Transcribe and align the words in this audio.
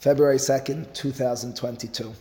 February 0.00 0.38
2nd, 0.38 0.90
2022. 0.94 2.14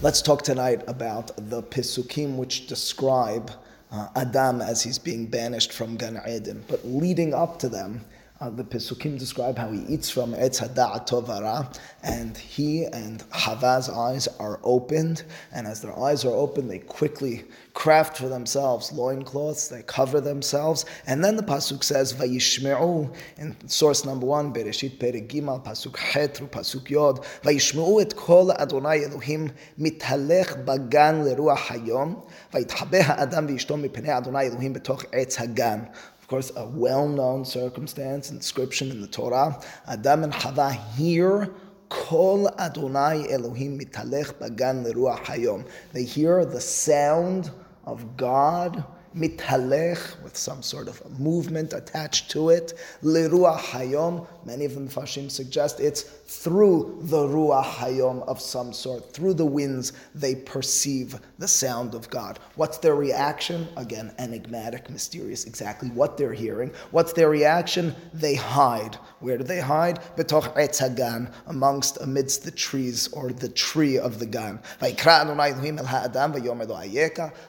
Let's 0.00 0.22
talk 0.22 0.40
tonight 0.40 0.82
about 0.88 1.30
the 1.36 1.62
Pisukim 1.62 2.36
which 2.36 2.66
describe 2.66 3.50
uh, 3.92 4.08
Adam 4.16 4.62
as 4.62 4.82
he's 4.82 4.98
being 4.98 5.26
banished 5.26 5.70
from 5.70 5.98
Gan 5.98 6.18
Eden. 6.26 6.64
But 6.66 6.86
leading 6.86 7.34
up 7.34 7.58
to 7.58 7.68
them, 7.68 8.06
uh, 8.40 8.50
the 8.50 8.62
Pesukim 8.62 9.18
describe 9.18 9.58
how 9.58 9.70
he 9.70 9.80
eats 9.88 10.08
from 10.08 10.32
Etz 10.34 10.60
Tovara, 11.06 11.76
and 12.02 12.36
he 12.36 12.84
and 12.84 13.24
Hava's 13.32 13.88
eyes 13.88 14.28
are 14.38 14.60
opened, 14.62 15.24
and 15.52 15.66
as 15.66 15.82
their 15.82 15.98
eyes 15.98 16.24
are 16.24 16.34
opened, 16.34 16.70
they 16.70 16.78
quickly 16.78 17.44
craft 17.74 18.16
for 18.16 18.28
themselves 18.28 18.92
loincloths, 18.92 19.68
they 19.68 19.82
cover 19.82 20.20
themselves, 20.20 20.84
and 21.06 21.24
then 21.24 21.36
the 21.36 21.42
Pasuk 21.42 21.82
says, 21.82 22.12
Vayishme'u, 22.12 23.12
in 23.38 23.56
source 23.68 24.04
number 24.04 24.26
one, 24.26 24.52
Bereshit 24.52 24.98
Perek 24.98 25.28
Gimal, 25.28 25.64
Pasuk 25.64 25.96
Het 25.96 26.36
through 26.36 26.48
Pasuk 26.48 26.88
Yod, 26.90 27.24
Vayishme'u 27.42 28.00
et 28.00 28.14
kol 28.14 28.52
Adonai 28.52 29.04
Elohim 29.04 29.50
mithalech 29.80 30.64
bagan 30.64 31.24
leruach 31.24 31.56
hayom, 31.56 32.24
vayithabeh 32.52 33.02
ha'adam 33.02 33.48
v'yishto 33.48 33.76
mipnei 33.76 34.16
Adonai 34.16 34.46
Elohim 34.46 34.74
betoch 34.74 35.04
Etz 35.12 35.34
Hagan. 35.36 35.88
Of 36.28 36.32
course, 36.32 36.52
a 36.56 36.66
well-known 36.66 37.46
circumstance, 37.46 38.30
inscription 38.30 38.90
in 38.90 39.00
the 39.00 39.06
Torah. 39.06 39.58
Adam 39.86 40.24
and 40.24 40.32
Chava 40.34 40.72
hear 40.94 41.48
Kol 41.88 42.50
Adonai 42.60 43.32
Elohim 43.32 43.78
mitalech 43.78 44.34
bagan 44.34 44.84
leruach 44.84 45.24
hayom. 45.24 45.66
They 45.94 46.04
hear 46.04 46.44
the 46.44 46.60
sound 46.60 47.50
of 47.86 48.18
God 48.18 48.84
mitalech 49.16 50.22
with 50.22 50.36
some 50.36 50.62
sort 50.62 50.88
of 50.88 51.18
movement 51.18 51.72
attached 51.72 52.30
to 52.32 52.50
it. 52.50 52.74
Leruach 53.02 53.60
hayom. 53.60 54.26
Many 54.44 54.66
of 54.66 54.74
the 54.74 54.82
Mefarshim 54.82 55.30
suggest 55.30 55.80
it's 55.80 56.02
through 56.28 56.98
the 57.04 57.26
ruach 57.26 57.64
hayom 57.64 58.22
of 58.28 58.38
some 58.38 58.70
sort, 58.70 59.14
through 59.14 59.32
the 59.32 59.46
winds, 59.46 59.94
they 60.14 60.34
perceive 60.34 61.18
the 61.38 61.48
sound 61.48 61.94
of 61.94 62.10
God. 62.10 62.38
What's 62.54 62.76
their 62.76 62.94
reaction? 62.94 63.66
Again, 63.78 64.12
enigmatic, 64.18 64.90
mysterious, 64.90 65.46
exactly 65.46 65.88
what 65.88 66.18
they're 66.18 66.34
hearing. 66.34 66.70
What's 66.90 67.14
their 67.14 67.30
reaction? 67.30 67.94
They 68.12 68.34
hide. 68.34 68.96
Where 69.20 69.38
do 69.38 69.44
they 69.44 69.60
hide? 69.60 70.00
Betoch 70.16 70.54
etzagan, 70.54 71.32
amongst, 71.46 71.98
amidst 72.02 72.44
the 72.44 72.50
trees 72.50 73.08
or 73.14 73.32
the 73.32 73.48
tree 73.48 73.98
of 73.98 74.18
the 74.18 74.26
gan. 74.26 74.60
Of 74.82 74.96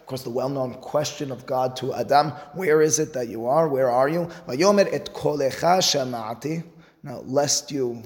course, 0.06 0.24
the 0.24 0.30
well-known 0.30 0.76
question 0.76 1.32
of 1.34 1.46
God 1.46 1.76
to 1.76 1.94
Adam, 1.94 2.30
where 2.54 2.82
is 2.82 3.00
it 3.00 3.12
that 3.12 3.28
you 3.28 3.46
are? 3.46 3.68
Where 3.68 3.90
are 3.90 4.08
you? 4.08 4.30
Now, 7.02 7.20
lest 7.26 7.72
you 7.72 8.04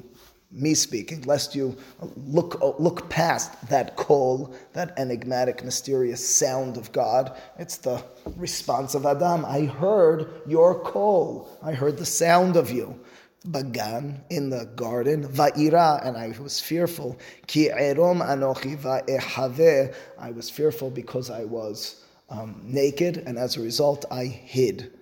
me 0.54 0.76
speaking, 0.76 1.24
lest 1.24 1.56
you 1.56 1.76
look, 2.16 2.62
look 2.80 3.10
past 3.10 3.52
that 3.70 3.96
call, 3.96 4.54
that 4.74 4.94
enigmatic, 4.98 5.64
mysterious 5.64 6.28
sound 6.28 6.78
of 6.78 6.92
God. 6.92 7.36
It's 7.58 7.78
the 7.78 8.04
response 8.36 8.94
of 8.94 9.06
Adam. 9.06 9.46
I 9.46 9.62
heard 9.62 10.42
your 10.48 10.80
call. 10.80 11.50
I 11.64 11.74
heard 11.74 11.98
the 11.98 12.06
sound 12.06 12.56
of 12.56 12.72
you. 12.72 13.00
Bagan 13.48 14.22
in 14.30 14.50
the 14.50 14.66
garden, 14.78 15.28
va'ira, 15.28 16.06
and 16.08 16.16
I 16.16 16.34
was 16.40 16.62
fearful. 16.62 17.18
Ki 17.48 17.70
erom 17.70 18.20
anochi. 18.20 18.78
I 20.18 20.32
was 20.32 20.50
fearful 20.50 20.90
because 20.90 21.30
I 21.30 21.44
was 21.44 22.06
um, 22.30 22.62
naked, 22.64 23.18
and 23.26 23.38
as 23.38 23.58
a 23.58 23.62
result, 23.62 24.06
I 24.10 24.26
hid. 24.26 24.94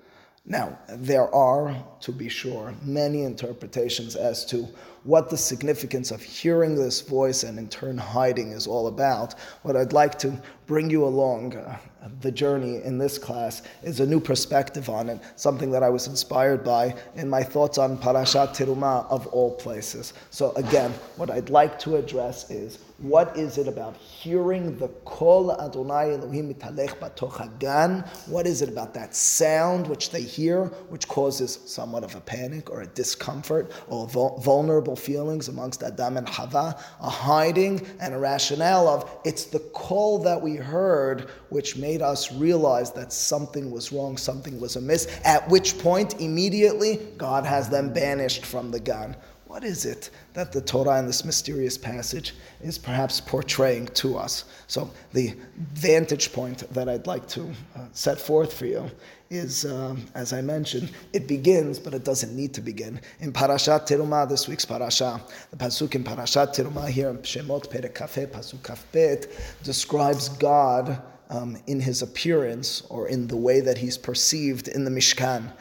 Now, 0.45 0.79
there 0.89 1.33
are, 1.33 1.75
to 1.99 2.11
be 2.11 2.27
sure, 2.27 2.73
many 2.81 3.23
interpretations 3.23 4.15
as 4.15 4.43
to 4.47 4.67
what 5.03 5.29
the 5.29 5.37
significance 5.37 6.09
of 6.09 6.21
hearing 6.21 6.75
this 6.75 7.01
voice 7.01 7.43
and 7.43 7.59
in 7.59 7.67
turn 7.69 7.97
hiding 7.97 8.51
is 8.51 8.65
all 8.65 8.87
about. 8.87 9.35
What 9.61 9.75
I'd 9.75 9.93
like 9.93 10.17
to 10.19 10.41
bring 10.65 10.89
you 10.89 11.05
along 11.05 11.55
uh, 11.55 11.77
the 12.21 12.31
journey 12.31 12.81
in 12.83 12.97
this 12.97 13.19
class 13.19 13.61
is 13.83 13.99
a 13.99 14.05
new 14.05 14.19
perspective 14.19 14.89
on 14.89 15.09
it, 15.09 15.19
something 15.35 15.69
that 15.71 15.83
I 15.83 15.89
was 15.89 16.07
inspired 16.07 16.63
by 16.63 16.95
in 17.15 17.29
my 17.29 17.43
thoughts 17.43 17.77
on 17.77 17.97
Parashat 17.97 18.55
Terumah 18.55 19.09
of 19.11 19.27
all 19.27 19.55
places. 19.55 20.13
So 20.31 20.53
again, 20.53 20.91
what 21.17 21.29
I'd 21.29 21.51
like 21.51 21.77
to 21.79 21.97
address 21.97 22.49
is 22.49 22.79
what 23.01 23.35
is 23.35 23.57
it 23.57 23.67
about 23.67 23.97
hearing 23.97 24.77
the 24.77 24.87
Kol 25.05 25.51
Adonai 25.59 26.13
Elohim 26.13 26.53
mitalech 26.53 26.99
batochagan? 26.99 28.07
What 28.27 28.45
is 28.45 28.61
it 28.61 28.69
about 28.69 28.93
that 28.93 29.15
sound 29.15 29.87
which 29.87 30.11
they 30.11 30.21
hear, 30.21 30.65
which 30.89 31.07
causes 31.07 31.59
somewhat 31.65 32.03
of 32.03 32.13
a 32.15 32.21
panic 32.21 32.69
or 32.69 32.81
a 32.81 32.87
discomfort 32.87 33.71
or 33.87 34.07
vulnerable 34.07 34.95
feelings 34.95 35.47
amongst 35.47 35.81
Adam 35.81 36.17
and 36.17 36.29
Hava, 36.29 36.79
a 37.01 37.09
hiding 37.09 37.85
and 37.99 38.13
a 38.13 38.19
rationale 38.19 38.87
of 38.87 39.09
it's 39.25 39.45
the 39.45 39.59
call 39.59 40.19
that 40.19 40.39
we 40.39 40.55
heard 40.55 41.29
which 41.49 41.77
made 41.77 42.03
us 42.03 42.31
realize 42.31 42.91
that 42.91 43.11
something 43.11 43.71
was 43.71 43.91
wrong, 43.91 44.15
something 44.15 44.59
was 44.59 44.75
amiss, 44.75 45.07
at 45.25 45.47
which 45.49 45.79
point 45.79 46.21
immediately 46.21 46.99
God 47.17 47.45
has 47.45 47.67
them 47.67 47.91
banished 47.91 48.45
from 48.45 48.69
the 48.69 48.79
Gan. 48.79 49.15
What 49.51 49.65
is 49.65 49.83
it 49.83 50.11
that 50.31 50.53
the 50.53 50.61
Torah 50.61 50.97
in 50.99 51.07
this 51.07 51.25
mysterious 51.25 51.77
passage 51.77 52.35
is 52.61 52.77
perhaps 52.77 53.19
portraying 53.19 53.87
to 53.95 54.17
us? 54.17 54.45
So, 54.67 54.89
the 55.11 55.35
vantage 55.73 56.31
point 56.31 56.59
that 56.73 56.87
I'd 56.87 57.05
like 57.05 57.27
to 57.35 57.51
uh, 57.75 57.79
set 57.91 58.17
forth 58.17 58.53
for 58.53 58.65
you 58.65 58.89
is, 59.29 59.65
um, 59.65 60.05
as 60.15 60.31
I 60.31 60.39
mentioned, 60.39 60.91
it 61.11 61.27
begins, 61.27 61.79
but 61.79 61.93
it 61.93 62.05
doesn't 62.05 62.33
need 62.33 62.53
to 62.53 62.61
begin. 62.61 63.01
In 63.19 63.33
Parashat 63.33 63.87
Terumah, 63.89 64.29
this 64.29 64.47
week's 64.47 64.63
parasha, 64.63 65.21
the 65.49 65.57
pasuk 65.57 65.95
in 65.95 66.05
Parashat 66.05 66.55
Terumah 66.55 66.87
here 66.87 67.09
in 67.09 67.17
Shemot 67.17 67.67
Perek 67.67 67.91
Kafeh, 67.91 68.27
pasuk 68.27 68.59
Kafbet, 68.59 69.27
describes 69.63 70.29
God 70.29 71.01
um, 71.29 71.57
in 71.67 71.81
his 71.81 72.01
appearance 72.01 72.83
or 72.89 73.09
in 73.09 73.27
the 73.27 73.35
way 73.35 73.59
that 73.59 73.77
he's 73.77 73.97
perceived 73.97 74.69
in 74.69 74.85
the 74.85 74.91
Mishkan. 74.91 75.51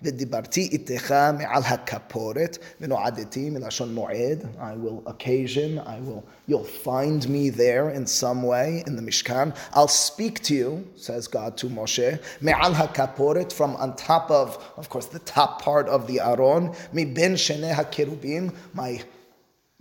V'no'adeti 0.00 0.06
lecha 0.06 0.06
ודיברתי 0.16 0.68
איתך 0.72 1.14
מעל 1.38 1.62
הכפורת, 1.62 2.58
ונועדתי 2.80 3.50
מלשון 3.50 3.94
מועד, 3.94 4.44
I 4.58 4.74
will 4.84 5.08
occasion, 5.08 5.78
I 5.78 5.98
will, 6.00 6.22
you'll 6.48 6.64
find 6.84 7.28
me 7.28 7.50
there 7.50 7.90
in 7.90 8.06
some 8.06 8.42
way 8.42 8.82
in 8.86 8.96
the 8.96 9.02
Mishkan. 9.02 9.54
I'll 9.74 9.88
speak 9.88 10.42
to 10.44 10.54
you, 10.54 10.86
says 10.96 11.26
God 11.28 11.56
to 11.58 11.66
Moshe, 11.66 12.18
מעל 12.42 12.72
הכפורת, 12.72 13.52
from 13.52 13.76
on 13.76 13.94
top 13.96 14.30
of, 14.30 14.58
of 14.76 14.88
course, 14.88 15.06
the 15.06 15.20
top 15.20 15.62
part 15.62 15.88
of 15.88 16.06
the 16.06 16.20
Aron, 16.20 16.70
מבין 16.92 17.36
שני 17.36 17.70
הקירובים, 17.70 18.50
my 18.74 19.02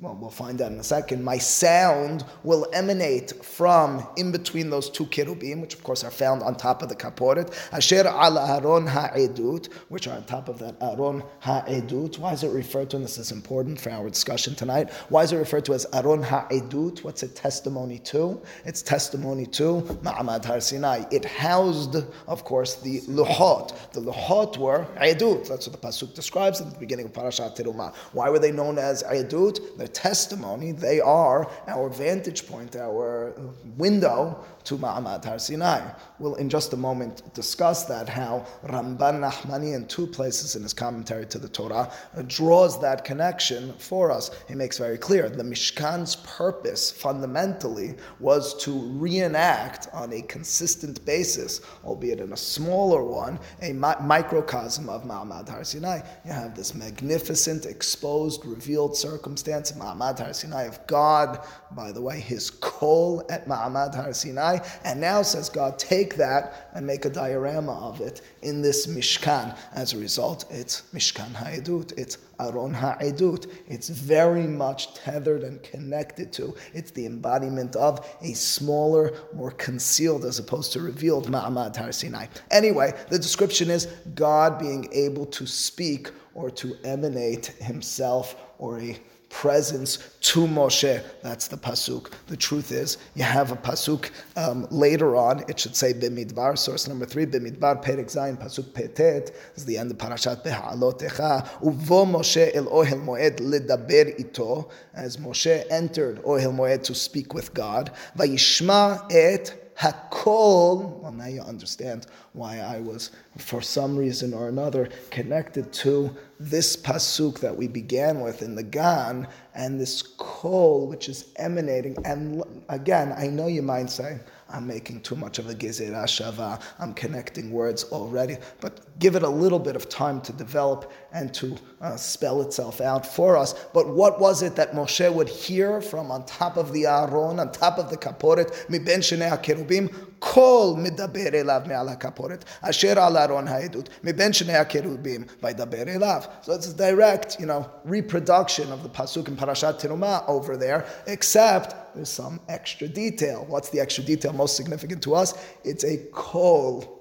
well, 0.00 0.16
we'll 0.18 0.30
find 0.30 0.58
that 0.58 0.72
in 0.72 0.78
a 0.78 0.84
second, 0.84 1.22
my 1.22 1.36
sound 1.36 2.24
will 2.42 2.66
emanate 2.72 3.44
from 3.44 4.06
in 4.16 4.32
between 4.32 4.70
those 4.70 4.88
two 4.88 5.04
kerubim, 5.04 5.60
which 5.60 5.74
of 5.74 5.82
course 5.82 6.02
are 6.04 6.10
found 6.10 6.42
on 6.42 6.54
top 6.54 6.82
of 6.82 6.88
the 6.88 6.96
kaporet, 6.96 7.52
asher 7.70 8.06
al 8.06 8.38
aron 8.38 8.86
ha'edut, 8.86 9.70
which 9.90 10.08
are 10.08 10.16
on 10.16 10.24
top 10.24 10.48
of 10.48 10.58
that 10.58 10.74
aron 10.80 11.22
ha'edut. 11.40 12.18
Why 12.18 12.32
is 12.32 12.42
it 12.42 12.48
referred 12.48 12.88
to, 12.90 12.96
and 12.96 13.04
this 13.04 13.18
is 13.18 13.30
important 13.30 13.78
for 13.78 13.90
our 13.90 14.08
discussion 14.08 14.54
tonight, 14.54 14.90
why 15.10 15.24
is 15.24 15.32
it 15.32 15.36
referred 15.36 15.66
to 15.66 15.74
as 15.74 15.86
aron 15.92 16.22
ha'edut? 16.22 17.04
What's 17.04 17.22
it 17.22 17.36
testimony 17.36 17.98
to? 17.98 18.40
It's 18.64 18.80
testimony 18.80 19.44
to 19.46 19.82
Ma'amad 20.02 20.46
Har 20.46 20.60
Sinai. 20.60 21.04
It 21.10 21.26
housed, 21.26 21.96
of 22.26 22.44
course, 22.44 22.76
the 22.76 23.00
luhot. 23.02 23.92
The 23.92 24.00
luhot 24.00 24.56
were 24.56 24.86
edut. 24.96 25.46
That's 25.46 25.68
what 25.68 25.78
the 25.78 25.86
Pasuk 25.86 26.14
describes 26.14 26.62
at 26.62 26.72
the 26.72 26.78
beginning 26.78 27.06
of 27.06 27.12
Parashat 27.12 27.56
Terumah. 27.56 27.94
Why 28.12 28.30
were 28.30 28.38
they 28.38 28.52
known 28.52 28.78
as 28.78 29.02
edut? 29.02 29.60
Testimony. 29.92 30.72
They 30.72 31.00
are 31.00 31.50
our 31.68 31.88
vantage 31.88 32.46
point, 32.46 32.76
our 32.76 33.34
window 33.76 34.44
to 34.64 34.76
Ma'amad 34.76 35.24
Har 35.24 35.38
Sinai. 35.38 35.80
We'll 36.18 36.34
in 36.34 36.48
just 36.48 36.72
a 36.72 36.76
moment 36.76 37.34
discuss 37.34 37.84
that, 37.86 38.08
how 38.08 38.46
Ramban 38.64 39.20
Nachmani 39.20 39.74
in 39.74 39.86
two 39.86 40.06
places 40.06 40.56
in 40.56 40.62
his 40.62 40.72
commentary 40.72 41.26
to 41.26 41.38
the 41.38 41.48
Torah 41.48 41.90
draws 42.26 42.80
that 42.80 43.04
connection 43.04 43.72
for 43.78 44.10
us. 44.10 44.30
He 44.48 44.54
makes 44.54 44.78
very 44.78 44.98
clear 44.98 45.28
the 45.28 45.42
Mishkan's 45.42 46.16
purpose 46.16 46.90
fundamentally 46.90 47.94
was 48.18 48.62
to 48.64 48.72
reenact 48.72 49.88
on 49.92 50.12
a 50.12 50.22
consistent 50.22 51.04
basis, 51.04 51.60
albeit 51.84 52.20
in 52.20 52.32
a 52.32 52.36
smaller 52.36 53.02
one, 53.04 53.38
a 53.62 53.72
mi- 53.72 54.00
microcosm 54.02 54.88
of 54.88 55.04
Ma'amad 55.04 55.48
Har 55.48 55.64
Sinai. 55.64 56.00
You 56.24 56.32
have 56.32 56.54
this 56.54 56.74
magnificent, 56.74 57.66
exposed, 57.66 58.44
revealed 58.44 58.96
circumstance, 58.96 59.74
Ma'amad 59.80 60.18
Har 60.18 60.32
Sinai 60.32 60.64
of 60.64 60.86
God, 60.86 61.40
by 61.72 61.90
the 61.90 62.00
way, 62.00 62.20
his 62.20 62.50
call 62.50 63.24
at 63.30 63.48
Ma'amad 63.48 63.94
Har 63.94 64.12
Sinai 64.12 64.58
and 64.84 65.00
now, 65.00 65.22
says 65.22 65.48
God, 65.48 65.78
take 65.78 66.16
that 66.16 66.70
and 66.74 66.86
make 66.86 67.04
a 67.04 67.10
diorama 67.10 67.72
of 67.88 68.00
it 68.00 68.20
in 68.42 68.62
this 68.62 68.86
Mishkan. 68.86 69.56
As 69.72 69.92
a 69.92 69.98
result, 69.98 70.44
it's 70.50 70.82
Mishkan 70.92 71.32
Ha'edut, 71.34 71.92
it's 71.98 72.18
Aron 72.38 72.74
Ha'edut. 72.74 73.50
It's 73.66 73.88
very 73.88 74.46
much 74.46 74.94
tethered 74.94 75.42
and 75.42 75.62
connected 75.62 76.32
to, 76.34 76.54
it's 76.74 76.90
the 76.90 77.06
embodiment 77.06 77.76
of 77.76 78.06
a 78.22 78.32
smaller, 78.34 79.12
more 79.34 79.50
concealed 79.52 80.24
as 80.24 80.38
opposed 80.38 80.72
to 80.72 80.80
revealed 80.80 81.28
Ma'amad 81.28 81.76
Har 81.76 81.92
Sinai. 81.92 82.26
Anyway, 82.50 82.92
the 83.08 83.18
description 83.18 83.70
is 83.70 83.86
God 84.14 84.58
being 84.58 84.88
able 84.92 85.26
to 85.26 85.46
speak 85.46 86.10
or 86.34 86.50
to 86.50 86.76
emanate 86.84 87.46
himself 87.46 88.36
or 88.58 88.80
a 88.80 88.98
presence 89.30 90.16
to 90.20 90.46
Moshe. 90.46 91.02
That's 91.22 91.48
the 91.48 91.56
pasuk. 91.56 92.12
The 92.26 92.36
truth 92.36 92.72
is, 92.72 92.98
you 93.14 93.22
have 93.22 93.52
a 93.52 93.56
pasuk 93.56 94.10
um, 94.36 94.66
later 94.70 95.16
on. 95.16 95.44
It 95.48 95.58
should 95.58 95.74
say 95.74 95.94
b'midbar. 95.94 96.58
Source 96.58 96.86
number 96.86 97.06
three, 97.06 97.24
b'midbar 97.24 97.82
perek 97.82 98.06
zayin 98.06 98.36
pasuk 98.36 98.74
petet. 98.74 99.30
Is 99.54 99.64
the 99.64 99.78
end 99.78 99.90
of 99.90 99.98
parashat 99.98 100.44
beha'alotecha. 100.44 101.48
Uvo 101.60 102.06
Moshe 102.06 102.54
el 102.54 102.66
ohel 102.66 103.02
moed 103.02 103.38
ledaber 103.38 104.18
ito. 104.20 104.68
As 104.92 105.16
Moshe 105.16 105.64
entered 105.70 106.22
ohel 106.24 106.52
moed 106.52 106.82
to 106.82 106.94
speak 106.94 107.32
with 107.32 107.54
God, 107.54 107.92
vayishma 108.18 109.06
et 109.10 109.59
Hakol. 109.80 111.00
Well, 111.00 111.12
now 111.12 111.26
you 111.26 111.40
understand 111.40 112.06
why 112.34 112.58
I 112.58 112.80
was, 112.80 113.12
for 113.38 113.62
some 113.62 113.96
reason 113.96 114.34
or 114.34 114.48
another, 114.48 114.90
connected 115.10 115.72
to 115.72 116.14
this 116.38 116.76
pasuk 116.76 117.40
that 117.40 117.56
we 117.56 117.66
began 117.66 118.20
with 118.20 118.42
in 118.42 118.54
the 118.54 118.62
Gan 118.62 119.26
and 119.54 119.80
this 119.80 120.02
kol 120.02 120.86
which 120.86 121.08
is 121.08 121.32
emanating. 121.36 121.96
And 122.04 122.42
again, 122.68 123.14
I 123.16 123.28
know 123.28 123.46
you 123.46 123.62
might 123.62 123.88
say, 123.88 124.20
I'm 124.52 124.66
making 124.66 125.02
too 125.02 125.16
much 125.16 125.38
of 125.38 125.48
a 125.48 125.54
gezerah 125.54 126.04
shava. 126.04 126.60
I'm 126.78 126.94
connecting 126.94 127.50
words 127.50 127.84
already, 127.84 128.36
but 128.60 128.98
give 128.98 129.16
it 129.16 129.22
a 129.22 129.28
little 129.28 129.58
bit 129.58 129.76
of 129.76 129.88
time 129.88 130.20
to 130.22 130.32
develop 130.32 130.92
and 131.12 131.32
to 131.34 131.56
uh, 131.80 131.96
spell 131.96 132.42
itself 132.42 132.80
out 132.80 133.06
for 133.06 133.36
us. 133.36 133.54
But 133.72 133.88
what 133.88 134.20
was 134.20 134.42
it 134.42 134.56
that 134.56 134.72
Moshe 134.72 135.12
would 135.12 135.28
hear 135.28 135.80
from 135.80 136.10
on 136.10 136.26
top 136.26 136.56
of 136.56 136.72
the 136.72 136.86
Aron, 136.86 137.40
on 137.40 137.52
top 137.52 137.78
of 137.78 137.90
the 137.90 137.96
kaporet, 137.96 138.68
mi 138.68 138.78
ben 138.78 139.00
shnei 139.00 139.30
kerubim, 139.42 139.94
kol 140.20 140.76
midaber 140.76 141.32
elav 141.32 141.66
me'al 141.66 141.96
kaporet, 141.96 142.42
asher 142.62 142.98
al 142.98 143.16
Aron 143.16 143.46
ha'edut, 143.46 143.88
mi 144.02 144.12
ben 144.12 144.32
shnei 144.32 144.68
kerubim, 144.68 145.28
vaydaber 145.40 145.86
elav. 145.86 146.28
So 146.44 146.52
it's 146.52 146.68
a 146.68 146.76
direct, 146.76 147.38
you 147.40 147.46
know, 147.46 147.70
reproduction 147.84 148.70
of 148.72 148.82
the 148.82 148.88
pasuk 148.88 149.28
in 149.28 149.36
Parashat 149.36 149.80
Terumah 149.80 150.28
over 150.28 150.56
there, 150.56 150.86
except 151.06 151.74
there's 151.94 152.08
some 152.08 152.40
extra 152.48 152.88
detail. 152.88 153.44
What's 153.48 153.70
the 153.70 153.80
extra 153.80 154.04
detail 154.04 154.32
most 154.32 154.56
significant 154.56 155.02
to 155.04 155.14
us? 155.14 155.34
It's 155.64 155.84
a 155.84 155.98
kol, 156.12 157.00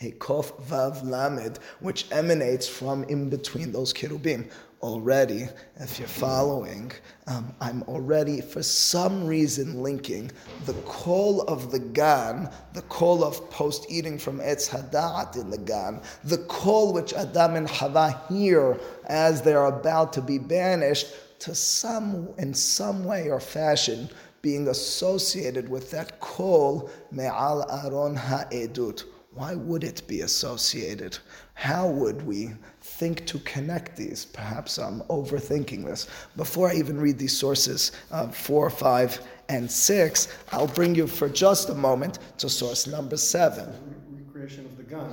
a 0.00 0.12
kof 0.12 0.52
vav 0.64 1.04
lamed, 1.04 1.58
which 1.80 2.10
emanates 2.12 2.68
from 2.68 3.04
in 3.04 3.28
between 3.28 3.72
those 3.72 3.92
kirubim. 3.92 4.50
Already, 4.82 5.48
if 5.80 5.98
you're 5.98 6.06
following, 6.06 6.92
um, 7.26 7.52
I'm 7.62 7.82
already 7.84 8.42
for 8.42 8.62
some 8.62 9.26
reason 9.26 9.82
linking 9.82 10.30
the 10.66 10.74
call 10.82 11.40
of 11.42 11.72
the 11.72 11.78
gan, 11.78 12.50
the 12.74 12.82
call 12.82 13.24
of 13.24 13.50
post 13.50 13.86
eating 13.88 14.18
from 14.18 14.38
Etz 14.38 14.68
Hadat 14.68 15.36
in 15.36 15.48
the 15.50 15.58
gan, 15.58 16.02
the 16.24 16.38
call 16.38 16.92
which 16.92 17.14
Adam 17.14 17.56
and 17.56 17.68
Hava 17.68 18.22
hear 18.28 18.78
as 19.06 19.40
they're 19.40 19.64
about 19.64 20.12
to 20.12 20.20
be 20.20 20.38
banished 20.38 21.06
to 21.40 21.54
some, 21.54 22.28
in 22.38 22.54
some 22.54 23.04
way 23.04 23.30
or 23.30 23.40
fashion, 23.40 24.08
being 24.46 24.68
associated 24.68 25.68
with 25.68 25.90
that 25.90 26.20
call, 26.20 26.88
me'al 27.10 27.66
aron 27.82 28.14
ha'edut. 28.14 29.02
Why 29.34 29.56
would 29.56 29.82
it 29.82 30.06
be 30.06 30.20
associated? 30.20 31.18
How 31.54 31.88
would 31.88 32.24
we 32.24 32.52
think 32.80 33.26
to 33.26 33.40
connect 33.40 33.96
these? 33.96 34.24
Perhaps 34.24 34.78
I'm 34.78 35.00
overthinking 35.16 35.84
this. 35.84 36.06
Before 36.36 36.70
I 36.70 36.74
even 36.74 37.00
read 37.00 37.18
these 37.18 37.36
sources, 37.36 37.90
uh, 38.12 38.28
four, 38.28 38.70
five, 38.70 39.20
and 39.48 39.68
six, 39.68 40.28
I'll 40.52 40.68
bring 40.68 40.94
you 40.94 41.08
for 41.08 41.28
just 41.28 41.68
a 41.70 41.74
moment 41.74 42.20
to 42.38 42.48
source 42.48 42.86
number 42.86 43.16
seven. 43.16 43.66
Recreation 44.12 44.64
of 44.64 44.76
the 44.76 44.84
Gan. 44.84 45.12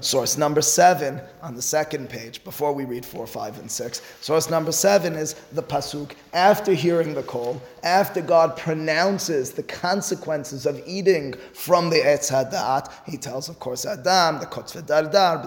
Source 0.00 0.36
number 0.36 0.60
seven 0.62 1.20
on 1.42 1.54
the 1.54 1.62
second 1.62 2.08
page, 2.08 2.42
before 2.44 2.72
we 2.72 2.84
read 2.84 3.04
four, 3.04 3.26
five, 3.26 3.58
and 3.58 3.70
six. 3.70 4.02
Source 4.20 4.50
number 4.50 4.72
seven 4.72 5.14
is 5.14 5.34
the 5.52 5.62
pasuk 5.62 6.12
after 6.32 6.72
hearing 6.72 7.14
the 7.14 7.22
call, 7.22 7.60
after 7.82 8.20
God 8.20 8.56
pronounces 8.56 9.52
the 9.52 9.62
consequences 9.62 10.66
of 10.66 10.82
eating 10.86 11.34
from 11.54 11.90
the 11.90 11.96
Etz 11.96 12.30
Hadat. 12.30 12.92
He 13.06 13.16
tells, 13.16 13.48
of 13.48 13.58
course, 13.58 13.86
Adam, 13.86 14.40
the 14.40 14.46
Kotz 14.46 14.74
Dardar, 14.86 15.42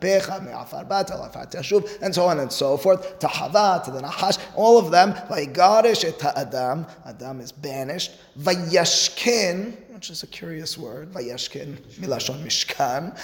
Pecha, 0.00 0.44
Me'afar 0.44 0.84
Bat, 0.84 1.10
and 2.02 2.14
so 2.14 2.24
on 2.26 2.40
and 2.40 2.52
so 2.52 2.76
forth, 2.76 3.18
to 3.18 3.28
Hava, 3.28 3.82
to 3.84 3.90
the 3.90 4.00
Nahash, 4.00 4.38
all 4.54 4.78
of 4.78 4.90
them, 4.90 5.12
Vaigarish 5.28 6.04
et 6.04 6.22
Adam, 6.36 6.86
Adam 7.04 7.40
is 7.40 7.52
banished, 7.52 8.12
Vayashkin, 8.38 9.76
which 9.94 10.10
is 10.10 10.22
a 10.22 10.26
curious 10.26 10.76
word, 10.76 11.10
Vayashkin, 11.12 11.76
Milashon 12.00 12.42
Mishkan, 12.42 13.16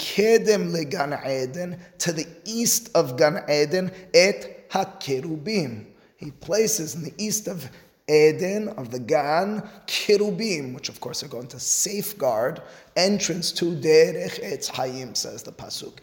Mikedem 0.00 0.72
le 0.72 0.84
Gan 0.84 1.18
Eden, 1.24 1.78
to 1.98 2.12
the 2.12 2.26
east 2.44 2.90
of 2.94 3.16
Gan 3.16 3.44
Eden, 3.48 3.90
et 4.14 4.68
HaKerubim. 4.70 5.86
He 6.16 6.30
places 6.30 6.94
in 6.94 7.02
the 7.02 7.14
east 7.18 7.48
of 7.48 7.70
Eden, 8.08 8.68
of 8.68 8.90
the 8.90 8.98
Gan, 8.98 9.68
Kirubim, 9.86 10.74
which 10.74 10.88
of 10.88 11.00
course 11.00 11.22
are 11.22 11.28
going 11.28 11.46
to 11.48 11.60
safeguard 11.60 12.60
entrance 12.96 13.52
to 13.52 13.66
Derech 13.66 14.42
Etz 14.42 14.68
Hayim, 14.70 15.16
says 15.16 15.42
the 15.42 15.52
Pasuk. 15.52 15.98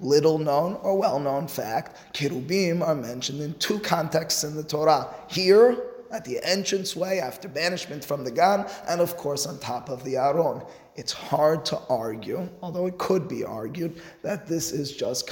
Little 0.00 0.38
known 0.38 0.74
or 0.82 0.98
well 0.98 1.20
known 1.20 1.46
fact, 1.46 2.14
Kirubim 2.14 2.82
are 2.82 2.94
mentioned 2.94 3.40
in 3.40 3.54
two 3.54 3.78
contexts 3.78 4.42
in 4.42 4.56
the 4.56 4.64
Torah. 4.64 5.08
Here, 5.28 5.76
at 6.10 6.24
the 6.24 6.38
entranceway 6.48 7.18
after 7.18 7.48
banishment 7.48 8.04
from 8.04 8.24
the 8.24 8.30
Gan, 8.30 8.66
and 8.88 9.00
of 9.00 9.16
course 9.16 9.46
on 9.46 9.58
top 9.58 9.88
of 9.88 10.02
the 10.04 10.16
Aron. 10.16 10.62
It's 10.96 11.12
hard 11.12 11.64
to 11.66 11.80
argue, 11.88 12.48
although 12.62 12.86
it 12.86 12.98
could 12.98 13.26
be 13.26 13.42
argued, 13.42 14.00
that 14.22 14.46
this 14.46 14.70
is 14.70 14.92
just, 14.92 15.28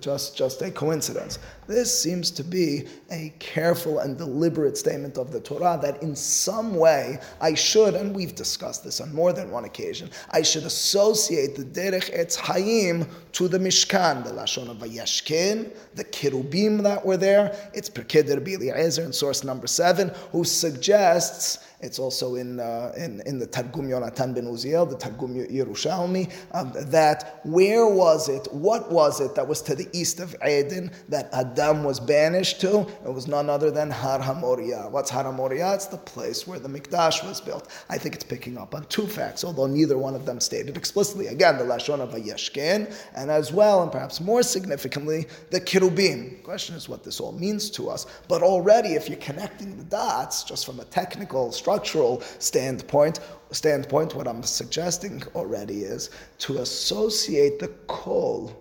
just, 0.00 0.36
just 0.36 0.62
a 0.62 0.70
coincidence. 0.70 1.38
This 1.66 1.96
seems 1.96 2.30
to 2.30 2.42
be 2.42 2.86
a 3.10 3.34
careful 3.38 3.98
and 3.98 4.16
deliberate 4.16 4.78
statement 4.78 5.18
of 5.18 5.30
the 5.30 5.40
Torah 5.40 5.78
that 5.82 6.02
in 6.02 6.16
some 6.16 6.74
way 6.74 7.18
I 7.38 7.52
should, 7.52 7.96
and 7.96 8.16
we've 8.16 8.34
discussed 8.34 8.82
this 8.82 9.02
on 9.02 9.14
more 9.14 9.34
than 9.34 9.50
one 9.50 9.66
occasion, 9.66 10.08
I 10.30 10.40
should 10.40 10.64
associate 10.64 11.54
the 11.54 11.64
Derech 11.64 12.10
Etz 12.18 12.38
Hayim 12.38 13.06
to 13.32 13.46
the 13.46 13.58
Mishkan, 13.58 14.24
the 14.24 14.30
Lashon 14.30 14.70
of 14.70 14.78
Vayashkin, 14.78 15.70
the 15.96 16.04
Kirubim 16.04 16.82
that 16.84 17.04
were 17.04 17.18
there. 17.18 17.54
It's 17.74 17.90
Perkeder 17.90 18.40
Eliezer 18.40 19.02
in 19.02 19.12
source 19.12 19.44
number 19.44 19.66
seven, 19.66 20.12
who 20.32 20.44
suggests 20.44 21.58
it's 21.80 21.98
also 22.00 22.34
in, 22.34 22.58
uh, 22.58 22.92
in, 22.96 23.22
in 23.24 23.38
the 23.38 23.46
Targum 23.46 23.88
Yonatan 23.88 24.34
ben 24.34 24.46
Uziel, 24.46 24.88
the 24.88 24.96
Targum 24.96 25.34
Yerushalmi, 25.34 26.32
um, 26.52 26.72
that 26.90 27.40
where 27.44 27.86
was 27.86 28.28
it, 28.28 28.48
what 28.52 28.90
was 28.90 29.20
it 29.20 29.36
that 29.36 29.46
was 29.46 29.62
to 29.62 29.76
the 29.76 29.88
east 29.92 30.18
of 30.18 30.34
Eden 30.46 30.90
that 31.08 31.28
Adam 31.32 31.84
was 31.84 32.00
banished 32.00 32.60
to? 32.62 32.80
It 33.04 33.12
was 33.12 33.28
none 33.28 33.48
other 33.48 33.70
than 33.70 33.90
Har 33.90 34.18
HaMoriah. 34.18 34.90
What's 34.90 35.08
Har 35.10 35.24
HaMoriah? 35.24 35.76
It's 35.76 35.86
the 35.86 35.98
place 35.98 36.48
where 36.48 36.58
the 36.58 36.68
Mikdash 36.68 37.24
was 37.24 37.40
built. 37.40 37.68
I 37.88 37.96
think 37.96 38.16
it's 38.16 38.24
picking 38.24 38.58
up 38.58 38.74
on 38.74 38.84
two 38.86 39.06
facts, 39.06 39.44
although 39.44 39.66
neither 39.66 39.96
one 39.96 40.16
of 40.16 40.26
them 40.26 40.40
stated 40.40 40.76
explicitly. 40.76 41.28
Again, 41.28 41.58
the 41.58 41.64
Lashon 41.64 42.00
of 42.00 42.10
Vayeshken, 42.10 42.92
and 43.14 43.30
as 43.30 43.52
well, 43.52 43.84
and 43.84 43.92
perhaps 43.92 44.20
more 44.20 44.42
significantly, 44.42 45.26
the 45.50 45.60
Kirubim. 45.60 46.30
The 46.30 46.42
question 46.42 46.74
is 46.74 46.88
what 46.88 47.04
this 47.04 47.20
all 47.20 47.32
means 47.32 47.70
to 47.70 47.88
us. 47.88 48.06
But 48.26 48.42
already, 48.42 48.94
if 48.94 49.08
you're 49.08 49.18
connecting 49.18 49.76
the 49.76 49.84
dots, 49.84 50.42
just 50.42 50.66
from 50.66 50.80
a 50.80 50.84
technical, 50.84 51.52
structural 51.68 52.22
standpoint, 52.38 53.20
standpoint, 53.50 54.14
what 54.14 54.26
I'm 54.26 54.42
suggesting 54.42 55.22
already 55.34 55.82
is 55.82 56.08
to 56.38 56.62
associate 56.62 57.58
the 57.58 57.68
kol, 57.86 58.58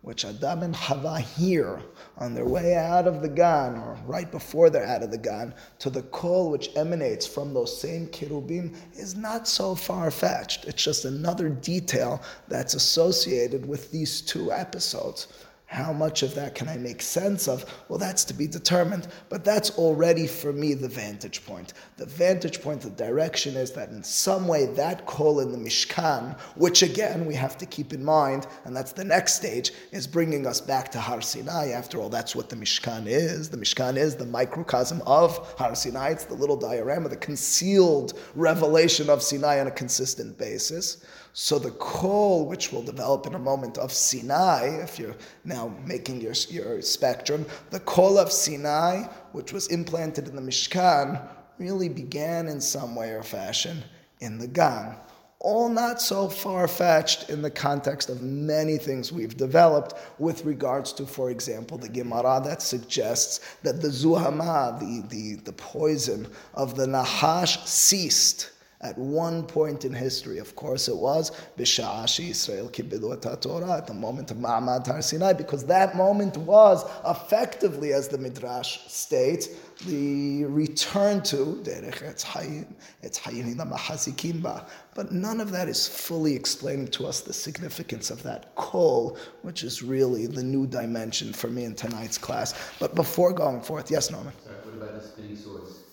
which 0.00 0.24
Adam 0.24 0.62
and 0.62 0.74
Hava 0.74 1.20
hear 1.20 1.82
on 2.16 2.32
their 2.32 2.46
way 2.46 2.74
out 2.74 3.06
of 3.06 3.20
the 3.20 3.28
Gan, 3.28 3.74
or 3.74 3.98
right 4.06 4.30
before 4.30 4.70
they're 4.70 4.86
out 4.86 5.02
of 5.02 5.10
the 5.10 5.18
Gan, 5.18 5.52
to 5.80 5.90
the 5.90 6.00
kol 6.04 6.50
which 6.50 6.70
emanates 6.76 7.26
from 7.26 7.52
those 7.52 7.78
same 7.78 8.06
kirubim 8.06 8.74
is 8.94 9.14
not 9.14 9.46
so 9.46 9.74
far 9.74 10.10
fetched. 10.10 10.64
It's 10.64 10.82
just 10.82 11.04
another 11.04 11.50
detail 11.50 12.22
that's 12.48 12.72
associated 12.72 13.68
with 13.68 13.92
these 13.92 14.22
two 14.22 14.50
episodes. 14.50 15.28
How 15.76 15.92
much 15.92 16.22
of 16.22 16.34
that 16.36 16.54
can 16.54 16.70
I 16.70 16.78
make 16.78 17.02
sense 17.02 17.46
of? 17.46 17.66
Well, 17.90 17.98
that's 17.98 18.24
to 18.24 18.32
be 18.32 18.46
determined, 18.46 19.08
but 19.28 19.44
that's 19.44 19.76
already 19.76 20.26
for 20.26 20.50
me 20.50 20.72
the 20.72 20.88
vantage 20.88 21.44
point. 21.44 21.74
The 21.98 22.06
vantage 22.06 22.62
point, 22.62 22.80
the 22.80 22.88
direction 22.88 23.56
is 23.56 23.72
that 23.72 23.90
in 23.90 24.02
some 24.02 24.48
way 24.48 24.64
that 24.64 25.04
call 25.04 25.40
in 25.40 25.52
the 25.52 25.58
Mishkan, 25.58 26.40
which 26.54 26.82
again 26.82 27.26
we 27.26 27.34
have 27.34 27.58
to 27.58 27.66
keep 27.66 27.92
in 27.92 28.02
mind, 28.02 28.46
and 28.64 28.74
that's 28.74 28.92
the 28.92 29.04
next 29.04 29.34
stage, 29.34 29.72
is 29.92 30.06
bringing 30.06 30.46
us 30.46 30.62
back 30.62 30.90
to 30.92 30.98
Har 30.98 31.20
Sinai. 31.20 31.72
After 31.72 32.00
all, 32.00 32.08
that's 32.08 32.34
what 32.34 32.48
the 32.48 32.56
Mishkan 32.56 33.06
is. 33.06 33.50
The 33.50 33.58
Mishkan 33.58 33.98
is 33.98 34.16
the 34.16 34.24
microcosm 34.24 35.02
of 35.04 35.36
Har 35.58 35.74
Sinai. 35.74 36.08
It's 36.08 36.24
the 36.24 36.32
little 36.32 36.56
diorama, 36.56 37.10
the 37.10 37.18
concealed 37.18 38.18
revelation 38.34 39.10
of 39.10 39.22
Sinai 39.22 39.60
on 39.60 39.66
a 39.66 39.72
consistent 39.72 40.38
basis. 40.38 41.04
So 41.38 41.58
the 41.58 41.70
call, 41.70 42.46
which 42.46 42.72
will 42.72 42.82
develop 42.82 43.26
in 43.26 43.34
a 43.34 43.38
moment 43.38 43.76
of 43.76 43.92
Sinai, 43.92 44.68
if 44.82 44.98
you're 44.98 45.16
now 45.44 45.70
making 45.84 46.22
your, 46.22 46.32
your 46.48 46.80
spectrum, 46.80 47.44
the 47.68 47.78
call 47.78 48.16
of 48.16 48.32
Sinai, 48.32 49.02
which 49.32 49.52
was 49.52 49.66
implanted 49.66 50.28
in 50.28 50.34
the 50.34 50.40
Mishkan, 50.40 51.20
really 51.58 51.90
began 51.90 52.48
in 52.48 52.58
some 52.58 52.96
way 52.96 53.10
or 53.10 53.22
fashion 53.22 53.84
in 54.20 54.38
the 54.38 54.46
Gan. 54.46 54.96
all 55.38 55.68
not 55.68 56.00
so 56.00 56.26
far 56.26 56.66
fetched 56.66 57.28
in 57.28 57.42
the 57.42 57.50
context 57.50 58.08
of 58.08 58.22
many 58.22 58.78
things 58.78 59.12
we've 59.12 59.36
developed 59.36 59.92
with 60.18 60.42
regards 60.46 60.90
to, 60.94 61.04
for 61.04 61.30
example, 61.30 61.76
the 61.76 61.90
Gemara 61.90 62.40
that 62.42 62.62
suggests 62.62 63.40
that 63.62 63.82
the 63.82 63.88
zuhama, 63.88 64.80
the, 64.80 65.06
the, 65.14 65.34
the 65.42 65.52
poison 65.52 66.26
of 66.54 66.76
the 66.76 66.86
Nahash, 66.86 67.62
ceased 67.66 68.52
at 68.82 68.96
one 68.98 69.42
point 69.42 69.84
in 69.84 69.92
history. 69.92 70.38
Of 70.38 70.54
course, 70.56 70.88
it 70.88 70.96
was 70.96 71.30
Bisha'ashi 71.58 72.30
Israel 72.30 72.68
Kibilu 72.68 73.40
Torah 73.40 73.78
at 73.78 73.86
the 73.86 73.94
moment 73.94 74.30
of 74.30 74.36
Ma'amad 74.36 74.86
Har 74.86 75.02
Sinai, 75.02 75.32
because 75.32 75.64
that 75.64 75.96
moment 75.96 76.36
was 76.36 76.84
effectively, 77.06 77.92
as 77.92 78.08
the 78.08 78.18
Midrash 78.18 78.80
states, 78.86 79.48
the 79.86 80.44
return 80.44 81.22
to 81.22 81.60
Derech 81.62 82.02
Etz 82.02 82.24
Hayim, 82.24 82.66
Etz 83.02 83.18
Hayim 83.20 84.66
But 84.94 85.12
none 85.12 85.40
of 85.40 85.50
that 85.50 85.68
is 85.68 85.86
fully 85.86 86.34
explaining 86.34 86.88
to 86.88 87.06
us 87.06 87.20
the 87.20 87.32
significance 87.32 88.10
of 88.10 88.22
that 88.22 88.54
call, 88.54 89.18
which 89.42 89.64
is 89.64 89.82
really 89.82 90.26
the 90.26 90.42
new 90.42 90.66
dimension 90.66 91.32
for 91.32 91.48
me 91.48 91.64
in 91.64 91.74
tonight's 91.74 92.18
class. 92.18 92.54
But 92.78 92.94
before 92.94 93.32
going 93.32 93.60
forth, 93.60 93.90
yes, 93.90 94.10
Norman. 94.10 94.32
What 94.64 94.74
about 94.74 95.00
the 95.00 95.06
spinning 95.06 95.36
swords? 95.36 95.85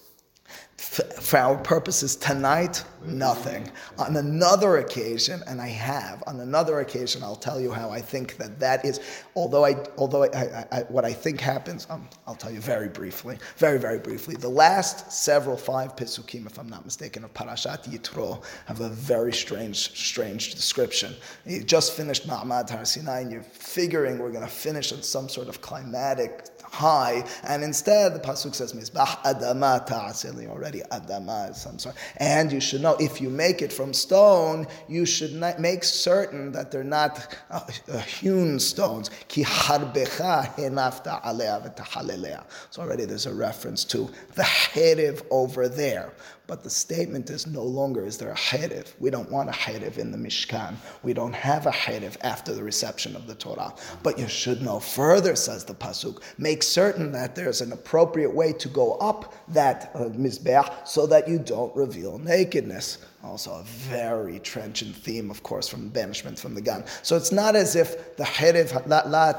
For 0.77 1.37
our 1.37 1.57
purposes 1.57 2.15
tonight, 2.15 2.83
nothing. 3.05 3.69
On 3.97 4.15
another 4.17 4.77
occasion, 4.77 5.41
and 5.47 5.61
I 5.61 5.67
have, 5.67 6.23
on 6.27 6.39
another 6.39 6.79
occasion, 6.79 7.23
I'll 7.23 7.35
tell 7.35 7.59
you 7.59 7.71
how 7.71 7.89
I 7.89 8.01
think 8.01 8.37
that 8.37 8.59
that 8.59 8.83
is, 8.83 8.99
although 9.35 9.65
I, 9.65 9.75
although 9.97 10.23
I, 10.23 10.27
I, 10.27 10.65
I 10.71 10.79
what 10.89 11.05
I 11.05 11.13
think 11.13 11.39
happens, 11.39 11.87
um, 11.89 12.07
I'll 12.27 12.35
tell 12.35 12.51
you 12.51 12.59
very 12.59 12.89
briefly, 12.89 13.37
very, 13.57 13.79
very 13.79 13.99
briefly. 13.99 14.35
The 14.35 14.49
last 14.49 15.11
several 15.11 15.57
five 15.57 15.95
Pisukim, 15.95 16.45
if 16.47 16.57
I'm 16.57 16.69
not 16.69 16.85
mistaken, 16.85 17.23
of 17.23 17.33
Parashat 17.33 17.87
Yitro 17.87 18.43
have 18.65 18.81
a 18.81 18.89
very 18.89 19.33
strange, 19.33 19.95
strange 19.95 20.55
description. 20.55 21.13
You 21.45 21.63
just 21.63 21.93
finished 21.93 22.27
Ma'amad 22.27 22.69
Har 22.69 22.85
Sinai, 22.85 23.21
and 23.21 23.31
you're 23.31 23.43
figuring 23.43 24.17
we're 24.17 24.31
going 24.31 24.45
to 24.45 24.51
finish 24.51 24.91
on 24.91 25.01
some 25.03 25.29
sort 25.29 25.47
of 25.47 25.61
climatic 25.61 26.52
high, 26.73 27.23
and 27.43 27.63
instead 27.63 28.15
the 28.15 28.19
pasuk 28.19 28.55
says 28.55 28.73
mizbach 28.73 29.21
adama 29.23 29.85
ta'asili 29.85 30.47
already 30.47 30.81
adama 30.91 31.51
is 31.51 31.57
some 31.57 31.77
sort. 31.77 31.95
And 32.17 32.51
you 32.51 32.59
should 32.59 32.81
know 32.81 32.95
if 32.99 33.21
you 33.21 33.29
make 33.29 33.61
it 33.61 33.71
from 33.71 33.93
stone, 33.93 34.65
you 34.87 35.05
should 35.05 35.33
make 35.59 35.83
certain 35.83 36.51
that 36.53 36.71
they're 36.71 36.83
not 36.83 37.35
uh, 37.51 37.59
uh, 37.91 37.97
hewn 37.99 38.59
stones. 38.59 39.11
Ki 39.27 39.43
harbecha 39.43 40.53
henafta 40.55 41.21
alea. 41.23 42.43
So 42.71 42.81
already 42.81 43.05
there's 43.05 43.27
a 43.27 43.33
reference 43.33 43.85
to 43.85 44.09
the 44.33 44.43
herev 44.43 45.23
over 45.29 45.67
there. 45.67 46.11
But 46.45 46.61
the 46.61 46.69
statement 46.69 47.29
is 47.29 47.47
no 47.47 47.63
longer 47.63 48.05
is 48.05 48.17
there 48.17 48.31
a 48.31 48.35
herev. 48.35 48.93
We 48.99 49.09
don't 49.09 49.31
want 49.31 49.49
a 49.49 49.53
herev 49.53 49.97
in 49.97 50.11
the 50.11 50.17
Mishkan. 50.17 50.75
We 51.01 51.13
don't 51.13 51.33
have 51.33 51.67
a 51.67 51.71
herev 51.71 52.17
after 52.21 52.53
the 52.53 52.63
reception 52.63 53.15
of 53.15 53.27
the 53.27 53.35
Torah. 53.35 53.73
But 54.03 54.19
you 54.19 54.27
should 54.27 54.61
know 54.61 54.79
further, 54.79 55.37
says 55.37 55.63
the 55.63 55.73
Pasuk, 55.73 56.21
make 56.37 56.61
certain 56.61 57.13
that 57.13 57.33
there's 57.33 57.61
an 57.61 57.71
appropriate 57.71 58.33
way 58.33 58.51
to 58.53 58.67
go 58.67 58.95
up 58.95 59.33
that 59.53 59.91
uh, 59.95 60.09
Mizbeach 60.09 60.85
so 60.85 61.07
that 61.07 61.29
you 61.29 61.39
don't 61.39 61.73
reveal 61.75 62.17
nakedness. 62.17 62.97
Also, 63.23 63.51
a 63.53 63.63
very 63.63 64.37
trenchant 64.39 64.93
theme, 64.93 65.31
of 65.31 65.43
course, 65.43 65.69
from 65.69 65.87
banishment 65.87 66.37
from 66.37 66.53
the 66.53 66.61
Gan. 66.61 66.83
So 67.03 67.15
it's 67.15 67.31
not 67.31 67.55
as 67.55 67.77
if 67.77 68.17
the 68.17 68.23
Herev 68.25 68.85
la 68.85 69.31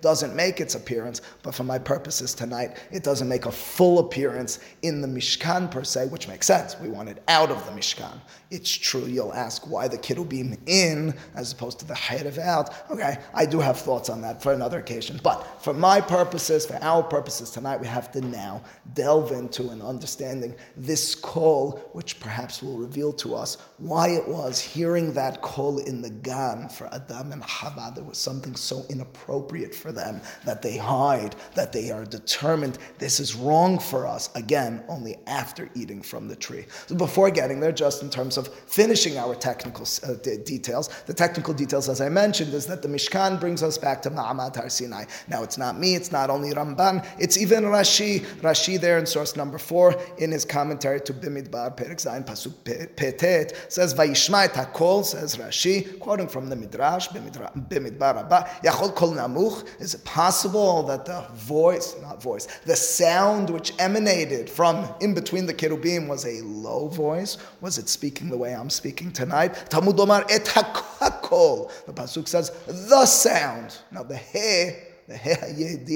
doesn't 0.00 0.36
make 0.36 0.60
its 0.60 0.76
appearance, 0.76 1.22
but 1.42 1.56
for 1.56 1.64
my 1.64 1.78
purposes 1.78 2.34
tonight, 2.34 2.76
it 2.92 3.02
doesn't 3.02 3.28
make 3.28 3.46
a 3.46 3.50
full 3.50 3.98
appearance 3.98 4.60
in 4.82 5.00
the 5.00 5.08
Mishkan 5.08 5.72
per 5.72 5.82
se, 5.82 6.06
which 6.06 6.28
makes 6.28 6.46
sense. 6.46 6.78
We 6.78 6.88
want 6.88 7.08
it 7.08 7.20
out 7.26 7.50
of 7.50 7.64
the 7.66 7.72
Mishkan. 7.72 8.20
It's 8.52 8.70
true, 8.70 9.06
you'll 9.06 9.34
ask 9.34 9.68
why 9.68 9.88
the 9.88 9.98
Kirubim 9.98 10.56
in 10.66 11.14
as 11.34 11.52
opposed 11.52 11.80
to 11.80 11.84
the 11.84 11.94
Herev 11.94 12.38
out. 12.38 12.90
Okay, 12.92 13.18
I 13.34 13.44
do 13.44 13.58
have 13.58 13.78
thoughts 13.78 14.08
on 14.08 14.20
that 14.22 14.40
for 14.40 14.52
another 14.52 14.78
occasion. 14.78 15.18
But 15.24 15.62
for 15.62 15.74
my 15.74 16.00
purposes, 16.00 16.64
for 16.66 16.78
our 16.80 17.02
purposes 17.02 17.50
tonight, 17.50 17.80
we 17.80 17.88
have 17.88 18.12
to 18.12 18.20
now 18.20 18.62
delve 18.94 19.32
into 19.32 19.70
and 19.70 19.82
understanding 19.82 20.54
this 20.76 21.16
call, 21.16 21.78
which 21.92 22.20
perhaps 22.20 22.51
perhaps 22.52 22.62
will 22.62 22.78
reveal 22.78 23.12
to 23.12 23.34
us 23.34 23.56
why 23.78 24.08
it 24.08 24.28
was 24.28 24.60
hearing 24.60 25.12
that 25.14 25.40
call 25.40 25.78
in 25.78 26.02
the 26.02 26.10
Gan 26.10 26.68
for 26.68 26.86
Adam 26.92 27.32
and 27.32 27.42
Hava. 27.42 27.92
There 27.94 28.04
was 28.04 28.18
something 28.18 28.54
so 28.54 28.84
inappropriate 28.90 29.74
for 29.74 29.92
them 29.92 30.20
that 30.44 30.60
they 30.60 30.76
hide, 30.76 31.34
that 31.54 31.72
they 31.72 31.90
are 31.90 32.04
determined 32.04 32.78
this 32.98 33.20
is 33.20 33.34
wrong 33.34 33.78
for 33.78 34.06
us. 34.06 34.30
Again, 34.34 34.84
only 34.88 35.16
after 35.26 35.70
eating 35.74 36.02
from 36.02 36.28
the 36.28 36.36
tree. 36.36 36.66
So 36.86 36.94
before 36.94 37.30
getting 37.30 37.60
there, 37.60 37.72
just 37.72 38.02
in 38.02 38.10
terms 38.10 38.36
of 38.36 38.48
finishing 38.48 39.16
our 39.16 39.34
technical 39.34 39.86
uh, 40.04 40.14
d- 40.22 40.38
details, 40.44 40.88
the 41.06 41.14
technical 41.14 41.54
details, 41.54 41.88
as 41.88 42.00
I 42.00 42.08
mentioned, 42.08 42.52
is 42.54 42.66
that 42.66 42.82
the 42.82 42.88
Mishkan 42.88 43.40
brings 43.40 43.62
us 43.62 43.78
back 43.78 44.02
to 44.02 44.10
Ma'amad 44.10 44.56
Har 44.56 44.68
Sinai. 44.68 45.04
Now, 45.28 45.42
it's 45.42 45.58
not 45.58 45.78
me, 45.78 45.94
it's 45.94 46.12
not 46.12 46.28
only 46.28 46.50
Ramban, 46.50 47.06
it's 47.18 47.36
even 47.38 47.64
Rashi. 47.64 48.20
Rashi 48.42 48.78
there 48.78 48.98
in 48.98 49.06
source 49.06 49.36
number 49.36 49.58
four 49.58 49.94
in 50.18 50.30
his 50.30 50.44
commentary 50.44 51.00
to 51.00 51.14
Bimidbar 51.14 51.76
Perik 51.76 51.98
Zayin 51.98 52.24
pasuk 52.26 52.41
petet 52.46 53.72
says 53.72 53.94
vayishma 53.94 54.44
et 54.44 54.52
hakol 54.52 55.04
says 55.04 55.36
Rashi 55.36 55.98
quoting 55.98 56.28
from 56.28 56.48
the 56.48 56.56
Midrash 56.56 57.08
b'midbar 57.08 58.14
Rabba 58.16 58.48
yachol 58.64 58.94
kol 58.94 59.12
namuch. 59.12 59.64
Is 59.80 59.94
it 59.94 60.04
possible 60.04 60.82
that 60.84 61.04
the 61.06 61.24
voice 61.34 61.96
not 62.02 62.22
voice 62.22 62.46
the 62.66 62.76
sound 62.76 63.50
which 63.50 63.72
emanated 63.78 64.48
from 64.48 64.88
in 65.00 65.14
between 65.14 65.46
the 65.46 65.54
kerubim 65.54 66.08
was 66.08 66.24
a 66.24 66.42
low 66.42 66.88
voice? 66.88 67.38
Was 67.60 67.78
it 67.78 67.88
speaking 67.88 68.28
the 68.28 68.38
way 68.38 68.54
I'm 68.54 68.70
speaking 68.70 69.12
tonight? 69.12 69.54
Talmud 69.68 69.98
Omar 69.98 70.24
et 70.28 70.44
hakol. 70.44 71.70
The 71.86 71.92
pasuk 71.92 72.28
says 72.28 72.50
the 72.66 73.06
sound. 73.06 73.78
Now 73.90 74.02
the 74.02 74.16
he 74.16 74.91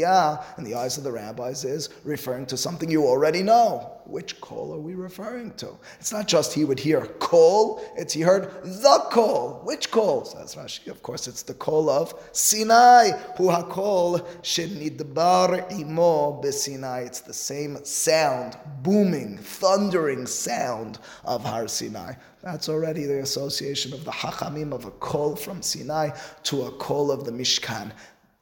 Uh, 0.06 0.42
in 0.58 0.64
the 0.64 0.75
eyes 0.75 0.98
of 0.98 1.04
the 1.04 1.10
rabbis 1.10 1.64
is 1.64 1.88
referring 2.04 2.46
to 2.46 2.56
something 2.56 2.90
you 2.90 3.04
already 3.04 3.42
know. 3.42 3.92
Which 4.04 4.40
call 4.40 4.72
are 4.72 4.78
we 4.78 4.94
referring 4.94 5.52
to? 5.54 5.70
It's 5.98 6.12
not 6.12 6.28
just 6.28 6.52
he 6.52 6.64
would 6.64 6.78
hear 6.78 7.00
call, 7.06 7.82
it's 7.96 8.12
he 8.12 8.20
heard 8.20 8.50
the 8.62 9.04
call. 9.10 9.62
Which 9.64 9.90
call? 9.90 10.25
Says 10.25 10.54
Rashi. 10.54 10.88
Of 10.88 11.02
course, 11.02 11.26
it's 11.26 11.42
the 11.42 11.54
call 11.54 11.90
of 11.90 12.14
Sinai. 12.32 13.10
Hu 13.36 13.48
hakol 13.48 14.25
shenidbar 14.42 15.72
imo 15.72 16.40
besinai. 16.40 17.06
It's 17.06 17.20
the 17.20 17.34
same 17.34 17.84
sound, 17.84 18.56
booming, 18.82 19.38
thundering 19.38 20.26
sound 20.26 20.98
of 21.25 21.44
Har 21.44 21.66
Sinai. 21.66 22.14
That's 22.42 22.68
already 22.68 23.06
the 23.06 23.22
association 23.22 23.92
of 23.92 24.04
the 24.04 24.12
Hachamim 24.12 24.72
of 24.72 24.84
a 24.84 24.92
call 24.92 25.34
from 25.34 25.62
Sinai 25.62 26.10
to 26.44 26.62
a 26.66 26.70
call 26.70 27.10
of 27.10 27.25
the 27.25 27.32
Mishkan 27.32 27.90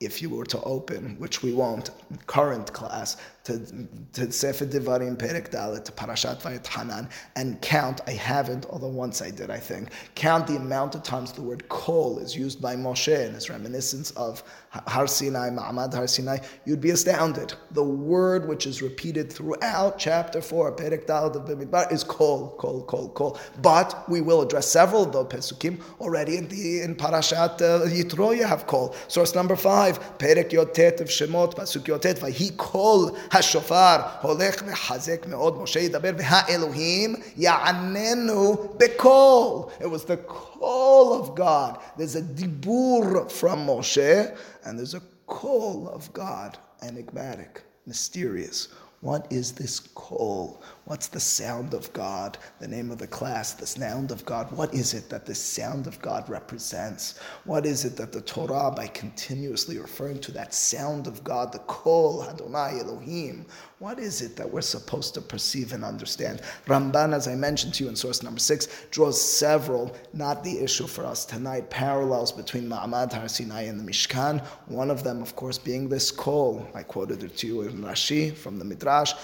if 0.01 0.21
you 0.21 0.31
were 0.31 0.45
to 0.47 0.61
open, 0.63 1.17
which 1.19 1.43
we 1.43 1.53
won't, 1.53 1.91
current 2.27 2.73
class, 2.73 3.17
to, 3.45 3.87
to 4.15 4.33
Sefer 4.33 4.65
Devarim 4.65 5.17
Perek 5.17 5.51
Dalet, 5.51 5.85
to 5.85 5.93
Parashat 5.93 6.41
Vayetchanan, 6.41 7.11
and 7.37 7.61
count, 7.61 8.01
I 8.07 8.13
haven't, 8.13 8.65
although 8.71 8.89
once 8.89 9.21
I 9.21 9.31
did, 9.31 9.51
I 9.51 9.59
think, 9.59 9.91
count 10.15 10.47
the 10.47 10.57
amount 10.57 10.95
of 10.95 11.03
times 11.03 11.33
the 11.33 11.43
word 11.43 11.69
kol 11.69 12.19
is 12.19 12.35
used 12.35 12.63
by 12.63 12.75
Moshe 12.75 13.27
in 13.27 13.35
his 13.35 13.51
reminiscence 13.51 14.13
of 14.13 14.43
Har 14.71 15.07
Sinai, 15.07 15.51
Ma'amad 15.51 15.93
Har 15.93 16.07
Sinai, 16.07 16.39
you'd 16.65 16.81
be 16.81 16.91
astounded. 16.91 17.53
The 17.73 17.85
word 17.85 18.49
which 18.49 18.67
is 18.67 18.81
repeated 18.81 19.31
throughout 19.31 19.99
chapter 19.99 20.41
4, 20.41 20.77
Perek 20.77 21.07
Dalet 21.07 21.37
of 21.37 21.47
Bimidbar, 21.47 21.93
is 21.93 22.03
kol, 22.03 22.57
kol, 22.59 22.83
kol, 22.85 23.11
kol. 23.11 23.39
But 23.61 24.09
we 24.09 24.23
will 24.23 24.41
address 24.41 24.71
several 24.71 25.03
of 25.03 25.13
the 25.13 25.25
Pesukim 25.27 25.83
already 26.01 26.39
in, 26.39 26.49
the, 26.49 26.81
in 26.81 26.97
Parashat 26.97 27.61
uh, 27.61 27.87
Yitro, 27.89 28.35
you 28.35 28.45
have 28.45 28.67
kol. 28.67 28.97
Source 29.09 29.35
number 29.35 29.55
5, 29.55 30.19
Perek 30.19 30.51
Yotet 30.51 31.03
of 31.03 31.09
Shemot, 31.09 31.55
Pasuk 31.55 31.83
Yotet, 31.83 32.19
Vahi 32.19 32.57
kol 32.57 33.15
השופר 33.34 33.98
הולך 34.22 34.64
מחזק 34.64 35.26
מאוד, 35.28 35.62
משה 35.62 35.80
ידבר 35.80 36.12
והאלוהים 36.18 37.16
יעננו 37.38 38.56
בקול. 38.78 39.64
It 39.80 39.88
was 39.88 40.06
the 40.06 40.18
call 40.28 41.14
of 41.14 41.36
God. 41.36 41.78
There's 41.98 42.16
a 42.16 42.22
dibur 42.22 43.32
from 43.32 43.66
Moshe 43.68 44.36
and 44.64 44.78
there's 44.78 44.94
a 44.94 45.02
call 45.28 45.90
of 45.90 46.12
God, 46.14 46.58
enigmatic, 46.82 47.64
mysterious. 47.86 48.68
What 49.02 49.28
is 49.32 49.54
this 49.54 49.80
call? 49.80 50.62
What's 50.87 51.07
the 51.07 51.19
sound 51.19 51.73
of 51.73 51.91
God? 51.95 52.37
The 52.61 52.69
name 52.69 52.91
of 52.91 52.99
the 52.99 53.07
class, 53.07 53.55
the 53.55 53.67
sound 53.67 54.11
of 54.11 54.23
God. 54.27 54.53
What 54.53 54.75
is 54.75 54.93
it 54.93 55.09
that 55.09 55.25
the 55.25 55.35
sound 55.35 55.87
of 55.87 55.99
God 56.03 56.29
represents? 56.29 57.19
What 57.45 57.65
is 57.65 57.87
it 57.87 57.97
that 57.97 58.13
the 58.13 58.21
Torah, 58.21 58.71
by 58.71 58.89
continuously 58.89 59.79
referring 59.79 60.19
to 60.21 60.33
that 60.33 60.53
sound 60.53 61.07
of 61.07 61.25
God, 61.25 61.53
the 61.53 61.61
Kol 61.61 62.23
Adonai 62.25 62.81
Elohim, 62.81 63.47
what 63.79 63.99
is 63.99 64.21
it 64.21 64.37
that 64.37 64.51
we're 64.51 64.61
supposed 64.61 65.15
to 65.15 65.23
perceive 65.23 65.73
and 65.73 65.87
understand? 65.87 66.43
Ramban, 66.67 67.15
as 67.15 67.29
I 67.29 67.35
mentioned 67.35 67.73
to 67.75 67.85
you 67.85 67.89
in 67.89 67.97
source 67.97 68.23
number 68.23 68.41
six, 68.41 68.69
draws 68.91 69.19
several, 69.19 69.97
not 70.13 70.45
the 70.45 70.59
issue 70.59 70.87
for 70.87 71.07
us 71.07 71.25
tonight, 71.25 71.71
parallels 71.71 72.31
between 72.31 72.69
Ma'amad 72.69 73.11
Har 73.11 73.29
Sinai 73.29 73.63
and 73.63 73.81
the 73.81 73.91
Mishkan. 73.91 74.45
One 74.67 74.91
of 74.91 75.03
them, 75.03 75.23
of 75.23 75.35
course, 75.35 75.57
being 75.57 75.89
this 75.89 76.11
Kol. 76.11 76.69
I 76.75 76.83
quoted 76.83 77.23
it 77.23 77.39
to 77.39 77.47
you 77.47 77.63
in 77.63 77.83
Rashi 77.83 78.37
from 78.37 78.59
the 78.59 78.67
Midrash. 78.67 79.15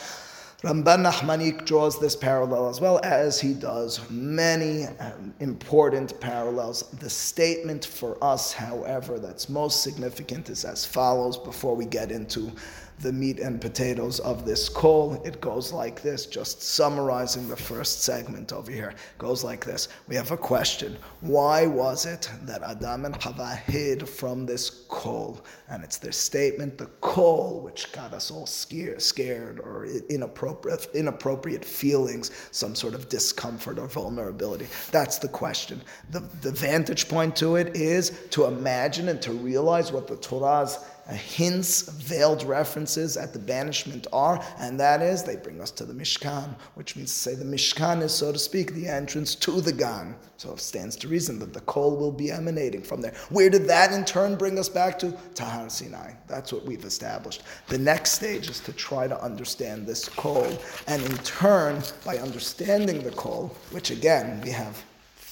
Ramban 0.63 1.03
Nachmanik 1.03 1.65
draws 1.65 1.99
this 1.99 2.15
parallel 2.15 2.69
as 2.69 2.83
well 2.83 3.01
as 3.03 3.41
he 3.41 3.55
does 3.55 3.99
many 4.11 4.85
um, 4.85 5.33
important 5.41 6.21
parallels. 6.21 6.83
The 7.01 7.09
statement 7.09 7.87
for 7.87 8.23
us, 8.23 8.53
however, 8.53 9.19
that's 9.19 9.49
most 9.49 9.83
significant 9.83 10.51
is 10.51 10.67
as 10.67 10.85
follows 10.85 11.39
before 11.39 11.75
we 11.75 11.87
get 11.87 12.13
into 12.13 12.53
the 13.01 13.13
meat 13.13 13.39
and 13.39 13.61
potatoes 13.61 14.21
of 14.21 14.45
this 14.45 14.69
call. 14.69 15.15
It 15.25 15.41
goes 15.41 15.73
like 15.73 16.03
this, 16.03 16.27
just 16.27 16.63
summarizing 16.63 17.49
the 17.49 17.57
first 17.57 18.03
segment 18.03 18.53
over 18.53 18.71
here. 18.71 18.95
Goes 19.19 19.43
like 19.43 19.65
this. 19.65 19.89
We 20.07 20.17
have 20.17 20.31
a 20.31 20.37
question. 20.37 20.99
Why 21.21 21.67
was 21.67 22.05
it 22.05 22.31
that 22.43 22.63
Adam 22.63 23.07
and 23.07 23.17
Hava 23.17 23.55
hid 23.55 24.09
from 24.09 24.45
this 24.45 24.85
call? 24.89 25.41
And 25.69 25.83
it's 25.83 25.97
their 25.97 26.13
statement, 26.13 26.77
the 26.77 26.87
call, 27.01 27.61
which 27.61 27.91
got 27.93 28.13
us 28.13 28.31
all 28.31 28.47
scared, 28.47 29.01
scared 29.01 29.61
or 29.61 29.87
inappropriate, 30.09 30.89
inappropriate 30.95 31.65
feelings, 31.65 32.31
some 32.51 32.75
sort 32.75 32.95
of 32.95 33.09
discomfort 33.09 33.79
or 33.79 33.87
vulnerability. 33.87 34.67
That's 34.91 35.19
the 35.19 35.29
question. 35.29 35.81
The, 36.11 36.21
the 36.43 36.53
vantage 36.53 37.09
point 37.09 37.35
to 37.37 37.57
it 37.57 37.77
is 37.77 38.11
to 38.31 38.45
imagine 38.45 39.09
and 39.09 39.23
to 39.23 39.33
realize 39.33 39.93
what 39.93 40.07
the 40.07 40.17
Torah's 40.17 40.79
hints, 41.13 41.83
veiled 41.83 42.43
references 42.45 43.17
at 43.17 43.33
the 43.33 43.39
banishment 43.39 44.07
are, 44.13 44.45
and 44.59 44.79
that 44.81 45.03
is 45.03 45.23
they 45.23 45.37
bring 45.37 45.61
us 45.61 45.71
to 45.73 45.85
the 45.85 45.93
Mishkan, 45.93 46.55
which 46.75 46.97
means 46.97 47.13
to 47.13 47.19
say 47.19 47.35
the 47.35 47.45
Mishkan 47.45 48.03
is, 48.03 48.15
so 48.15 48.33
to 48.33 48.39
speak, 48.39 48.75
the 48.75 48.87
entrance 48.87 49.35
to 49.37 49.61
the 49.61 49.73
Gan. 49.73 50.15
So 50.37 50.53
it 50.53 50.61
stands 50.61 50.97
to 50.97 51.09
reason 51.09 51.39
that 51.41 51.53
the 51.53 51.61
kol 51.61 51.97
will 51.97 52.13
be 52.13 52.31
emanating 52.31 52.83
from 52.83 53.03
there. 53.03 53.13
Where 53.29 53.51
did 53.51 53.67
that 53.67 53.93
in 53.93 54.05
turn 54.05 54.37
bring 54.37 54.59
us 54.59 54.69
back 54.69 54.99
to? 55.01 55.15
Tahar 55.35 55.69
Sinai. 55.69 56.13
That's 56.29 56.53
what 56.53 56.65
we've 56.65 56.85
established. 56.85 57.43
The 57.69 57.79
next 57.79 58.13
stage 58.13 58.49
is 58.49 58.61
to 58.61 58.73
try 58.73 59.07
to 59.07 59.23
understand 59.23 59.87
this 59.87 60.09
kol, 60.09 60.59
and 60.87 61.03
in 61.03 61.17
turn, 61.19 61.83
by 62.05 62.17
understanding 62.19 63.03
the 63.03 63.11
kol, 63.11 63.55
which 63.71 63.91
again 63.91 64.41
we 64.43 64.51
have 64.51 64.83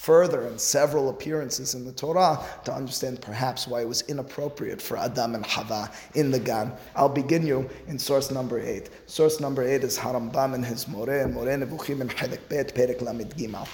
further 0.09 0.47
in 0.47 0.57
several 0.57 1.09
appearances 1.09 1.75
in 1.75 1.85
the 1.85 1.91
Torah 1.91 2.43
to 2.63 2.73
understand 2.73 3.21
perhaps 3.21 3.67
why 3.67 3.81
it 3.81 3.87
was 3.87 4.01
inappropriate 4.07 4.81
for 4.81 4.97
Adam 4.97 5.35
and 5.35 5.45
Hava 5.45 5.91
in 6.15 6.31
the 6.31 6.39
Gan. 6.39 6.73
I'll 6.95 7.07
begin 7.07 7.45
you 7.45 7.69
in 7.87 7.99
source 7.99 8.31
number 8.31 8.59
eight. 8.59 8.89
Source 9.05 9.39
number 9.39 9.61
eight 9.61 9.83
is 9.83 9.99
Harambam 9.99 10.55
and 10.55 10.65
his 10.65 10.87
More, 10.87 11.05
More 11.27 11.45
Nevuchim 11.45 12.01
and 12.01 12.09
Chelik 12.09 12.39
Bet, 12.49 12.73
Perek 12.73 13.01
Lamid 13.01 13.35
Gimal. 13.35 13.67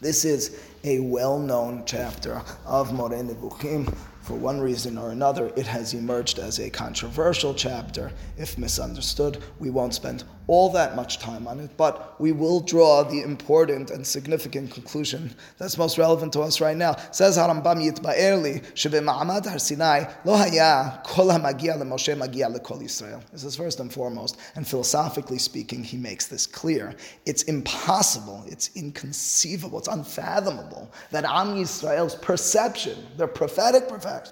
This 0.00 0.24
is 0.24 0.60
a 0.82 0.98
well-known 0.98 1.84
chapter 1.86 2.42
of 2.66 2.92
More 2.92 3.10
Nevuchim. 3.10 3.96
For 4.22 4.34
one 4.34 4.60
reason 4.60 4.98
or 4.98 5.10
another, 5.10 5.52
it 5.54 5.68
has 5.68 5.94
emerged 5.94 6.40
as 6.40 6.58
a 6.58 6.68
controversial 6.68 7.54
chapter. 7.54 8.10
If 8.36 8.58
misunderstood, 8.58 9.38
we 9.60 9.70
won't 9.70 9.94
spend 9.94 10.24
all 10.50 10.68
that 10.68 10.96
much 10.96 11.20
time 11.20 11.46
on 11.46 11.60
it, 11.60 11.70
but 11.76 12.20
we 12.20 12.32
will 12.32 12.58
draw 12.58 13.04
the 13.04 13.20
important 13.22 13.88
and 13.90 14.04
significant 14.04 14.68
conclusion 14.68 15.32
that's 15.58 15.78
most 15.78 15.96
relevant 15.96 16.32
to 16.32 16.40
us 16.40 16.60
right 16.60 16.76
now. 16.76 16.96
Says 17.12 17.38
Harambam 17.38 17.78
Yitba'erli, 17.80 18.60
Shebema'amad 18.74 19.46
Har 19.46 19.60
Sinai, 19.60 20.12
Lo 20.24 20.34
Haya 20.34 21.02
Kol 21.04 21.28
HaMagia 21.28 21.80
LeMoshe 21.80 22.18
Magia 22.18 22.48
LeKol 22.48 22.82
Yisrael. 22.82 23.22
This 23.30 23.44
is 23.44 23.54
first 23.54 23.78
and 23.78 23.92
foremost, 23.92 24.38
and 24.56 24.66
philosophically 24.66 25.38
speaking, 25.38 25.84
he 25.84 25.96
makes 25.96 26.26
this 26.26 26.48
clear. 26.48 26.96
It's 27.26 27.44
impossible, 27.44 28.44
it's 28.48 28.70
inconceivable, 28.74 29.78
it's 29.78 29.86
unfathomable 29.86 30.92
that 31.12 31.24
Am 31.24 31.54
Yisrael's 31.54 32.16
perception, 32.16 32.98
their 33.16 33.28
prophetic 33.28 33.84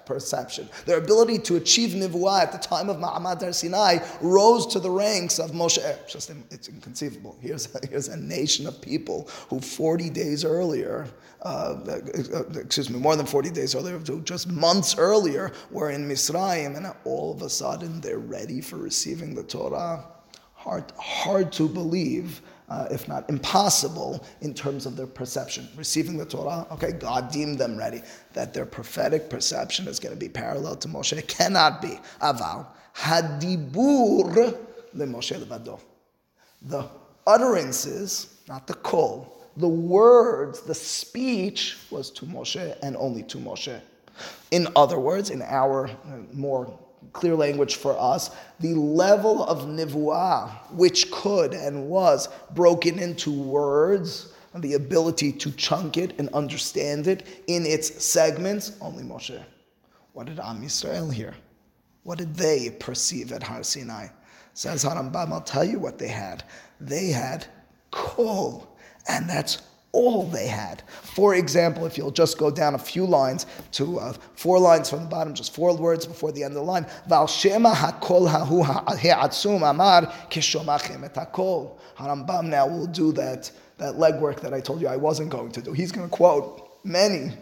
perception, 0.05 0.67
their 0.85 0.97
ability 0.97 1.39
to 1.39 1.55
achieve 1.55 1.91
Nivuah 1.91 2.41
at 2.41 2.51
the 2.51 2.57
time 2.57 2.89
of 2.89 2.97
Ma'amad 2.97 3.41
Har 3.41 3.53
Sinai 3.53 3.99
rose 4.19 4.67
to 4.67 4.81
the 4.81 4.91
ranks 4.91 5.39
of 5.39 5.51
Moshe 5.51 5.79
just 6.09 6.29
it's 6.51 6.67
inconceivable. 6.67 7.37
Here's 7.41 7.73
a, 7.75 7.87
here's 7.87 8.07
a 8.07 8.17
nation 8.17 8.67
of 8.67 8.81
people 8.81 9.29
who 9.49 9.59
40 9.59 10.09
days 10.09 10.43
earlier, 10.43 11.07
uh, 11.43 11.75
uh, 11.87 12.43
excuse 12.55 12.89
me, 12.89 12.99
more 12.99 13.15
than 13.15 13.25
40 13.25 13.51
days 13.51 13.75
earlier, 13.75 13.99
just 14.23 14.49
months 14.49 14.97
earlier, 14.97 15.51
were 15.71 15.91
in 15.91 16.07
Misraim, 16.07 16.75
and 16.75 16.91
all 17.05 17.31
of 17.31 17.41
a 17.41 17.49
sudden 17.49 18.01
they're 18.01 18.19
ready 18.19 18.61
for 18.61 18.77
receiving 18.77 19.35
the 19.35 19.43
Torah. 19.43 20.05
Hard, 20.53 20.91
hard 20.97 21.51
to 21.53 21.67
believe. 21.67 22.41
Uh, 22.69 22.87
if 22.91 23.07
not 23.07 23.27
impossible, 23.31 24.23
in 24.41 24.53
terms 24.53 24.85
of 24.85 24.95
their 24.95 25.07
perception. 25.07 25.67
Receiving 25.75 26.17
the 26.17 26.25
Torah, 26.25 26.67
okay, 26.69 26.91
God 26.91 27.31
deemed 27.31 27.57
them 27.57 27.75
ready. 27.75 28.03
That 28.33 28.53
their 28.53 28.67
prophetic 28.67 29.27
perception 29.27 29.87
is 29.87 29.99
going 29.99 30.13
to 30.13 30.19
be 30.19 30.29
parallel 30.29 30.75
to 30.75 30.87
Moshe 30.87 31.27
cannot 31.27 31.81
be. 31.81 31.99
Aval, 32.21 32.67
hadibur 32.95 34.55
le 34.93 35.05
Moshe 35.07 35.35
levado 35.43 35.79
the 36.61 36.87
utterances, 37.25 38.39
not 38.47 38.67
the 38.67 38.73
kol, 38.73 39.39
the 39.57 39.67
words, 39.67 40.61
the 40.61 40.75
speech 40.75 41.77
was 41.91 42.09
to 42.11 42.25
Moshe 42.25 42.77
and 42.81 42.95
only 42.97 43.23
to 43.23 43.37
Moshe. 43.37 43.79
In 44.51 44.67
other 44.75 44.99
words, 44.99 45.29
in 45.29 45.41
our 45.41 45.87
uh, 45.87 46.17
more 46.33 46.77
clear 47.13 47.35
language 47.35 47.75
for 47.75 47.97
us, 47.99 48.31
the 48.59 48.73
level 48.73 49.43
of 49.43 49.63
nivuah, 49.63 50.49
which 50.71 51.11
could 51.11 51.53
and 51.53 51.87
was 51.87 52.29
broken 52.51 52.99
into 52.99 53.31
words, 53.31 54.33
and 54.53 54.63
the 54.63 54.73
ability 54.73 55.31
to 55.31 55.51
chunk 55.51 55.97
it 55.97 56.17
and 56.19 56.29
understand 56.29 57.07
it 57.07 57.43
in 57.47 57.65
its 57.65 58.03
segments, 58.03 58.73
only 58.81 59.03
Moshe. 59.03 59.41
What 60.13 60.25
did 60.25 60.39
Am 60.39 60.61
Yisrael 60.61 61.13
hear? 61.13 61.35
What 62.03 62.17
did 62.17 62.35
they 62.35 62.71
perceive 62.71 63.31
at 63.31 63.43
Har 63.43 63.63
Sinai? 63.63 64.07
Says 64.53 64.83
Harambam, 64.83 65.31
I'll 65.31 65.41
tell 65.41 65.63
you 65.63 65.79
what 65.79 65.99
they 65.99 66.07
had. 66.07 66.43
They 66.81 67.07
had 67.07 67.45
kol, 67.91 68.75
and 69.07 69.29
that's 69.29 69.61
all 69.91 70.23
they 70.23 70.47
had. 70.47 70.83
For 71.01 71.35
example, 71.35 71.85
if 71.85 71.97
you'll 71.97 72.11
just 72.11 72.37
go 72.37 72.51
down 72.51 72.75
a 72.75 72.79
few 72.79 73.05
lines 73.05 73.45
to 73.73 73.99
uh, 73.99 74.13
four 74.35 74.59
lines 74.59 74.89
from 74.89 75.03
the 75.03 75.09
bottom, 75.09 75.33
just 75.33 75.55
four 75.55 75.75
words 75.75 76.05
before 76.05 76.31
the 76.31 76.43
end 76.43 76.51
of 76.51 76.55
the 76.55 76.63
line. 76.63 76.85
Val 77.07 77.27
shema 77.27 77.73
hakol 77.73 78.29
hahu 78.29 78.63
ha'atzum 78.63 79.67
amar 79.67 80.03
kishomachem 80.29 81.03
et 81.03 81.15
hakol. 81.15 81.77
Harambam 81.97 82.45
now 82.45 82.67
will 82.67 82.87
do 82.87 83.11
that, 83.13 83.51
that 83.77 83.95
legwork 83.95 84.41
that 84.41 84.53
I 84.53 84.61
told 84.61 84.81
you 84.81 84.87
I 84.87 84.97
wasn't 84.97 85.31
going 85.31 85.51
to 85.53 85.61
do. 85.61 85.73
He's 85.73 85.91
going 85.91 86.07
to 86.07 86.15
quote 86.15 86.69
many 86.83 87.33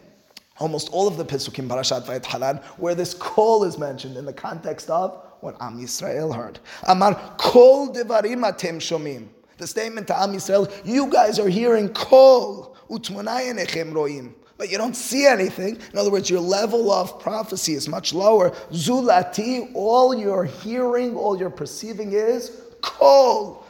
almost 0.59 0.89
all 0.91 1.07
of 1.07 1.17
the 1.17 1.25
Pesukim 1.25 1.67
Parashat 1.67 2.05
Vayetchanan, 2.05 2.63
where 2.79 2.95
this 2.95 3.13
kol 3.13 3.63
is 3.63 3.77
mentioned 3.77 4.17
in 4.17 4.25
the 4.25 4.33
context 4.33 4.89
of 4.89 5.23
what 5.41 5.55
Am 5.61 5.79
Yisrael 5.79 6.35
heard. 6.35 6.59
Amar 6.87 7.35
kol 7.37 7.93
devarim 7.93 8.43
atem 8.43 8.77
shomim. 8.77 9.27
The 9.57 9.67
statement 9.67 10.07
to 10.07 10.19
Am 10.19 10.33
Yisrael, 10.33 10.71
you 10.85 11.11
guys 11.11 11.39
are 11.39 11.49
hearing 11.49 11.89
kol 11.89 12.75
utmonayinechem 12.89 13.91
roim. 13.91 14.33
But 14.57 14.71
you 14.71 14.77
don't 14.77 14.95
see 14.95 15.27
anything. 15.27 15.77
In 15.93 15.99
other 15.99 16.09
words, 16.09 16.29
your 16.29 16.39
level 16.39 16.91
of 16.91 17.19
prophecy 17.19 17.73
is 17.73 17.87
much 17.87 18.13
lower. 18.13 18.49
Zulati, 18.71 19.71
all 19.75 20.15
you're 20.15 20.45
hearing, 20.45 21.15
all 21.15 21.37
you're 21.37 21.51
perceiving 21.51 22.13
is 22.13 22.59
kol. 22.81 23.65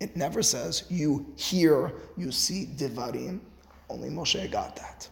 It 0.00 0.16
never 0.16 0.42
says 0.42 0.84
you 0.90 1.32
hear, 1.36 1.92
you 2.16 2.32
see 2.32 2.68
divarim. 2.76 3.40
Only 3.88 4.08
Moshe 4.08 4.50
got 4.50 4.74
that. 4.76 5.08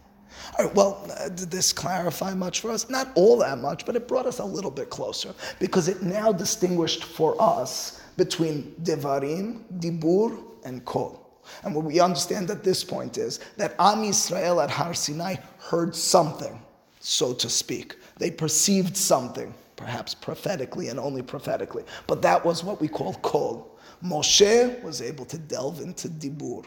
All 0.57 0.65
right, 0.65 0.75
well, 0.75 1.09
uh, 1.17 1.29
did 1.29 1.49
this 1.49 1.71
clarify 1.71 2.33
much 2.33 2.59
for 2.59 2.71
us? 2.71 2.89
Not 2.89 3.09
all 3.15 3.37
that 3.37 3.57
much, 3.59 3.85
but 3.85 3.95
it 3.95 4.07
brought 4.07 4.25
us 4.25 4.39
a 4.39 4.45
little 4.45 4.71
bit 4.71 4.89
closer 4.89 5.33
because 5.59 5.87
it 5.87 6.01
now 6.01 6.31
distinguished 6.31 7.05
for 7.05 7.41
us 7.41 8.01
between 8.17 8.75
Devarim, 8.83 9.63
Dibur, 9.79 10.37
and 10.65 10.83
Kol. 10.85 11.17
And 11.63 11.73
what 11.73 11.85
we 11.85 11.99
understand 11.99 12.49
at 12.51 12.63
this 12.63 12.83
point 12.83 13.17
is 13.17 13.39
that 13.57 13.75
Am 13.79 13.99
Yisrael 14.03 14.61
at 14.61 14.69
Har 14.69 14.93
Sinai 14.93 15.35
heard 15.57 15.95
something, 15.95 16.61
so 16.99 17.33
to 17.33 17.49
speak. 17.49 17.95
They 18.17 18.29
perceived 18.29 18.95
something, 18.95 19.53
perhaps 19.75 20.13
prophetically 20.13 20.89
and 20.89 20.99
only 20.99 21.21
prophetically. 21.21 21.83
But 22.07 22.21
that 22.23 22.45
was 22.45 22.63
what 22.63 22.81
we 22.81 22.87
call 22.87 23.13
Kol. 23.15 23.79
Moshe 24.03 24.81
was 24.83 25.01
able 25.01 25.25
to 25.25 25.37
delve 25.37 25.79
into 25.79 26.09
Dibur. 26.09 26.65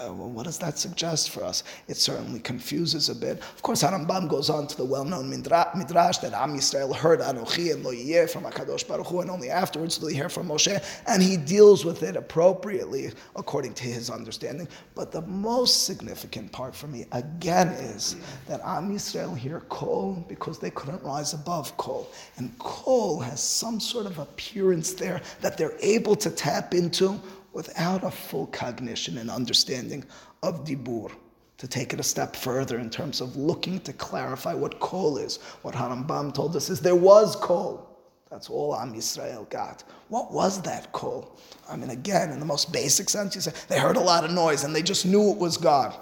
Uh, 0.00 0.12
well, 0.12 0.28
what 0.28 0.44
does 0.44 0.58
that 0.58 0.78
suggest 0.78 1.30
for 1.30 1.42
us? 1.42 1.64
It 1.88 1.96
certainly 1.96 2.40
confuses 2.40 3.08
a 3.08 3.14
bit. 3.14 3.38
Of 3.38 3.62
course, 3.62 3.82
Harambam 3.82 4.28
goes 4.28 4.48
on 4.48 4.66
to 4.68 4.76
the 4.76 4.84
well-known 4.84 5.28
midrash 5.28 6.18
that 6.18 6.32
Am 6.32 6.56
Yisrael 6.56 6.94
heard 6.94 7.20
Anochi 7.20 7.72
and 7.72 7.84
Lo 7.84 7.90
Yeh 7.90 8.26
from 8.26 8.44
Hakadosh 8.44 8.86
Baruch 8.86 9.06
Hu, 9.06 9.20
and 9.20 9.30
only 9.30 9.50
afterwards 9.50 9.98
did 9.98 10.10
he 10.10 10.14
hear 10.14 10.28
from 10.28 10.48
Moshe, 10.48 10.82
and 11.06 11.22
he 11.22 11.36
deals 11.36 11.84
with 11.84 12.02
it 12.02 12.16
appropriately 12.16 13.10
according 13.34 13.74
to 13.74 13.84
his 13.84 14.08
understanding. 14.08 14.68
But 14.94 15.10
the 15.10 15.22
most 15.22 15.84
significant 15.84 16.52
part 16.52 16.74
for 16.74 16.86
me, 16.86 17.06
again, 17.12 17.68
is 17.68 18.16
that 18.46 18.60
Am 18.64 18.92
Yisrael 18.92 19.36
hear 19.36 19.60
Kol 19.68 20.24
because 20.28 20.58
they 20.58 20.70
couldn't 20.70 21.02
rise 21.02 21.34
above 21.34 21.76
Kol, 21.76 22.08
and 22.36 22.56
Kol 22.58 23.20
has 23.20 23.40
some 23.40 23.80
sort 23.80 24.06
of 24.06 24.18
appearance 24.18 24.92
there 24.92 25.20
that 25.40 25.58
they're 25.58 25.76
able 25.80 26.14
to 26.16 26.30
tap 26.30 26.74
into 26.74 27.20
without 27.58 28.04
a 28.04 28.10
full 28.10 28.46
cognition 28.46 29.18
and 29.18 29.28
understanding 29.28 30.04
of 30.44 30.64
dibur. 30.64 31.10
To 31.56 31.66
take 31.66 31.92
it 31.92 31.98
a 31.98 32.04
step 32.04 32.36
further 32.36 32.78
in 32.78 32.88
terms 32.88 33.20
of 33.20 33.34
looking 33.36 33.80
to 33.80 33.92
clarify 33.92 34.54
what 34.54 34.78
kol 34.78 35.18
is. 35.18 35.38
What 35.62 35.74
Harambam 35.74 36.32
told 36.32 36.54
us 36.54 36.70
is 36.70 36.80
there 36.80 36.94
was 36.94 37.34
kol. 37.34 37.84
That's 38.30 38.48
all 38.48 38.76
Am 38.76 38.94
Yisrael 38.94 39.50
got. 39.50 39.82
What 40.06 40.30
was 40.30 40.62
that 40.62 40.92
call? 40.92 41.36
I 41.68 41.74
mean, 41.74 41.90
again, 41.90 42.30
in 42.30 42.38
the 42.38 42.46
most 42.46 42.72
basic 42.72 43.10
sense, 43.10 43.34
you 43.34 43.40
say 43.40 43.52
they 43.66 43.80
heard 43.80 43.96
a 43.96 44.06
lot 44.12 44.24
of 44.24 44.30
noise 44.30 44.62
and 44.62 44.72
they 44.72 44.82
just 44.82 45.04
knew 45.04 45.32
it 45.32 45.38
was 45.38 45.56
God. 45.56 45.98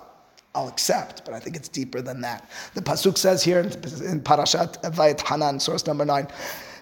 I'll 0.54 0.68
accept, 0.68 1.24
but 1.24 1.32
I 1.32 1.40
think 1.40 1.56
it's 1.56 1.70
deeper 1.70 2.02
than 2.02 2.20
that. 2.20 2.50
The 2.74 2.82
pasuk 2.82 3.16
says 3.16 3.42
here 3.42 3.60
in, 3.60 3.66
in 3.66 4.20
Parashat 4.20 4.82
Vayetchanan, 4.82 5.62
source 5.62 5.86
number 5.86 6.04
nine, 6.04 6.28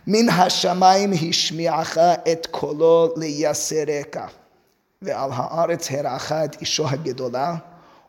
Min 0.07 0.27
hashamayim 0.29 1.15
hishmiacha 1.15 2.23
et 2.27 2.51
kolo 2.53 3.15
liyasereka, 3.15 4.31
ve'al 5.05 5.33
haaretz 5.33 5.89
heracha 5.89 6.45
et 6.45 6.61
isho 6.61 6.89
hagedola, 6.89 7.63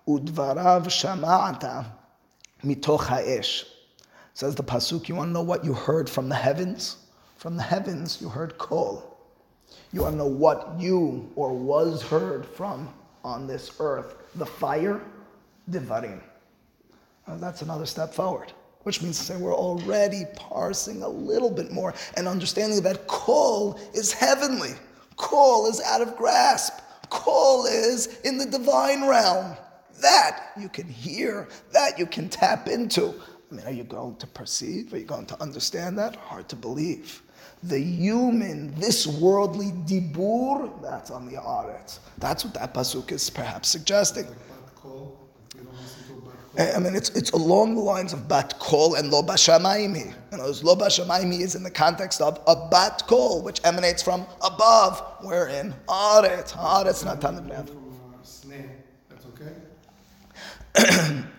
udvarav 0.07 0.85
shama'ata 0.85 1.85
mitoch 2.63 3.05
ha'esh. 3.07 3.65
Says 4.33 4.55
the 4.55 4.63
pasuk, 4.63 5.07
you 5.07 5.15
want 5.15 5.29
to 5.29 5.33
know 5.33 5.41
what 5.41 5.63
you 5.63 5.73
heard 5.73 6.09
from 6.09 6.27
the 6.27 6.35
heavens? 6.35 6.97
From 7.37 7.55
the 7.55 7.63
heavens, 7.63 8.21
you 8.21 8.27
heard 8.27 8.57
kol. 8.57 9.17
You 9.93 10.01
want 10.01 10.13
to 10.13 10.17
know 10.17 10.27
what 10.27 10.75
you 10.77 11.31
or 11.35 11.53
was 11.53 12.01
heard 12.01 12.45
from 12.45 12.93
on 13.23 13.47
this 13.47 13.71
earth? 13.79 14.15
The 14.35 14.45
fire, 14.45 15.01
divarim. 15.71 16.19
that's 17.27 17.61
another 17.61 17.85
step 17.85 18.13
forward, 18.13 18.51
which 18.83 19.01
means 19.01 19.17
to 19.19 19.23
say 19.23 19.37
we're 19.37 19.55
already 19.55 20.23
parsing 20.35 21.01
a 21.01 21.07
little 21.07 21.49
bit 21.49 21.71
more 21.71 21.93
and 22.17 22.27
understanding 22.27 22.81
that 22.81 23.07
kol 23.07 23.79
is 23.93 24.11
heavenly. 24.11 24.73
Kol 25.15 25.67
is 25.67 25.81
out 25.81 26.01
of 26.01 26.17
grasp. 26.17 26.73
Kol 27.09 27.65
is 27.65 28.19
in 28.23 28.37
the 28.37 28.45
divine 28.45 29.07
realm. 29.07 29.55
That 30.01 30.51
you 30.59 30.69
can 30.69 30.87
hear, 30.87 31.47
that 31.71 31.97
you 31.97 32.05
can 32.05 32.27
tap 32.29 32.67
into. 32.67 33.13
I 33.51 33.55
mean, 33.55 33.65
are 33.65 33.71
you 33.71 33.83
going 33.83 34.17
to 34.17 34.27
perceive? 34.27 34.93
Are 34.93 34.97
you 34.97 35.05
going 35.05 35.25
to 35.27 35.41
understand 35.41 35.97
that? 35.99 36.15
Hard 36.15 36.49
to 36.49 36.55
believe. 36.55 37.21
The 37.63 37.79
human, 37.79 38.75
this 38.79 39.07
worldly 39.07 39.71
dibur, 39.87 40.81
that's 40.81 41.11
on 41.11 41.25
the 41.25 41.37
aretz. 41.37 41.99
That's 42.17 42.43
what 42.43 42.53
that 42.55 42.73
pasuk 42.73 43.11
is 43.11 43.29
perhaps 43.29 43.69
suggesting. 43.69 44.27
Eh, 46.57 46.73
I 46.73 46.79
mean, 46.79 46.95
it's, 46.95 47.09
it's 47.09 47.31
along 47.31 47.75
the 47.75 47.81
lines 47.81 48.13
of 48.13 48.27
bat 48.27 48.57
kol 48.59 48.95
and 48.95 49.11
lo 49.11 49.21
bashamayimi. 49.21 50.13
You 50.31 50.37
know, 50.37 50.53
lo 50.63 50.75
bashamayim 50.75 51.37
is 51.39 51.55
in 51.55 51.63
the 51.63 51.71
context 51.71 52.21
of 52.21 52.39
a 52.47 52.55
bat 52.69 53.03
kol, 53.07 53.41
which 53.41 53.59
emanates 53.65 54.01
from 54.01 54.25
above. 54.41 55.03
We're 55.23 55.47
in 55.49 55.73
aretz. 55.87 56.53
Aretz 56.53 57.03
not 57.03 57.19
tanim 57.19 57.49
That's 59.09 59.25
okay. 60.75 61.23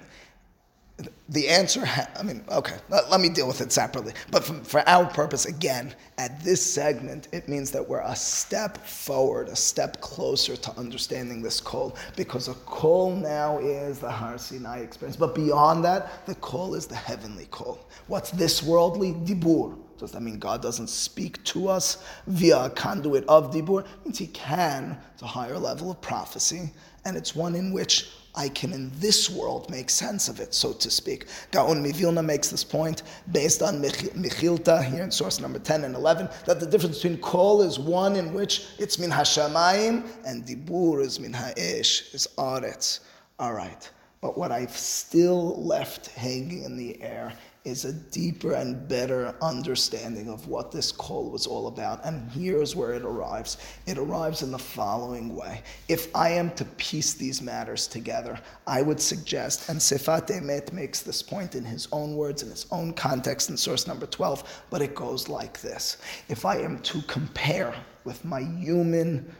the 1.28 1.48
answer, 1.48 1.84
ha- 1.84 2.08
I 2.16 2.22
mean, 2.22 2.44
okay, 2.50 2.76
let, 2.88 3.10
let, 3.10 3.20
me 3.20 3.28
deal 3.28 3.48
with 3.48 3.60
it 3.60 3.72
separately. 3.72 4.12
But 4.30 4.44
for, 4.44 4.54
for 4.62 4.88
our 4.88 5.06
purpose, 5.06 5.46
again, 5.46 5.92
at 6.18 6.40
this 6.44 6.62
segment, 6.62 7.28
it 7.32 7.48
means 7.48 7.72
that 7.72 7.86
we're 7.86 8.02
a 8.02 8.14
step 8.14 8.78
forward, 8.86 9.48
a 9.48 9.56
step 9.56 10.00
closer 10.00 10.56
to 10.56 10.70
understanding 10.78 11.42
this 11.42 11.60
call, 11.60 11.96
because 12.16 12.46
a 12.46 12.54
call 12.54 13.14
now 13.14 13.58
is 13.58 13.98
the 13.98 14.10
Har 14.10 14.38
Sinai 14.38 14.78
experience. 14.78 15.16
But 15.16 15.34
beyond 15.34 15.84
that, 15.84 16.26
the 16.26 16.36
call 16.36 16.74
is 16.74 16.86
the 16.86 16.94
heavenly 16.94 17.46
call. 17.46 17.80
What's 18.06 18.30
this 18.30 18.62
worldly? 18.62 19.12
Dibur. 19.12 19.76
Does 19.98 20.12
that 20.12 20.20
mean 20.20 20.38
God 20.38 20.62
doesn't 20.62 20.90
speak 20.90 21.42
to 21.44 21.68
us 21.68 22.04
via 22.26 22.66
a 22.66 22.70
conduit 22.70 23.24
of 23.28 23.50
Dibur? 23.52 23.80
It 23.80 23.86
means 24.04 24.18
He 24.18 24.28
can. 24.28 24.96
It's 25.14 25.22
a 25.22 25.26
higher 25.26 25.58
level 25.58 25.90
of 25.90 26.00
prophecy, 26.00 26.70
and 27.04 27.16
it's 27.16 27.34
one 27.34 27.56
in 27.56 27.72
which 27.72 28.10
I 28.36 28.50
can 28.50 28.72
in 28.72 28.92
this 28.96 29.30
world 29.30 29.70
make 29.70 29.88
sense 29.88 30.28
of 30.28 30.40
it, 30.40 30.52
so 30.52 30.72
to 30.74 30.90
speak. 30.90 31.26
Gaon 31.52 31.82
Mivilna 31.82 32.24
makes 32.24 32.50
this 32.50 32.62
point 32.62 33.02
based 33.32 33.62
on 33.62 33.80
Mechilta 33.82 34.84
here 34.84 35.02
in 35.02 35.10
source 35.10 35.40
number 35.40 35.58
10 35.58 35.84
and 35.84 35.94
11 35.94 36.28
that 36.44 36.60
the 36.60 36.66
difference 36.66 37.02
between 37.02 37.18
kol 37.20 37.62
is 37.62 37.78
one 37.78 38.14
in 38.14 38.34
which 38.34 38.66
it's 38.78 38.98
min 38.98 39.10
hashamayim 39.10 40.06
and 40.26 40.44
dibur 40.44 41.00
is 41.00 41.18
min 41.18 41.32
ha'esh, 41.32 42.14
is 42.14 42.28
aretz. 42.36 43.00
All 43.38 43.54
right. 43.54 43.90
But 44.20 44.36
what 44.36 44.50
I've 44.50 44.76
still 44.76 45.62
left 45.62 46.08
hanging 46.08 46.64
in 46.64 46.76
the 46.76 47.00
air 47.02 47.32
is 47.66 47.84
a 47.84 47.92
deeper 47.92 48.52
and 48.52 48.86
better 48.88 49.34
understanding 49.42 50.28
of 50.28 50.46
what 50.46 50.70
this 50.70 50.92
call 50.92 51.30
was 51.30 51.48
all 51.48 51.66
about. 51.66 52.04
And 52.04 52.30
here's 52.30 52.76
where 52.76 52.94
it 52.94 53.02
arrives. 53.02 53.58
It 53.86 53.98
arrives 53.98 54.42
in 54.42 54.52
the 54.52 54.58
following 54.58 55.34
way. 55.34 55.62
If 55.88 56.14
I 56.14 56.30
am 56.30 56.50
to 56.52 56.64
piece 56.64 57.14
these 57.14 57.42
matters 57.42 57.88
together, 57.88 58.38
I 58.68 58.82
would 58.82 59.00
suggest, 59.00 59.68
and 59.68 59.80
Sefat 59.80 60.28
Emet 60.28 60.72
makes 60.72 61.00
this 61.00 61.22
point 61.22 61.56
in 61.56 61.64
his 61.64 61.88
own 61.90 62.14
words, 62.14 62.44
in 62.44 62.50
his 62.50 62.66
own 62.70 62.92
context 62.92 63.50
in 63.50 63.56
source 63.56 63.88
number 63.88 64.06
12, 64.06 64.64
but 64.70 64.80
it 64.80 64.94
goes 64.94 65.28
like 65.28 65.60
this. 65.60 65.98
If 66.28 66.44
I 66.44 66.58
am 66.58 66.78
to 66.82 67.02
compare 67.02 67.74
with 68.04 68.24
my 68.24 68.42
human 68.42 69.34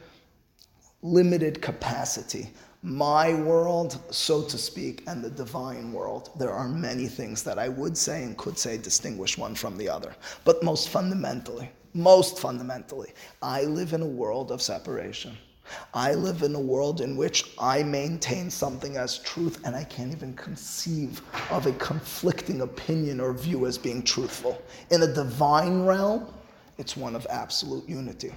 limited 1.01 1.61
capacity, 1.61 2.49
my 2.83 3.33
world, 3.33 3.99
so 4.11 4.43
to 4.43 4.57
speak, 4.57 5.03
and 5.07 5.23
the 5.23 5.29
divine 5.29 5.91
world, 5.91 6.29
there 6.37 6.51
are 6.51 6.67
many 6.67 7.07
things 7.07 7.43
that 7.43 7.57
I 7.57 7.69
would 7.69 7.97
say 7.97 8.23
and 8.23 8.37
could 8.37 8.57
say 8.57 8.77
distinguish 8.77 9.37
one 9.37 9.55
from 9.55 9.77
the 9.77 9.89
other. 9.89 10.15
But 10.45 10.63
most 10.63 10.89
fundamentally, 10.89 11.69
most 11.93 12.37
fundamentally, 12.37 13.13
I 13.41 13.63
live 13.63 13.93
in 13.93 14.01
a 14.01 14.07
world 14.07 14.51
of 14.51 14.61
separation. 14.61 15.35
I 15.93 16.13
live 16.13 16.43
in 16.43 16.55
a 16.55 16.59
world 16.59 17.01
in 17.01 17.17
which 17.17 17.51
I 17.59 17.83
maintain 17.83 18.49
something 18.49 18.95
as 18.95 19.17
truth 19.19 19.59
and 19.65 19.75
I 19.75 19.83
can't 19.83 20.13
even 20.13 20.33
conceive 20.35 21.21
of 21.49 21.65
a 21.65 21.73
conflicting 21.73 22.61
opinion 22.61 23.19
or 23.19 23.33
view 23.33 23.65
as 23.65 23.77
being 23.77 24.01
truthful. 24.01 24.61
In 24.91 25.03
a 25.03 25.13
divine 25.13 25.83
realm, 25.83 26.33
it's 26.77 26.95
one 26.95 27.15
of 27.15 27.27
absolute 27.29 27.87
unity. 27.89 28.31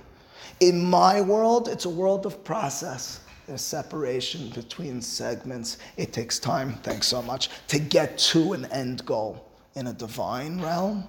In 0.61 0.85
my 0.85 1.21
world, 1.21 1.69
it's 1.69 1.85
a 1.85 1.91
world 1.91 2.27
of 2.27 2.43
process. 2.43 3.21
There's 3.51 3.63
separation 3.63 4.49
between 4.51 5.03
segments. 5.03 5.79
It 5.97 6.13
takes 6.13 6.39
time, 6.39 6.75
thanks 6.85 7.09
so 7.09 7.21
much, 7.21 7.49
to 7.67 7.81
get 7.81 8.17
to 8.31 8.53
an 8.53 8.67
end 8.67 9.05
goal. 9.05 9.45
In 9.75 9.89
a 9.89 9.93
divine 9.93 10.61
realm, 10.61 11.09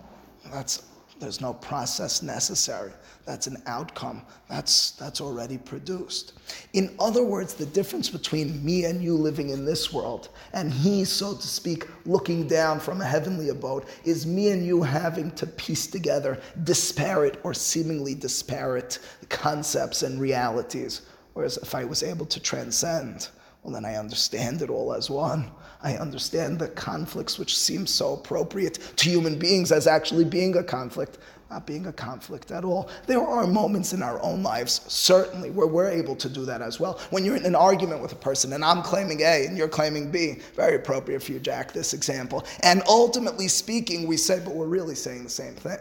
that's 0.51 0.81
there's 1.19 1.39
no 1.39 1.53
process 1.53 2.23
necessary. 2.23 2.91
That's 3.25 3.45
an 3.45 3.61
outcome. 3.67 4.23
That's, 4.49 4.91
that's 4.91 5.21
already 5.21 5.59
produced. 5.59 6.33
In 6.73 6.95
other 6.99 7.23
words, 7.23 7.53
the 7.53 7.67
difference 7.67 8.09
between 8.09 8.65
me 8.65 8.85
and 8.85 9.03
you 9.03 9.15
living 9.15 9.49
in 9.49 9.63
this 9.63 9.93
world 9.93 10.29
and 10.53 10.73
he, 10.73 11.05
so 11.05 11.35
to 11.35 11.47
speak, 11.47 11.87
looking 12.07 12.47
down 12.47 12.79
from 12.79 13.01
a 13.01 13.05
heavenly 13.05 13.49
abode 13.49 13.85
is 14.03 14.25
me 14.25 14.49
and 14.49 14.65
you 14.65 14.81
having 14.81 15.29
to 15.33 15.45
piece 15.45 15.85
together 15.85 16.41
disparate 16.63 17.39
or 17.43 17.53
seemingly 17.53 18.15
disparate 18.15 18.97
concepts 19.29 20.01
and 20.01 20.19
realities. 20.19 21.03
Whereas 21.33 21.57
if 21.57 21.73
I 21.75 21.85
was 21.85 22.03
able 22.03 22.25
to 22.25 22.39
transcend, 22.39 23.29
well, 23.63 23.73
then 23.73 23.85
I 23.85 23.95
understand 23.95 24.61
it 24.61 24.69
all 24.69 24.93
as 24.93 25.09
one. 25.09 25.51
I 25.83 25.95
understand 25.95 26.59
the 26.59 26.67
conflicts 26.69 27.37
which 27.39 27.57
seem 27.57 27.85
so 27.87 28.13
appropriate 28.13 28.79
to 28.97 29.09
human 29.09 29.37
beings 29.37 29.71
as 29.71 29.87
actually 29.87 30.25
being 30.25 30.57
a 30.57 30.63
conflict, 30.63 31.19
not 31.49 31.67
being 31.67 31.85
a 31.87 31.93
conflict 31.93 32.51
at 32.51 32.63
all. 32.63 32.89
There 33.07 33.21
are 33.21 33.45
moments 33.45 33.93
in 33.93 34.01
our 34.01 34.21
own 34.23 34.41
lives, 34.41 34.81
certainly, 34.87 35.51
where 35.51 35.67
we're 35.67 35.89
able 35.89 36.15
to 36.15 36.29
do 36.29 36.43
that 36.45 36.61
as 36.61 36.79
well. 36.79 36.99
When 37.11 37.23
you're 37.23 37.35
in 37.35 37.45
an 37.45 37.55
argument 37.55 38.01
with 38.01 38.11
a 38.11 38.15
person 38.15 38.53
and 38.53 38.65
I'm 38.65 38.81
claiming 38.81 39.21
A 39.21 39.45
and 39.45 39.57
you're 39.57 39.67
claiming 39.67 40.09
B, 40.09 40.39
very 40.55 40.75
appropriate 40.75 41.21
for 41.21 41.31
you, 41.31 41.39
Jack, 41.39 41.71
this 41.71 41.93
example. 41.93 42.45
And 42.63 42.81
ultimately 42.87 43.47
speaking, 43.47 44.07
we 44.07 44.17
say, 44.17 44.41
but 44.43 44.55
we're 44.55 44.65
really 44.65 44.95
saying 44.95 45.23
the 45.23 45.29
same 45.29 45.55
thing. 45.55 45.79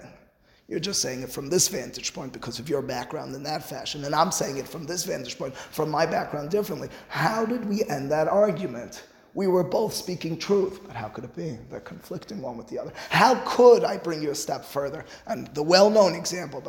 You're 0.70 0.78
just 0.78 1.02
saying 1.02 1.22
it 1.22 1.32
from 1.32 1.48
this 1.48 1.66
vantage 1.66 2.14
point 2.14 2.32
because 2.32 2.60
of 2.60 2.68
your 2.68 2.80
background 2.80 3.34
in 3.34 3.42
that 3.42 3.68
fashion. 3.68 4.04
And 4.04 4.14
I'm 4.14 4.30
saying 4.30 4.58
it 4.58 4.68
from 4.68 4.86
this 4.86 5.04
vantage 5.04 5.36
point, 5.36 5.56
from 5.56 5.90
my 5.90 6.06
background 6.06 6.50
differently. 6.50 6.88
How 7.08 7.44
did 7.44 7.64
we 7.68 7.82
end 7.86 8.08
that 8.12 8.28
argument? 8.28 9.02
We 9.34 9.48
were 9.48 9.64
both 9.64 9.92
speaking 9.92 10.38
truth, 10.38 10.80
but 10.86 10.94
how 10.94 11.08
could 11.08 11.24
it 11.24 11.34
be? 11.34 11.58
They're 11.70 11.80
conflicting 11.80 12.40
one 12.40 12.56
with 12.56 12.68
the 12.68 12.78
other. 12.78 12.92
How 13.10 13.34
could 13.44 13.82
I 13.82 13.96
bring 13.96 14.22
you 14.22 14.30
a 14.30 14.34
step 14.34 14.64
further? 14.64 15.04
And 15.26 15.48
the 15.54 15.62
well 15.62 15.90
known 15.90 16.14
example, 16.14 16.60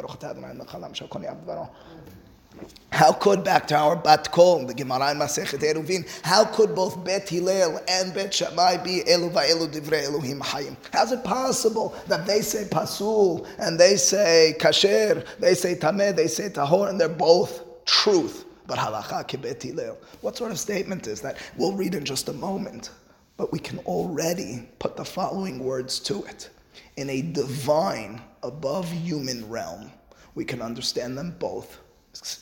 how 3.01 3.13
could, 3.13 3.43
back 3.43 3.67
to 3.67 3.75
our 3.75 3.95
Bat 3.95 4.31
Kol, 4.31 4.65
the 4.67 4.75
Gemara 4.75 5.11
in 5.11 5.17
Masechet 5.17 5.59
Eruvin, 5.59 6.07
how 6.23 6.45
could 6.45 6.75
both 6.75 7.03
Bet 7.03 7.27
Hillel 7.27 7.79
and 7.87 8.13
Bet 8.13 8.31
Shammai 8.33 8.77
be 8.83 9.01
Elu 9.07 9.31
Va'elu 9.31 9.73
Divrei 9.73 10.03
Elohim 10.03 10.39
Hayim? 10.41 10.75
How's 10.93 11.11
it 11.11 11.23
possible 11.23 11.95
that 12.07 12.27
they 12.27 12.41
say 12.41 12.67
Pasul 12.69 13.47
and 13.57 13.79
they 13.79 13.95
say 13.95 14.55
Kasher, 14.59 15.25
they 15.39 15.55
say 15.55 15.73
Tameh, 15.73 16.15
they 16.15 16.27
say 16.27 16.49
Tahor, 16.49 16.89
and 16.89 17.01
they're 17.01 17.09
both 17.09 17.85
truth? 17.85 18.45
But 18.67 18.77
halacha 18.77 19.27
kibet 19.27 19.63
Hillel. 19.63 19.97
What 20.19 20.37
sort 20.37 20.51
of 20.51 20.59
statement 20.59 21.07
is 21.07 21.21
that? 21.21 21.37
We'll 21.57 21.73
read 21.73 21.95
in 21.95 22.05
just 22.05 22.29
a 22.29 22.33
moment, 22.33 22.91
but 23.35 23.51
we 23.51 23.57
can 23.57 23.79
already 23.79 24.69
put 24.77 24.95
the 24.95 25.05
following 25.05 25.57
words 25.57 25.99
to 26.01 26.23
it. 26.25 26.49
In 26.97 27.09
a 27.09 27.21
divine, 27.21 28.21
above 28.43 28.91
human 28.91 29.49
realm, 29.49 29.89
we 30.35 30.45
can 30.45 30.61
understand 30.61 31.17
them 31.17 31.35
both 31.39 31.79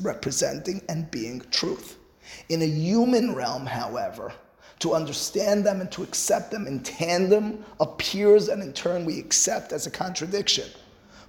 representing 0.02 0.82
and 0.90 1.10
being 1.12 1.42
truth. 1.52 1.98
In 2.50 2.62
a 2.62 2.66
human 2.66 3.36
realm, 3.36 3.66
however, 3.66 4.34
to 4.80 4.94
understand 4.94 5.66
them 5.66 5.82
and 5.82 5.92
to 5.92 6.04
accept 6.04 6.52
them 6.52 6.68
in 6.68 6.82
tandem 6.82 7.64
appears 7.80 8.48
and 8.48 8.62
in 8.64 8.74
turn 8.74 9.06
we 9.06 9.20
accept 9.20 9.74
as 9.74 9.88
a 9.88 9.92
contradiction. 9.92 10.70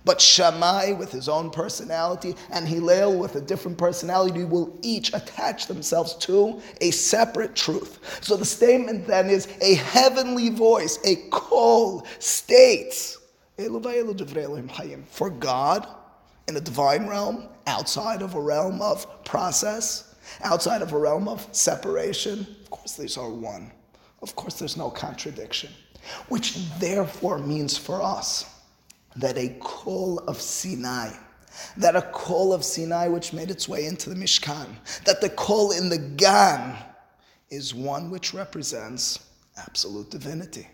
But 0.05 0.20
Shammai, 0.20 0.92
with 0.92 1.12
his 1.12 1.29
own 1.29 1.50
personality, 1.50 2.35
and 2.50 2.66
Hillel, 2.66 3.18
with 3.18 3.37
a 3.37 3.40
different 3.40 3.76
personality, 3.76 4.44
will 4.44 4.79
each 4.81 5.12
attach 5.12 5.66
themselves 5.66 6.14
to 6.16 6.62
a 6.81 6.90
separate 6.90 7.55
truth. 7.55 7.98
So 8.22 8.37
the 8.37 8.46
statement 8.46 9.07
then 9.07 9.29
is 9.29 9.46
a 9.61 9.74
heavenly 9.74 10.48
voice, 10.48 10.98
a 11.05 11.16
call, 11.29 12.07
states, 12.18 13.18
for 15.11 15.29
God 15.29 15.87
in 16.50 16.56
a 16.56 16.60
divine 16.60 17.06
realm, 17.06 17.48
outside 17.68 18.22
of 18.22 18.34
a 18.34 18.40
realm 18.40 18.82
of 18.82 19.24
process, 19.24 20.16
outside 20.42 20.82
of 20.82 20.92
a 20.92 20.98
realm 20.98 21.28
of 21.28 21.46
separation. 21.52 22.40
Of 22.62 22.70
course, 22.70 22.96
these 22.96 23.16
are 23.16 23.30
one. 23.30 23.70
Of 24.20 24.34
course, 24.34 24.58
there's 24.58 24.76
no 24.76 24.90
contradiction, 24.90 25.70
which 26.28 26.56
therefore 26.80 27.38
means 27.38 27.78
for 27.78 28.02
us 28.02 28.52
that 29.14 29.38
a 29.38 29.50
call 29.60 30.18
of 30.26 30.40
Sinai, 30.40 31.12
that 31.76 31.94
a 31.94 32.02
call 32.02 32.52
of 32.52 32.64
Sinai 32.64 33.06
which 33.06 33.32
made 33.32 33.50
its 33.50 33.68
way 33.68 33.86
into 33.86 34.10
the 34.10 34.16
Mishkan, 34.16 34.66
that 35.04 35.20
the 35.20 35.30
call 35.30 35.70
in 35.70 35.88
the 35.88 35.98
Gan 35.98 36.76
is 37.48 37.74
one 37.74 38.10
which 38.10 38.34
represents 38.34 39.20
absolute 39.56 40.10
divinity. 40.10 40.66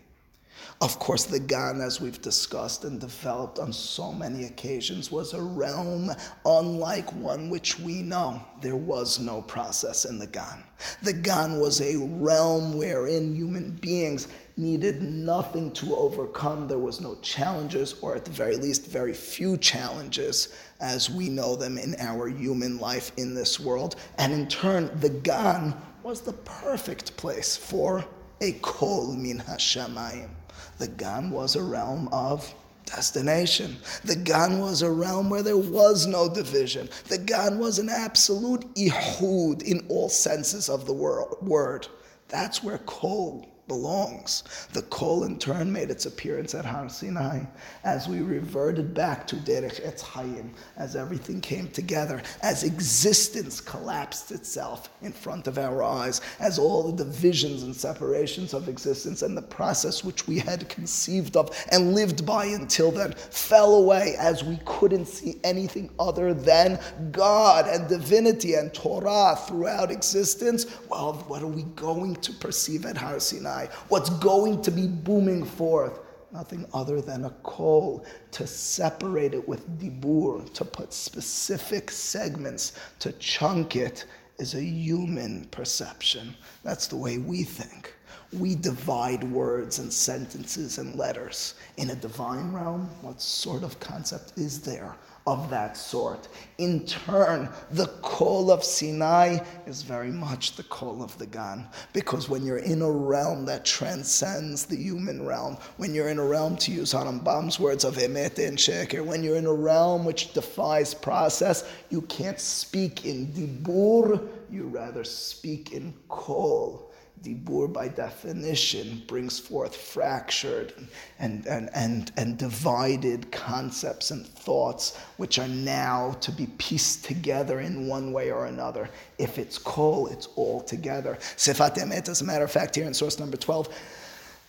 Of 0.79 0.99
course, 0.99 1.23
the 1.23 1.39
Gan, 1.39 1.81
as 1.81 1.99
we've 1.99 2.21
discussed 2.21 2.83
and 2.83 2.99
developed 2.99 3.57
on 3.57 3.73
so 3.73 4.11
many 4.11 4.45
occasions, 4.45 5.11
was 5.11 5.33
a 5.33 5.41
realm 5.41 6.11
unlike 6.45 7.11
one 7.13 7.49
which 7.49 7.79
we 7.79 8.03
know. 8.03 8.39
There 8.61 8.75
was 8.75 9.19
no 9.19 9.41
process 9.41 10.05
in 10.05 10.19
the 10.19 10.27
Gan. 10.27 10.63
The 11.01 11.13
Gan 11.13 11.59
was 11.59 11.81
a 11.81 11.97
realm 11.97 12.77
wherein 12.77 13.33
human 13.33 13.71
beings 13.71 14.27
needed 14.55 15.01
nothing 15.01 15.71
to 15.71 15.95
overcome. 15.95 16.67
There 16.67 16.77
was 16.77 17.01
no 17.01 17.15
challenges, 17.23 17.95
or 18.03 18.15
at 18.15 18.23
the 18.23 18.31
very 18.31 18.57
least, 18.57 18.85
very 18.85 19.13
few 19.13 19.57
challenges 19.57 20.49
as 20.79 21.09
we 21.09 21.27
know 21.27 21.55
them 21.55 21.79
in 21.79 21.95
our 21.97 22.27
human 22.27 22.77
life 22.77 23.11
in 23.17 23.33
this 23.33 23.59
world. 23.59 23.95
And 24.19 24.31
in 24.31 24.47
turn, 24.47 24.91
the 24.99 25.09
Gan 25.09 25.75
was 26.03 26.21
the 26.21 26.33
perfect 26.33 27.17
place 27.17 27.57
for 27.57 28.05
a 28.41 28.51
kol 28.61 29.13
min 29.13 29.39
hashamayim. 29.39 30.29
The 30.77 30.87
Gan 30.87 31.31
was 31.31 31.55
a 31.55 31.63
realm 31.63 32.07
of 32.11 32.53
destination. 32.85 33.77
The 34.05 34.15
Gan 34.15 34.59
was 34.59 34.81
a 34.81 34.91
realm 34.91 35.29
where 35.29 35.43
there 35.43 35.57
was 35.57 36.07
no 36.07 36.33
division. 36.33 36.89
The 37.09 37.17
Gan 37.17 37.59
was 37.59 37.79
an 37.79 37.89
absolute 37.89 38.73
ihud 38.75 39.63
in 39.63 39.85
all 39.89 40.09
senses 40.09 40.69
of 40.69 40.85
the 40.85 40.93
word. 40.93 41.87
That's 42.29 42.63
where 42.63 42.79
kol 42.79 43.45
belongs. 43.67 44.43
The 44.73 44.81
kol 44.83 45.23
in 45.23 45.37
turn 45.39 45.71
made 45.71 45.89
its 45.89 46.05
appearance 46.05 46.55
at 46.55 46.65
Har 46.65 46.89
Sinai 46.89 47.41
as 47.83 48.07
we 48.07 48.21
reverted 48.21 48.93
back 48.93 49.27
to 49.27 49.35
Derech 49.35 49.81
Etz 49.81 50.01
Hayim, 50.01 50.49
as 50.77 50.95
everything 50.95 51.41
came 51.41 51.67
together, 51.69 52.21
as 52.41 52.63
existence 52.63 53.59
collapsed 53.59 54.31
itself 54.31 54.89
in 55.01 55.11
front 55.11 55.47
of 55.47 55.57
our 55.57 55.83
eyes, 55.83 56.21
as 56.39 56.57
all 56.57 56.91
the 56.91 57.03
divisions 57.03 57.63
and 57.63 57.75
separations 57.75 58.53
of 58.53 58.69
existence 58.69 59.21
and 59.21 59.35
the 59.35 59.41
process 59.41 60.03
which 60.03 60.27
we 60.27 60.39
had 60.39 60.69
conceived 60.69 61.35
of 61.35 61.51
and 61.71 61.93
lived 61.93 62.25
by 62.25 62.45
until 62.45 62.91
then 62.91 63.11
fell 63.13 63.75
away 63.75 64.15
as 64.17 64.43
we 64.43 64.59
couldn't 64.65 65.07
see 65.07 65.35
anything 65.43 65.89
other 65.99 66.33
than 66.33 66.79
God 67.11 67.67
and 67.67 67.87
divinity 67.87 68.53
and 68.53 68.73
Torah 68.73 69.35
throughout 69.47 69.91
existence. 69.91 70.65
Well, 70.89 71.13
what 71.27 71.41
are 71.41 71.47
we 71.47 71.63
going 71.63 72.15
to 72.17 72.33
perceive 72.33 72.85
at 72.85 72.97
Har 72.97 73.19
Sinai? 73.19 73.56
What's 73.89 74.09
going 74.09 74.61
to 74.61 74.71
be 74.71 74.87
booming 74.87 75.43
forth. 75.43 75.99
Nothing 76.31 76.65
other 76.73 77.01
than 77.01 77.25
a 77.25 77.29
call 77.29 78.05
to 78.31 78.45
separate 78.45 79.33
it 79.33 79.47
with 79.47 79.79
dibur, 79.79 80.53
to 80.53 80.65
put 80.65 80.93
specific 80.93 81.89
segments, 81.89 82.73
to 82.99 83.13
chunk 83.13 83.75
it, 83.75 84.05
is 84.37 84.53
a 84.53 84.61
human 84.61 85.45
perception. 85.45 86.35
That's 86.63 86.87
the 86.87 86.97
way 86.97 87.17
we 87.17 87.43
think. 87.43 87.95
We 88.33 88.55
divide 88.55 89.23
words 89.23 89.79
and 89.79 89.91
sentences 89.91 90.77
and 90.77 90.95
letters. 90.95 91.55
In 91.77 91.91
a 91.91 91.95
divine 91.95 92.51
realm, 92.51 92.89
what 93.01 93.21
sort 93.21 93.63
of 93.63 93.79
concept 93.79 94.33
is 94.37 94.59
there? 94.59 94.95
Of 95.27 95.49
that 95.49 95.75
sort. 95.75 96.29
In 96.57 96.85
turn, 96.85 97.49
the 97.69 97.87
call 98.01 98.49
of 98.49 98.63
Sinai 98.63 99.39
is 99.65 99.83
very 99.83 100.09
much 100.09 100.55
the 100.55 100.63
call 100.63 101.03
of 101.03 101.15
the 101.17 101.25
Gan. 101.25 101.67
Because 101.91 102.29
when 102.29 102.45
you're 102.45 102.59
in 102.59 102.81
a 102.81 102.89
realm 102.89 103.45
that 103.45 103.65
transcends 103.65 104.65
the 104.65 104.77
human 104.77 105.25
realm, 105.25 105.57
when 105.75 105.93
you're 105.93 106.07
in 106.07 106.17
a 106.17 106.25
realm, 106.25 106.55
to 106.57 106.71
use 106.71 106.93
Harambam's 106.93 107.59
words 107.59 107.83
of 107.83 107.97
Emet 107.97 108.39
and 108.39 108.57
Sheker, 108.57 109.05
when 109.05 109.21
you're 109.21 109.35
in 109.35 109.45
a 109.45 109.53
realm 109.53 110.05
which 110.05 110.31
defies 110.33 110.93
process, 110.93 111.69
you 111.89 112.01
can't 112.03 112.39
speak 112.39 113.05
in 113.05 113.27
Dibur, 113.27 114.29
you 114.49 114.63
rather 114.63 115.03
speak 115.03 115.73
in 115.73 115.93
call. 116.07 116.89
Dibur, 117.23 117.71
by 117.71 117.87
definition, 117.87 119.03
brings 119.07 119.39
forth 119.39 119.75
fractured 119.75 120.73
and, 121.19 121.45
and, 121.47 121.69
and, 121.73 122.11
and 122.17 122.37
divided 122.37 123.31
concepts 123.31 124.11
and 124.11 124.25
thoughts, 124.25 124.97
which 125.17 125.39
are 125.39 125.47
now 125.47 126.13
to 126.21 126.31
be 126.31 126.47
pieced 126.57 127.05
together 127.05 127.59
in 127.59 127.87
one 127.87 128.11
way 128.11 128.31
or 128.31 128.45
another. 128.45 128.89
If 129.17 129.37
it's 129.37 129.57
kol, 129.57 130.07
it's 130.07 130.27
all 130.35 130.61
together. 130.61 131.17
Sifat 131.35 131.75
Emet, 131.75 132.07
as 132.09 132.21
a 132.21 132.25
matter 132.25 132.45
of 132.45 132.51
fact, 132.51 132.75
here 132.75 132.85
in 132.85 132.93
source 132.93 133.19
number 133.19 133.37
12, 133.37 133.67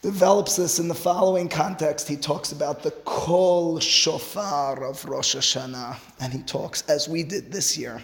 develops 0.02 0.56
this 0.56 0.78
in 0.78 0.88
the 0.88 0.94
following 0.94 1.48
context. 1.48 2.06
He 2.06 2.16
talks 2.16 2.52
about 2.52 2.82
the 2.82 2.92
kol 3.04 3.80
shofar 3.80 4.84
of 4.84 5.04
Rosh 5.04 5.34
Hashanah, 5.34 5.96
and 6.20 6.32
he 6.32 6.42
talks, 6.42 6.82
as 6.82 7.08
we 7.08 7.22
did 7.22 7.50
this 7.50 7.76
year, 7.76 8.02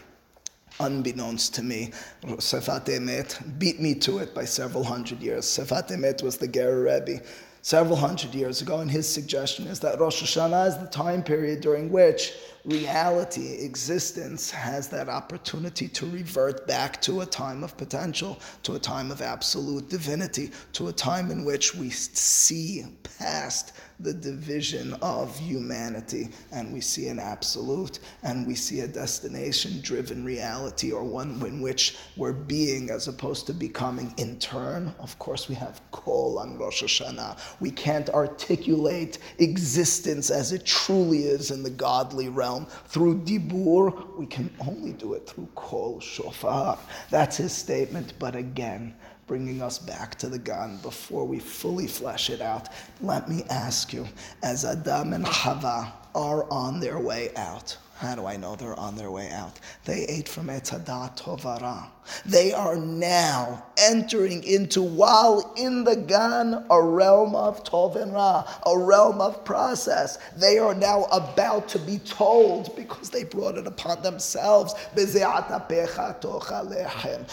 unbeknownst 0.80 1.54
to 1.54 1.62
me, 1.62 1.92
Sefat 2.24 2.86
Emet 2.86 3.58
beat 3.58 3.80
me 3.80 3.94
to 3.96 4.18
it 4.18 4.34
by 4.34 4.44
several 4.44 4.84
hundred 4.84 5.20
years. 5.20 5.44
Sefat 5.44 5.88
Emet 5.90 6.22
was 6.22 6.36
the 6.36 6.48
Ger 6.48 6.82
Rebbe 6.82 7.22
several 7.62 7.96
hundred 7.96 8.34
years 8.34 8.60
ago, 8.60 8.80
and 8.80 8.90
his 8.90 9.08
suggestion 9.08 9.66
is 9.66 9.80
that 9.80 9.98
Rosh 9.98 10.22
Hashanah 10.22 10.68
is 10.68 10.78
the 10.78 10.86
time 10.86 11.22
period 11.22 11.60
during 11.60 11.90
which 11.90 12.34
reality, 12.64 13.52
existence, 13.64 14.50
has 14.50 14.88
that 14.88 15.08
opportunity 15.08 15.88
to 15.88 16.06
revert 16.06 16.66
back 16.66 17.00
to 17.02 17.20
a 17.20 17.26
time 17.26 17.62
of 17.62 17.76
potential, 17.76 18.40
to 18.62 18.74
a 18.74 18.78
time 18.78 19.10
of 19.10 19.20
absolute 19.20 19.88
divinity, 19.88 20.50
to 20.72 20.88
a 20.88 20.92
time 20.92 21.30
in 21.30 21.44
which 21.44 21.74
we 21.74 21.90
see 21.90 22.84
past 23.18 23.72
the 24.00 24.12
division 24.12 24.92
of 25.02 25.38
humanity 25.38 26.28
and 26.52 26.72
we 26.72 26.80
see 26.80 27.06
an 27.06 27.18
absolute 27.18 28.00
and 28.24 28.44
we 28.46 28.54
see 28.54 28.80
a 28.80 28.88
destination 28.88 29.80
driven 29.82 30.24
reality 30.24 30.90
or 30.90 31.04
one 31.04 31.40
in 31.46 31.60
which 31.62 31.96
we're 32.16 32.32
being 32.32 32.90
as 32.90 33.06
opposed 33.06 33.46
to 33.46 33.52
becoming 33.52 34.12
in 34.16 34.36
turn. 34.40 34.92
Of 34.98 35.16
course, 35.20 35.48
we 35.48 35.54
have 35.54 35.80
kol 35.92 36.40
on 36.40 36.58
Rosh 36.58 36.82
Hashanah. 36.82 37.38
We 37.60 37.70
can't 37.70 38.10
articulate 38.10 39.18
existence 39.38 40.30
as 40.30 40.52
it 40.52 40.66
truly 40.66 41.24
is 41.24 41.52
in 41.52 41.62
the 41.62 41.70
godly 41.70 42.28
realm 42.28 42.53
through 42.86 43.22
dibur. 43.22 44.16
We 44.18 44.26
can 44.26 44.50
only 44.60 44.92
do 44.92 45.14
it 45.14 45.28
through 45.28 45.48
kol 45.54 46.00
shofar. 46.00 46.78
That's 47.10 47.36
his 47.36 47.52
statement. 47.52 48.14
But 48.18 48.36
again, 48.36 48.94
bringing 49.26 49.62
us 49.62 49.78
back 49.78 50.16
to 50.16 50.28
the 50.28 50.38
Gan 50.38 50.78
before 50.82 51.24
we 51.24 51.38
fully 51.38 51.86
flesh 51.86 52.30
it 52.30 52.40
out, 52.40 52.68
let 53.00 53.28
me 53.28 53.44
ask 53.50 53.92
you, 53.92 54.06
as 54.42 54.64
Adam 54.64 55.12
and 55.12 55.26
Chava 55.26 55.92
are 56.14 56.50
on 56.50 56.80
their 56.80 56.98
way 56.98 57.30
out, 57.36 57.76
how 57.96 58.14
do 58.14 58.26
I 58.26 58.36
know 58.36 58.56
they're 58.56 58.78
on 58.78 58.96
their 58.96 59.10
way 59.10 59.30
out? 59.30 59.58
They 59.84 60.04
ate 60.06 60.28
from 60.28 60.48
Etzadat 60.48 61.16
Tovara. 61.18 61.88
They 62.26 62.52
are 62.52 62.76
now 62.76 63.64
entering 63.76 64.44
into, 64.44 64.82
while 64.82 65.52
in 65.56 65.84
the 65.84 65.96
Gan, 65.96 66.64
a 66.70 66.82
realm 66.82 67.34
of 67.34 67.64
Tov 67.64 67.96
and 67.96 68.12
Ra, 68.12 68.46
a 68.66 68.78
realm 68.78 69.20
of 69.20 69.44
process. 69.44 70.18
They 70.36 70.58
are 70.58 70.74
now 70.74 71.04
about 71.04 71.68
to 71.70 71.78
be 71.78 71.98
told, 71.98 72.74
because 72.76 73.10
they 73.10 73.24
brought 73.24 73.58
it 73.58 73.66
upon 73.66 74.02
themselves, 74.02 74.74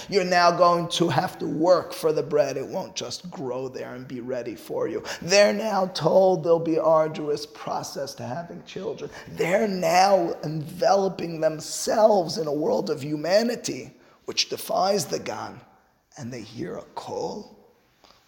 you're 0.10 0.24
now 0.26 0.52
going 0.52 0.88
to 0.90 1.10
have 1.10 1.38
to 1.40 1.46
work 1.46 1.94
for 1.94 2.12
the 2.12 2.24
bread. 2.24 2.58
It 2.58 2.68
won't 2.68 2.96
just 2.96 3.30
grow 3.30 3.68
there 3.68 3.94
and 3.94 4.08
be 4.08 4.20
ready 4.20 4.56
for 4.56 4.88
you. 4.88 5.04
They're 5.22 5.54
now 5.54 5.88
told 5.88 6.44
there'll 6.44 6.60
be 6.60 6.80
arduous 6.80 7.46
process 7.46 8.14
to 8.16 8.24
having 8.24 8.64
children. 8.64 9.12
They're 9.34 9.68
now 9.68 10.34
enveloping 10.44 11.40
themselves 11.40 12.38
in 12.38 12.48
a 12.48 12.54
world 12.54 12.90
of 12.90 13.02
humanity 13.04 13.94
which 14.26 14.50
defies 14.50 15.06
the 15.06 15.20
Gan, 15.20 15.60
and 16.18 16.32
they 16.32 16.42
hear 16.42 16.78
a 16.78 16.84
call, 16.96 17.58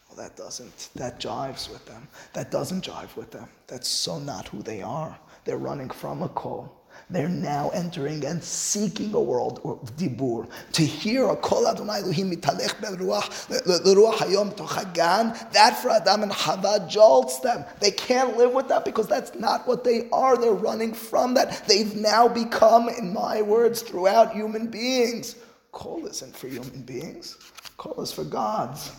well, 0.07 0.17
that 0.17 0.35
doesn't, 0.35 0.89
that 0.95 1.19
jives 1.19 1.69
with 1.69 1.85
them. 1.85 2.07
That 2.33 2.51
doesn't 2.51 2.85
jive 2.85 3.15
with 3.15 3.31
them. 3.31 3.47
That's 3.67 3.87
so 3.87 4.19
not 4.19 4.47
who 4.47 4.61
they 4.61 4.81
are. 4.81 5.17
They're 5.45 5.57
running 5.57 5.89
from 5.89 6.21
a 6.21 6.29
call. 6.29 6.83
They're 7.09 7.27
now 7.27 7.69
entering 7.73 8.23
and 8.25 8.43
seeking 8.43 9.13
a 9.13 9.19
world 9.19 9.59
of 9.63 9.95
dibur. 9.97 10.47
To 10.73 10.81
hear 10.83 11.27
a 11.27 11.35
kol 11.35 11.67
Adonai 11.67 11.99
Elohim 12.01 12.31
mitalech 12.31 12.75
beruach 12.75 14.13
hayom 14.17 14.55
tochagan, 14.55 15.51
that 15.51 15.77
for 15.77 15.89
Adam 15.89 16.23
and 16.23 16.31
Chava 16.31 16.87
jolts 16.89 17.39
them. 17.39 17.65
They 17.79 17.91
can't 17.91 18.37
live 18.37 18.53
with 18.53 18.67
that 18.69 18.85
because 18.85 19.07
that's 19.07 19.33
not 19.35 19.67
what 19.67 19.83
they 19.83 20.07
are. 20.11 20.37
They're 20.37 20.53
running 20.53 20.93
from 20.93 21.33
that. 21.33 21.67
They've 21.67 21.95
now 21.95 22.27
become, 22.27 22.89
in 22.89 23.11
my 23.11 23.41
words, 23.41 23.81
throughout 23.81 24.33
human 24.33 24.67
beings. 24.67 25.35
Kol 25.73 26.05
isn't 26.05 26.35
for 26.37 26.47
human 26.47 26.83
beings. 26.83 27.37
Kol 27.77 28.01
is 28.01 28.13
for 28.13 28.23
gods. 28.23 28.91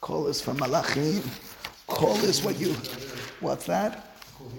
Kol 0.00 0.26
is 0.26 0.40
for 0.40 0.54
malachim. 0.54 1.22
Kol 1.86 2.16
is 2.24 2.42
what 2.42 2.58
you, 2.58 2.72
what's 3.40 3.66
that? 3.66 4.08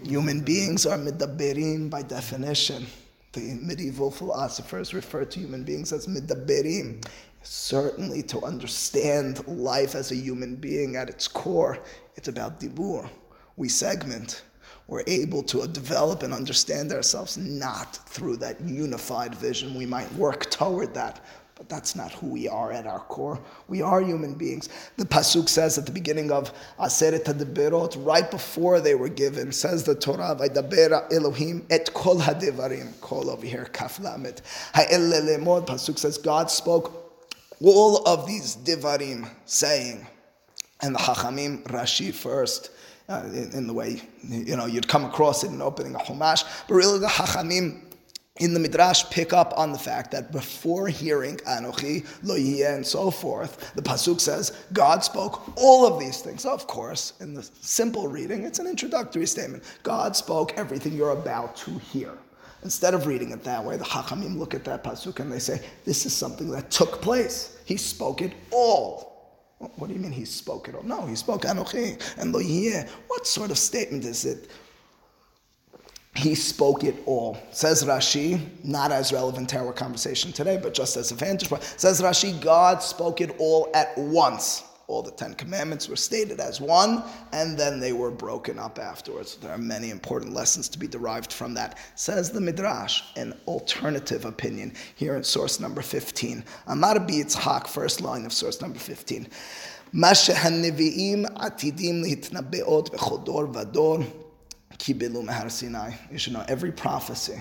Human 0.04 0.40
beings 0.40 0.86
are 0.86 0.98
midaberim 0.98 1.90
by 1.90 2.04
definition. 2.04 2.86
The 3.34 3.58
medieval 3.62 4.12
philosophers 4.12 4.94
refer 4.94 5.26
to 5.26 5.40
human 5.40 5.64
beings 5.64 5.92
as 5.92 6.08
midaberim. 6.08 7.04
Certainly, 7.42 8.24
to 8.24 8.42
understand 8.44 9.46
life 9.48 9.96
as 9.96 10.12
a 10.12 10.16
human 10.16 10.56
being 10.56 10.96
at 10.96 11.10
its 11.10 11.28
core, 11.28 11.80
it's 12.16 12.28
about 12.28 12.60
dibur. 12.60 13.10
We 13.58 13.68
segment. 13.68 14.44
We're 14.88 15.04
able 15.08 15.44
to 15.44 15.68
develop 15.68 16.24
and 16.24 16.34
understand 16.34 16.92
ourselves 16.92 17.38
not 17.38 17.96
through 18.08 18.38
that 18.38 18.62
unified 18.62 19.34
vision. 19.36 19.76
We 19.76 19.86
might 19.86 20.12
work 20.14 20.50
toward 20.52 20.94
that, 20.94 21.22
that's 21.70 21.96
not 21.96 22.12
who 22.14 22.28
we 22.28 22.48
are 22.48 22.72
at 22.72 22.88
our 22.88 23.00
core. 23.00 23.40
We 23.68 23.82
are 23.82 24.02
human 24.02 24.34
beings. 24.34 24.70
The 24.98 25.06
Pasuk 25.06 25.50
says 25.50 25.78
at 25.78 25.86
the 25.86 25.92
beginning 25.92 26.32
of 26.32 26.54
Aseret 26.80 27.24
HaDeberot, 27.24 28.06
right 28.06 28.30
before 28.30 28.80
they 28.80 28.96
were 28.96 29.10
given, 29.10 29.52
says 29.52 29.84
the 29.84 29.96
Torah, 29.96 30.36
Vaydaber 30.40 31.12
Elohim 31.14 31.66
et 31.70 31.94
kol 31.94 32.18
hadevarim, 32.18 33.00
kol 33.02 33.30
over 33.30 33.46
here, 33.46 33.66
kaf 33.74 33.98
lamet. 34.00 34.42
Ha'el 34.74 35.62
Pasuk 35.64 35.98
says, 35.98 36.18
God 36.18 36.50
spoke 36.50 37.04
all 37.62 38.08
of 38.08 38.28
these 38.28 38.56
devarim, 38.58 39.30
saying, 39.46 40.06
and 40.82 40.96
the 40.96 41.00
Chachamim, 41.00 41.64
Rashi 41.64 42.14
first, 42.14 42.72
uh, 43.10 43.24
in, 43.34 43.52
in, 43.52 43.68
the 43.68 43.74
way, 43.74 44.02
you 44.28 44.56
know, 44.56 44.66
you'd 44.66 44.88
come 44.88 45.06
across 45.06 45.44
it 45.44 45.52
in 45.52 45.62
opening 45.62 45.96
a 45.96 46.00
Chumash, 46.00 46.44
but 46.68 46.76
really 46.76 47.00
the 47.00 47.08
Chachamim 47.08 47.93
in 48.40 48.54
the 48.54 48.60
Midrash 48.60 49.04
pick 49.12 49.32
up 49.32 49.54
on 49.58 49.72
the 49.72 49.78
fact 49.78 50.10
that 50.12 50.32
before 50.32 50.88
hearing 50.88 51.38
Anochi, 51.38 52.06
Lo 52.24 52.36
and 52.36 52.86
so 52.86 53.12
forth, 53.12 53.74
the 53.76 53.82
Pasuk 53.82 54.20
says 54.20 54.58
God 54.74 55.04
spoke 55.04 55.56
all 55.56 55.86
of 55.86 56.00
these 56.00 56.22
things. 56.22 56.44
Of 56.44 56.66
course, 56.66 57.14
in 57.20 57.36
the 57.36 57.44
simple 57.62 58.08
reading, 58.08 58.44
it's 58.44 58.58
an 58.58 58.66
introductory 58.66 59.28
statement. 59.28 59.64
God 59.84 60.16
spoke 60.16 60.54
everything 60.58 60.94
you're 60.94 61.12
about 61.12 61.56
to 61.58 61.78
hear. 61.78 62.18
Instead 62.64 62.96
of 62.96 63.06
reading 63.06 63.32
it 63.32 63.44
that 63.44 63.64
way, 63.64 63.78
the 63.78 63.84
Hachamim 63.84 64.38
look 64.38 64.56
at 64.56 64.64
that 64.64 64.84
Pasuk 64.84 65.20
and 65.20 65.32
they 65.32 65.40
say, 65.40 65.62
this 65.86 66.06
is 66.06 66.16
something 66.16 66.50
that 66.50 66.72
took 66.72 67.02
place. 67.02 67.60
He 67.66 67.78
spoke 67.78 68.22
it 68.22 68.32
all. 68.52 69.12
What 69.60 69.88
do 69.88 69.94
you 69.94 70.00
mean 70.00 70.12
he 70.12 70.26
spoke 70.26 70.70
it 70.70 70.76
all? 70.76 70.84
No, 70.84 71.06
he 71.06 71.16
spoke 71.16 71.44
Anochi 71.44 72.02
and 72.18 72.34
Lo 72.34 72.42
What 73.08 73.28
sort 73.28 73.52
of 73.52 73.58
statement 73.58 74.06
is 74.06 74.26
it? 74.26 74.50
he 76.19 76.35
spoke 76.35 76.83
it 76.83 76.97
all. 77.07 77.39
Says 77.53 77.85
Rashi, 77.85 78.41
not 78.65 78.91
as 78.91 79.13
relevant 79.13 79.49
to 79.51 79.59
our 79.59 79.73
conversation 79.73 80.33
today, 80.33 80.59
but 80.61 80.75
just 80.75 80.97
as 80.97 81.13
a 81.13 81.15
vantage 81.15 81.49
point. 81.49 81.63
Says 81.77 82.01
Rashi, 82.01 82.41
God 82.41 82.83
spoke 82.83 83.21
it 83.21 83.37
all 83.39 83.71
at 83.75 83.97
once. 83.97 84.65
All 84.89 85.03
the 85.03 85.11
Ten 85.11 85.35
Commandments 85.35 85.87
were 85.87 85.97
stated 85.97 86.41
as 86.41 86.63
one, 86.63 87.05
and 87.33 87.59
then 87.59 87.79
they 87.79 87.93
were 87.93 88.11
broken 88.11 88.59
up 88.59 88.79
afterwards. 88.79 89.37
There 89.37 89.53
are 89.53 89.59
many 89.59 89.91
important 89.91 90.33
lessons 90.33 90.67
to 90.71 90.79
be 90.79 90.89
derived 90.89 91.31
from 91.31 91.53
that. 91.55 91.79
Says 91.95 92.31
the 92.31 92.41
Midrash, 92.41 93.03
an 93.15 93.35
alternative 93.47 94.25
opinion, 94.25 94.73
here 94.97 95.15
in 95.15 95.23
source 95.23 95.61
number 95.61 95.83
15. 95.83 96.43
Amar 96.69 96.95
Yitzhak, 96.95 97.67
first 97.67 98.01
line 98.01 98.25
of 98.25 98.33
source 98.33 98.63
number 98.63 98.79
15. 98.79 99.27
מה 99.93 100.15
שהנביאים 100.15 101.25
עתידים 101.37 102.03
להתנבאות 102.03 102.91
בכל 102.91 103.19
דור 103.25 103.45
ודור 103.55 103.99
Kibilu 104.83 105.25
Mehar 105.25 105.51
Sinai. 105.51 105.93
You 106.11 106.19
should 106.19 106.33
know 106.33 106.45
every 106.49 106.73
prophecy, 106.73 107.41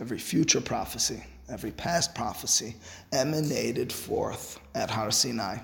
every 0.00 0.18
future 0.18 0.60
prophecy, 0.60 1.22
every 1.48 1.70
past 1.72 2.14
prophecy 2.14 2.76
emanated 3.12 3.92
forth 3.92 4.58
at 4.74 4.90
Har 4.90 5.10
Sinai. 5.10 5.58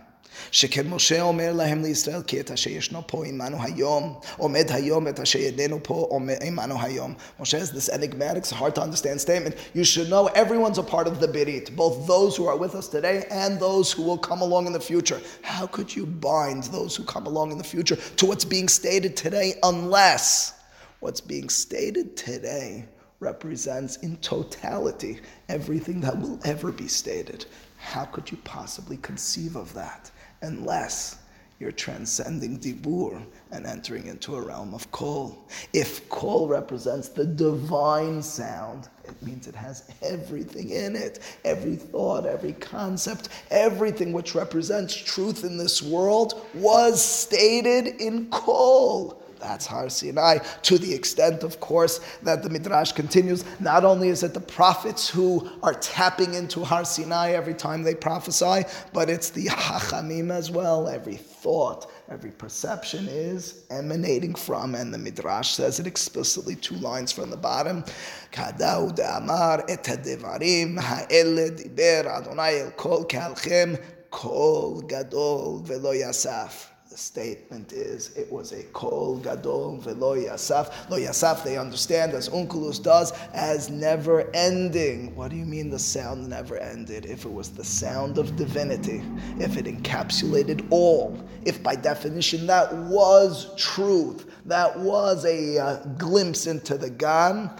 שכן 0.52 0.86
משה 0.88 1.22
אומר 1.22 1.52
להם 1.52 1.82
לישראל, 1.82 2.22
כי 2.22 2.40
את 2.40 2.50
אשר 2.50 2.70
ישנו 2.70 3.02
פה 3.06 3.26
עמנו 3.26 3.62
היום, 3.62 4.20
עומד 4.36 4.70
היום, 4.70 5.08
את 5.08 5.20
אשר 5.20 5.38
ידנו 5.38 5.78
פה 5.82 6.08
עמנו 6.42 6.82
היום. 6.82 7.14
Moshe 7.40 7.58
has 7.58 7.72
this 7.72 7.88
enigmatic, 7.88 8.44
it's 8.44 8.50
hard 8.50 8.74
to 8.74 8.80
understand 8.80 9.20
statement. 9.20 9.54
You 9.74 9.84
should 9.84 10.08
know 10.08 10.26
everyone's 10.28 10.78
a 10.78 10.82
part 10.82 11.06
of 11.06 11.20
the 11.20 11.28
Birit, 11.28 11.74
both 11.74 12.06
those 12.06 12.36
who 12.36 12.46
are 12.46 12.56
with 12.56 12.74
us 12.74 12.88
today 12.88 13.24
and 13.30 13.58
those 13.58 13.92
who 13.92 14.02
will 14.02 14.18
come 14.18 14.40
along 14.40 14.66
in 14.66 14.72
the 14.72 14.80
future. 14.80 15.20
How 15.42 15.66
could 15.66 15.94
you 15.96 16.06
bind 16.06 16.64
those 16.64 16.94
who 16.96 17.04
come 17.04 17.26
along 17.26 17.50
in 17.52 17.58
the 17.58 17.64
future 17.64 17.96
to 18.18 18.26
what's 18.26 18.44
being 18.44 18.68
stated 18.68 19.16
today 19.16 19.54
unless 19.62 20.53
What's 20.99 21.21
being 21.21 21.49
stated 21.49 22.15
today 22.17 22.85
represents 23.19 23.97
in 23.97 24.17
totality 24.17 25.19
everything 25.49 26.01
that 26.01 26.19
will 26.19 26.39
ever 26.43 26.71
be 26.71 26.87
stated. 26.87 27.45
How 27.77 28.05
could 28.05 28.29
you 28.29 28.37
possibly 28.43 28.97
conceive 28.97 29.55
of 29.55 29.73
that 29.73 30.11
unless 30.41 31.17
you're 31.59 31.71
transcending 31.71 32.59
dibur 32.59 33.25
and 33.51 33.65
entering 33.65 34.07
into 34.07 34.35
a 34.35 34.41
realm 34.41 34.73
of 34.73 34.89
kol? 34.91 35.47
If 35.73 36.07
kol 36.09 36.47
represents 36.47 37.09
the 37.09 37.25
divine 37.25 38.21
sound, 38.21 38.89
it 39.05 39.21
means 39.21 39.47
it 39.47 39.55
has 39.55 39.89
everything 40.01 40.71
in 40.71 40.95
it 40.95 41.19
every 41.45 41.75
thought, 41.75 42.25
every 42.25 42.53
concept, 42.53 43.29
everything 43.51 44.11
which 44.11 44.35
represents 44.35 44.95
truth 44.95 45.43
in 45.43 45.57
this 45.57 45.81
world 45.81 46.45
was 46.53 47.03
stated 47.03 48.01
in 48.01 48.29
kol. 48.29 49.21
That's 49.39 49.65
Har 49.65 49.89
Sinai, 49.89 50.39
to 50.63 50.77
the 50.77 50.93
extent, 50.93 51.43
of 51.43 51.59
course, 51.59 51.99
that 52.23 52.43
the 52.43 52.49
Midrash 52.49 52.91
continues. 52.91 53.43
Not 53.59 53.85
only 53.85 54.09
is 54.09 54.23
it 54.23 54.33
the 54.33 54.39
prophets 54.39 55.09
who 55.09 55.49
are 55.63 55.73
tapping 55.73 56.33
into 56.33 56.63
Har 56.63 56.85
Sinai 56.85 57.31
every 57.31 57.53
time 57.53 57.83
they 57.83 57.95
prophesy, 57.95 58.63
but 58.93 59.09
it's 59.09 59.29
the 59.29 59.45
Hachamim 59.45 60.31
as 60.31 60.51
well. 60.51 60.87
Every 60.87 61.17
thought, 61.17 61.91
every 62.09 62.31
perception 62.31 63.07
is 63.07 63.65
emanating 63.69 64.35
from, 64.35 64.75
and 64.75 64.93
the 64.93 64.97
Midrash 64.97 65.51
says 65.51 65.79
it 65.79 65.87
explicitly, 65.87 66.55
two 66.55 66.75
lines 66.75 67.11
from 67.11 67.29
the 67.29 67.37
bottom. 67.37 67.83
Kadau 68.31 68.91
Amar 69.17 69.63
et 69.69 69.83
devarim 69.83 70.79
ha'ele 70.79 71.51
diber 71.51 72.05
Adonai 72.05 72.61
el 72.61 72.71
kol 72.71 73.05
kalchem 73.05 73.81
kol 74.09 74.81
gadol 74.81 75.59
velo 75.59 75.93
yasaf. 75.93 76.67
The 76.95 77.01
statement 77.01 77.73
is 77.73 78.15
it 78.15 78.31
was 78.31 78.53
a 78.53 78.63
kol 78.71 79.17
gadol 79.17 79.79
velo 79.79 80.15
yasaf. 80.15 80.89
Lo 80.89 80.97
yasaf, 80.97 81.43
they 81.43 81.57
understand, 81.57 82.13
as 82.13 82.29
Onkelos 82.29 82.81
does, 82.81 83.11
as 83.33 83.69
never 83.69 84.33
ending. 84.33 85.13
What 85.13 85.31
do 85.31 85.35
you 85.35 85.45
mean 85.45 85.69
the 85.69 85.77
sound 85.77 86.29
never 86.29 86.55
ended? 86.57 87.05
If 87.05 87.25
it 87.25 87.33
was 87.33 87.49
the 87.49 87.65
sound 87.65 88.17
of 88.17 88.37
divinity, 88.37 89.03
if 89.39 89.57
it 89.57 89.65
encapsulated 89.65 90.65
all, 90.69 91.21
if 91.43 91.61
by 91.61 91.75
definition 91.75 92.47
that 92.47 92.73
was 92.73 93.53
truth, 93.57 94.31
that 94.45 94.79
was 94.79 95.25
a 95.25 95.57
uh, 95.57 95.83
glimpse 95.97 96.47
into 96.47 96.77
the 96.77 96.89
Gan, 96.89 97.51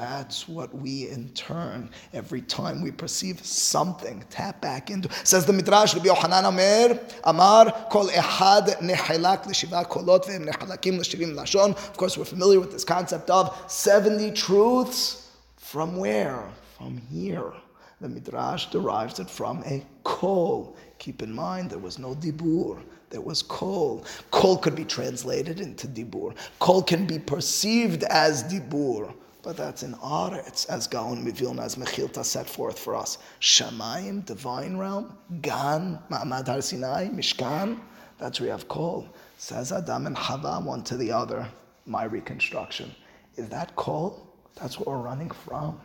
that's 0.00 0.48
what 0.48 0.74
we 0.74 1.08
in 1.10 1.28
turn, 1.30 1.90
every 2.14 2.40
time 2.40 2.80
we 2.80 2.90
perceive 2.90 3.44
something, 3.44 4.24
tap 4.30 4.58
back 4.62 4.90
into. 4.90 5.12
Says 5.24 5.44
the 5.44 5.52
Midrash, 5.52 5.94
Rabbi 5.94 6.06
Yohanan 6.06 6.46
Amir, 6.46 6.98
Amar, 7.24 7.70
Kol 7.90 8.08
Ehad 8.08 8.78
Nehalak 8.78 9.44
L'Shiva 9.44 9.86
Kolot 9.86 10.24
Ve'em 10.24 10.48
Nehalakim 10.48 10.98
Lashon. 11.34 11.72
Of 11.72 11.96
course, 11.98 12.16
we're 12.16 12.24
familiar 12.24 12.58
with 12.60 12.72
this 12.72 12.82
concept 12.82 13.28
of 13.28 13.54
70 13.70 14.32
truths. 14.32 15.30
From 15.58 15.98
where? 15.98 16.48
From 16.78 16.96
here. 16.96 17.52
The 18.00 18.08
Midrash 18.08 18.70
derives 18.70 19.20
it 19.20 19.28
from 19.28 19.62
a 19.66 19.84
kol. 20.04 20.76
Keep 20.98 21.20
in 21.22 21.30
mind, 21.30 21.70
there 21.70 21.78
was 21.78 21.98
no 21.98 22.14
dibur. 22.14 22.80
There 23.10 23.20
was 23.20 23.42
kol. 23.42 24.06
Kol 24.30 24.56
could 24.56 24.74
be 24.74 24.86
translated 24.86 25.60
into 25.60 25.86
dibur. 25.86 26.34
Kol 26.58 26.82
can 26.82 27.04
be 27.04 27.18
perceived 27.18 28.04
as 28.04 28.44
dibur. 28.44 29.12
But 29.42 29.56
that's 29.56 29.82
in 29.82 29.94
Aretz, 29.94 30.68
as 30.68 30.86
Gaon 30.86 31.24
Mivilna, 31.24 31.62
as 31.62 31.76
Mechilta 31.76 32.24
set 32.24 32.48
forth 32.48 32.78
for 32.78 32.94
us. 32.94 33.18
Shamayim, 33.40 34.26
divine 34.26 34.76
realm, 34.76 35.16
Gan, 35.40 35.98
Ma'amad 36.10 36.46
Har 36.46 36.60
Sinai, 36.60 37.08
Mishkan, 37.08 37.80
that's 38.20 38.38
where 38.38 38.48
you 38.48 38.52
have 38.52 38.68
Kol. 38.68 39.08
Says 39.38 39.72
Adam 39.72 40.06
and 40.06 40.16
Hava, 40.16 40.60
one 40.60 40.82
to 40.84 40.96
the 40.98 41.10
other. 41.10 41.48
My 41.86 42.04
reconstruction. 42.04 42.94
Is 43.36 43.48
that 43.48 43.74
kol? 43.74 44.28
That's 44.56 44.78
what 44.78 44.86
we're 44.86 44.98
running 44.98 45.30
from. 45.30 45.80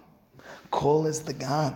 Kol 0.72 1.08
is 1.08 1.22
the 1.22 1.34
Gan. 1.34 1.74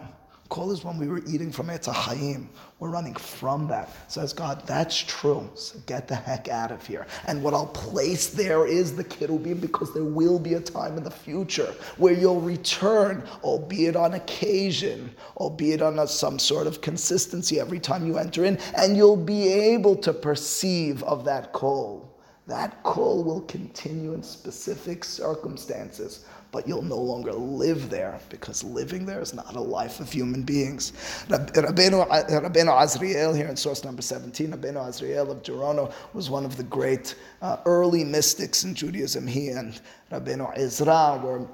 Kol 0.50 0.72
is 0.72 0.84
when 0.84 0.98
we 0.98 1.08
were 1.08 1.22
eating 1.28 1.52
from 1.52 1.68
Etz 1.68 1.94
Hayim. 1.94 2.48
We're 2.80 2.90
running 2.90 3.14
from 3.14 3.68
that. 3.68 3.90
Says 4.08 4.34
God, 4.34 4.66
that's 4.66 4.98
true. 4.98 5.48
So 5.54 5.78
get 5.86 6.08
the 6.08 6.16
heck 6.16 6.50
out 6.50 6.72
of 6.72 6.86
here. 6.86 7.06
And 7.28 7.44
what 7.44 7.54
I'll 7.54 7.68
place 7.68 8.28
there 8.28 8.66
is 8.66 8.96
the 8.96 9.04
Kirubim 9.04 9.62
because 9.62 9.94
there 9.94 10.04
will 10.04 10.40
be 10.40 10.56
a 10.56 10.60
time 10.60 10.98
in 10.98 11.04
the 11.04 11.12
future 11.12 11.74
where 11.98 12.14
you'll 12.14 12.42
return, 12.42 13.24
albeit 13.44 13.96
on 13.96 14.16
occasion, 14.16 15.14
albeit 15.38 15.84
on 15.84 16.00
a, 16.00 16.08
some 16.08 16.40
sort 16.40 16.66
of 16.66 16.82
consistency 16.82 17.60
every 17.60 17.80
time 17.80 18.08
you 18.08 18.18
enter 18.18 18.44
in, 18.44 18.58
and 18.76 18.98
you'll 18.98 19.16
be 19.16 19.48
able 19.48 19.96
to 19.98 20.12
perceive 20.12 21.04
of 21.04 21.26
that 21.26 21.54
Kol. 21.54 22.10
That 22.50 22.82
kol 22.82 23.24
will 23.24 23.42
continue 23.42 24.14
in 24.14 24.24
specific 24.24 25.06
circumstances, 25.06 26.26
but 26.52 26.68
you'll 26.68 26.82
no 26.82 26.98
longer 26.98 27.32
live 27.32 27.90
there 27.90 28.20
because 28.30 28.64
living 28.64 29.06
there 29.06 29.22
is 29.22 29.34
not 29.34 29.56
a 29.56 29.62
life 29.62 30.00
of 30.00 30.12
human 30.12 30.44
beings. 30.44 30.94
Rabbeinu, 31.28 32.08
Rabbeinu 32.08 32.72
Azriel, 32.78 33.36
here 33.36 33.48
in 33.48 33.56
source 33.56 33.84
number 33.84 34.02
17, 34.02 34.52
Rabbeinu 34.52 34.76
Azriel 34.76 35.30
of 35.30 35.44
Gerona 35.44 35.92
was 36.14 36.30
one 36.30 36.46
of 36.46 36.58
the 36.58 36.64
great 36.64 37.16
uh, 37.42 37.58
early 37.66 38.04
mystics 38.04 38.64
in 38.64 38.74
Judaism. 38.74 39.28
He 39.28 39.50
and 39.50 39.80
Rabbeinu 40.12 40.52
Ezra 40.58 41.20
were 41.24 41.48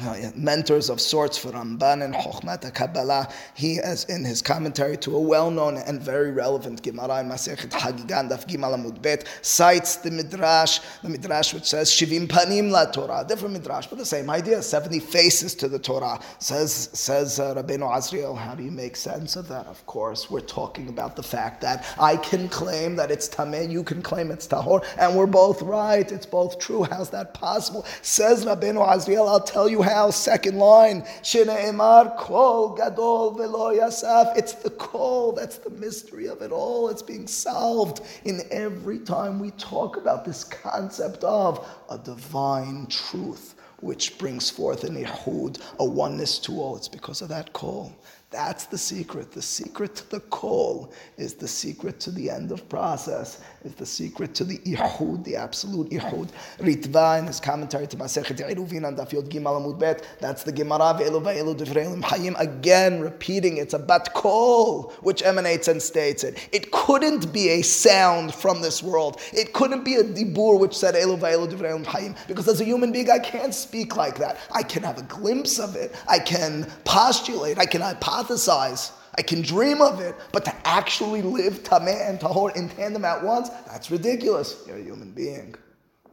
uh, 0.00 0.30
mentors 0.34 0.90
of 0.90 1.00
sorts 1.00 1.38
for 1.38 1.50
Ramban 1.52 2.04
and 2.04 2.14
Chokhmat 2.14 2.72
Kabbalah. 2.74 3.28
He, 3.54 3.78
as 3.78 4.04
in 4.04 4.24
his 4.24 4.42
commentary 4.42 4.96
to 4.98 5.16
a 5.16 5.20
well-known 5.20 5.78
and 5.78 6.00
very 6.00 6.30
relevant 6.30 6.82
Gemara 6.82 7.20
in 7.20 7.28
Masechet 7.28 7.70
Hagigan 7.70 8.30
Daf 8.30 8.46
Gimal 8.46 8.74
Amud 8.76 9.00
Bet, 9.00 9.26
cites 9.42 9.96
the 9.96 10.10
Midrash, 10.10 10.80
the 11.02 11.08
Midrash 11.08 11.54
which 11.54 11.64
says 11.64 11.90
Shivim 11.90 12.26
Panim 12.26 12.70
La 12.70 12.84
Torah, 12.86 13.24
different 13.26 13.54
Midrash, 13.54 13.86
but 13.86 13.98
the 13.98 14.06
same 14.06 14.28
idea, 14.30 14.62
70 14.62 15.00
faces 15.00 15.54
to 15.54 15.68
the 15.68 15.78
Torah. 15.78 16.20
Says 16.38 16.90
says 16.92 17.40
uh, 17.40 17.54
Rabbeinu 17.54 17.90
Azriel, 17.90 18.36
how 18.36 18.54
do 18.54 18.62
you 18.62 18.70
make 18.70 18.96
sense 18.96 19.36
of 19.36 19.48
that? 19.48 19.66
Of 19.66 19.84
course, 19.86 20.30
we're 20.30 20.40
talking 20.40 20.88
about 20.88 21.16
the 21.16 21.22
fact 21.22 21.60
that 21.62 21.86
I 21.98 22.16
can 22.16 22.48
claim 22.48 22.96
that 22.96 23.10
it's 23.10 23.28
Tameh, 23.28 23.70
you 23.70 23.82
can 23.82 24.02
claim 24.02 24.30
it's 24.30 24.46
Tahor, 24.46 24.84
and 24.98 25.16
we're 25.16 25.26
both 25.26 25.62
right. 25.62 26.10
It's 26.10 26.26
both 26.26 26.58
true. 26.58 26.84
How's 26.84 27.10
that 27.10 27.34
possible? 27.34 27.84
Says 28.02 28.44
Rabbeinu 28.44 28.86
Azriel, 28.86 29.28
I'll 29.28 29.40
tell 29.40 29.68
you 29.68 29.82
second 30.10 30.58
line. 30.58 31.02
Emar 31.02 32.16
kol 32.16 32.74
gadol 32.74 33.32
velo 33.32 33.74
yasaf. 33.74 34.36
It's 34.36 34.54
the 34.54 34.70
kol, 34.70 35.32
that's 35.32 35.58
the 35.58 35.70
mystery 35.70 36.26
of 36.26 36.42
it 36.42 36.52
all. 36.52 36.88
It's 36.88 37.02
being 37.02 37.26
solved 37.26 38.00
in 38.24 38.40
every 38.50 38.98
time 38.98 39.38
we 39.38 39.50
talk 39.52 39.96
about 39.96 40.24
this 40.24 40.44
concept 40.44 41.24
of 41.24 41.66
a 41.90 41.98
divine 41.98 42.86
truth 42.86 43.54
which 43.80 44.18
brings 44.18 44.50
forth 44.50 44.84
an 44.84 44.96
ihud, 44.96 45.60
a 45.78 45.84
oneness 45.84 46.38
to 46.38 46.52
all. 46.60 46.76
It's 46.76 46.88
because 46.88 47.22
of 47.22 47.28
that 47.28 47.52
kol. 47.52 47.92
That's 48.30 48.66
the 48.66 48.76
secret. 48.76 49.30
The 49.30 49.40
secret 49.40 49.94
to 49.94 50.10
the 50.10 50.18
kol 50.18 50.92
is 51.16 51.34
the 51.34 51.46
secret 51.46 52.00
to 52.00 52.10
the 52.10 52.28
end 52.28 52.50
of 52.50 52.68
process, 52.68 53.40
is 53.64 53.74
the 53.74 53.86
secret 53.86 54.34
to 54.34 54.44
the 54.44 54.58
ihud, 54.58 55.22
the 55.22 55.36
absolute 55.36 55.90
ihud. 55.90 56.30
Ritva 56.58 57.20
in 57.20 57.28
his 57.28 57.38
commentary 57.38 57.86
to 57.86 57.96
Masechet 57.96 58.38
Eruvin 58.38 58.88
and 58.88 58.98
Daf 58.98 59.12
Gimal 59.28 59.78
Bet, 59.78 60.04
that's 60.18 60.42
the 60.42 60.50
Gemara 60.50 60.98
Ve'elu 60.98 61.22
Ve'elu 61.22 61.56
Divreilim 61.56 62.02
Hayim, 62.02 62.34
again 62.40 63.00
repeating 63.00 63.58
it's 63.58 63.74
a 63.74 63.78
bat 63.78 64.12
kol, 64.12 64.92
which 65.02 65.22
emanates 65.22 65.68
and 65.68 65.80
states 65.80 66.24
it. 66.24 66.48
It 66.50 66.72
couldn't 66.72 67.32
be 67.32 67.50
a 67.50 67.62
sound 67.62 68.34
from 68.34 68.60
this 68.60 68.82
world. 68.82 69.20
It 69.32 69.52
couldn't 69.52 69.84
be 69.84 69.94
a 69.94 70.02
dibur 70.02 70.58
which 70.58 70.76
said 70.76 70.96
Elu 70.96 71.16
Ve'elu 71.20 71.48
Divreilim 71.48 71.84
Hayim, 71.84 72.16
because 72.26 72.48
as 72.48 72.60
a 72.60 72.64
human 72.64 72.90
being 72.90 73.08
I 73.08 73.20
can't 73.20 73.54
speak 73.54 73.94
like 73.96 74.18
that. 74.18 74.36
I 74.52 74.64
can 74.64 74.82
have 74.82 74.98
a 74.98 75.02
glimpse 75.02 75.60
of 75.60 75.76
it. 75.76 75.94
I 76.08 76.18
can 76.18 76.66
postulate. 76.84 77.56
I 77.58 77.66
can 77.66 77.82
hypothesize 77.82 78.15
hypothesize. 78.16 78.92
I 79.18 79.22
can 79.22 79.40
dream 79.40 79.80
of 79.80 80.00
it, 80.00 80.14
but 80.32 80.44
to 80.44 80.54
actually 80.66 81.22
live 81.22 81.62
Tameh 81.62 82.08
and 82.08 82.20
Tahor 82.20 82.54
in 82.54 82.68
tandem 82.68 83.04
at 83.04 83.22
once, 83.22 83.48
that's 83.66 83.90
ridiculous. 83.90 84.64
You're 84.66 84.76
a 84.76 84.82
human 84.82 85.12
being. 85.12 85.54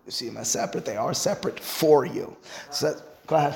You 0.05 0.11
see 0.11 0.27
them 0.27 0.37
as 0.37 0.49
separate, 0.49 0.85
they 0.85 0.97
are 0.97 1.13
separate 1.13 1.59
for 1.59 2.05
you. 2.05 2.35
So, 2.71 2.99
go 3.27 3.35
ahead. 3.35 3.53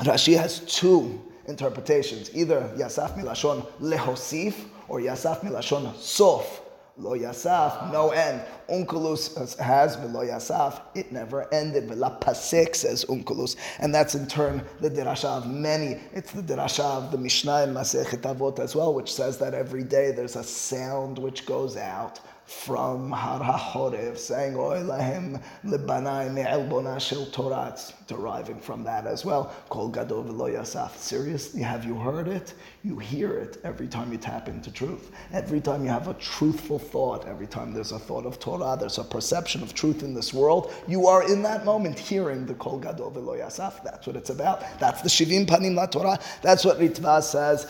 Rashi 0.00 0.36
has 0.36 0.60
two 0.60 1.20
interpretations 1.46 2.30
either 2.34 2.60
Yasaf 2.76 3.18
Milashon 3.18 3.66
Lehosif 3.80 4.54
or 4.88 5.00
Yasaf 5.00 5.40
Milashon 5.40 5.94
Sof. 5.96 6.60
Lo 6.98 7.14
Yasaf, 7.14 7.92
no 7.92 8.10
end. 8.10 8.40
Onkelos 8.70 9.58
has 9.58 9.96
Velo 9.96 10.24
Yasaf, 10.24 10.80
it 10.94 11.12
never 11.12 11.52
ended. 11.52 11.88
Vela 11.88 12.16
Pasek 12.22 12.74
says 12.74 13.04
Onkelos. 13.04 13.56
And 13.80 13.94
that's 13.94 14.14
in 14.14 14.26
turn 14.26 14.64
the 14.80 14.88
Dirasha 14.88 15.28
of 15.28 15.46
many. 15.46 16.00
It's 16.14 16.32
the 16.32 16.40
Dirasha 16.40 16.82
of 16.82 17.12
the 17.12 17.18
Mishnah 17.18 17.64
in 17.64 17.74
Masechet 17.74 18.22
Avot 18.22 18.58
as 18.60 18.74
well, 18.74 18.94
which 18.94 19.12
says 19.12 19.36
that 19.38 19.52
every 19.52 19.84
day 19.84 20.10
there's 20.10 20.36
a 20.36 20.44
sound 20.44 21.18
which 21.18 21.44
goes 21.44 21.76
out 21.76 22.20
from 22.46 23.10
Har 23.10 23.40
HaHorev, 23.40 24.16
saying, 24.16 24.54
Oy 24.56 24.78
lahem 24.78 25.42
lebanai 25.64 26.32
me'elbona 26.32 27.00
shel 27.00 27.26
Torah. 27.26 27.76
Deriving 28.06 28.60
from 28.60 28.84
that 28.84 29.04
as 29.04 29.24
well. 29.24 29.52
Kol 29.68 29.88
gadol 29.88 30.22
v'lo 30.22 30.54
yasaf. 30.54 30.96
Seriously, 30.96 31.60
have 31.60 31.84
you 31.84 31.96
heard 31.96 32.28
it? 32.28 32.54
You 32.84 33.00
hear 33.00 33.36
it 33.36 33.58
every 33.64 33.88
time 33.88 34.12
you 34.12 34.18
tap 34.18 34.46
into 34.46 34.70
truth. 34.70 35.10
Every 35.32 35.60
time 35.60 35.82
you 35.82 35.90
have 35.90 36.06
a 36.06 36.14
truthful 36.14 36.78
thought, 36.78 37.26
every 37.26 37.48
time 37.48 37.72
there's 37.72 37.90
a 37.90 37.98
thought 37.98 38.24
of 38.24 38.38
Torah, 38.38 38.76
there's 38.78 38.98
a 38.98 39.04
perception 39.04 39.60
of 39.64 39.74
truth 39.74 40.04
in 40.04 40.14
this 40.14 40.32
world, 40.32 40.72
you 40.86 41.08
are 41.08 41.28
in 41.28 41.42
that 41.42 41.64
moment 41.64 41.98
hearing 41.98 42.46
the 42.46 42.54
Kol 42.54 42.78
gadol 42.78 43.10
v'lo 43.10 43.40
yasaf. 43.40 43.82
That's 43.82 44.06
what 44.06 44.14
it's 44.14 44.30
about. 44.30 44.62
That's 44.78 45.02
the 45.02 45.08
Shivim 45.08 45.46
Panim 45.46 45.74
La 45.74 45.86
Torah. 45.86 46.20
That's 46.42 46.64
what 46.64 46.78
Ritva 46.78 47.24
says 47.24 47.66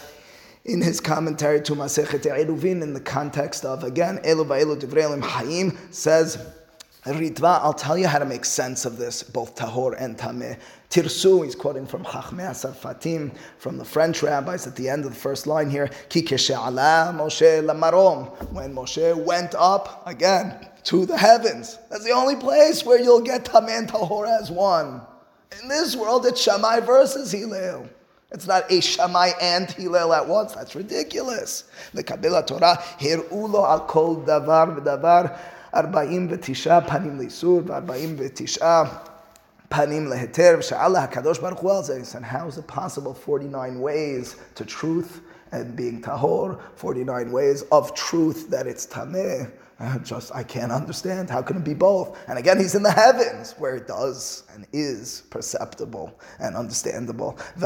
in 0.66 0.82
his 0.82 1.00
commentary 1.00 1.60
to 1.62 1.74
Masechet 1.74 2.22
Eruvin 2.22 2.82
in 2.82 2.92
the 2.92 3.00
context 3.00 3.64
of, 3.64 3.84
again, 3.84 4.18
Elu 4.18 4.44
Va'elu 4.44 4.78
Divreilim 4.78 5.22
Hayim 5.22 5.76
says, 5.94 6.38
Ritva, 7.04 7.60
I'll 7.62 7.72
tell 7.72 7.96
you 7.96 8.08
how 8.08 8.18
to 8.18 8.24
make 8.24 8.44
sense 8.44 8.84
of 8.84 8.98
this, 8.98 9.22
both 9.22 9.54
Tahor 9.54 9.94
and 9.96 10.18
Tameh. 10.18 10.58
Tirsu, 10.90 11.44
he's 11.44 11.54
quoting 11.54 11.86
from 11.86 12.04
Chachmei 12.04 12.50
Sarfatim, 12.50 13.32
from 13.58 13.78
the 13.78 13.84
French 13.84 14.24
rabbis 14.24 14.66
at 14.66 14.74
the 14.74 14.88
end 14.88 15.04
of 15.04 15.12
the 15.12 15.18
first 15.18 15.46
line 15.46 15.70
here, 15.70 15.88
Ki 16.08 16.26
Ala 16.26 17.14
Moshe 17.14 17.64
Lamarom, 17.64 18.52
when 18.52 18.74
Moshe 18.74 19.16
went 19.24 19.54
up, 19.54 20.02
again, 20.04 20.66
to 20.82 21.06
the 21.06 21.16
heavens. 21.16 21.78
That's 21.90 22.04
the 22.04 22.10
only 22.10 22.34
place 22.34 22.84
where 22.84 23.00
you'll 23.00 23.20
get 23.20 23.44
Tameh 23.44 23.78
and 23.78 23.88
Tahor 23.88 24.26
as 24.26 24.50
one. 24.50 25.00
In 25.62 25.68
this 25.68 25.94
world, 25.94 26.26
it's 26.26 26.40
Shammai 26.40 26.80
versus 26.80 27.30
Hillel. 27.30 27.88
It's 28.32 28.46
not 28.46 28.70
a 28.70 28.80
Shammai 28.80 29.30
and 29.40 29.70
Hillel 29.70 30.12
at 30.12 30.26
once. 30.26 30.52
That's 30.52 30.74
ridiculous. 30.74 31.64
The 31.94 32.02
Kabbalah 32.02 32.44
Torah, 32.44 32.76
Hir'ulo 32.98 33.68
al 33.68 33.86
kol 33.86 34.22
davar 34.22 34.76
v'davar, 34.76 35.38
arba'im 35.72 36.28
v'tisha 36.28 36.84
panim 36.86 37.18
le'isur, 37.18 37.62
v'arba'im 37.62 38.16
v'tisha 38.16 39.08
panim 39.70 40.08
leheter, 40.08 40.58
v'sha'ala 40.58 41.08
HaKadosh 41.08 41.40
Baruch 41.40 41.60
Hu 41.60 42.16
And 42.16 42.24
how 42.24 42.48
is 42.48 42.58
it 42.58 42.66
possible 42.66 43.14
49 43.14 43.80
ways 43.80 44.36
to 44.56 44.64
truth 44.64 45.20
and 45.52 45.76
being 45.76 46.02
tahor, 46.02 46.60
49 46.74 47.30
ways 47.32 47.62
of 47.72 47.94
truth 47.94 48.50
that 48.50 48.66
it's 48.66 48.86
tameh? 48.86 49.50
I 49.78 49.98
just 49.98 50.34
I 50.34 50.42
can't 50.42 50.72
understand. 50.72 51.28
How 51.28 51.42
can 51.42 51.58
it 51.58 51.64
be 51.64 51.74
both? 51.74 52.18
And 52.28 52.38
again, 52.38 52.58
he's 52.58 52.74
in 52.74 52.82
the 52.82 52.90
heavens 52.90 53.52
where 53.58 53.76
it 53.76 53.86
does 53.86 54.44
and 54.54 54.66
is 54.72 55.24
perceptible 55.28 56.18
and 56.40 56.56
understandable. 56.56 57.38
Of 57.56 57.60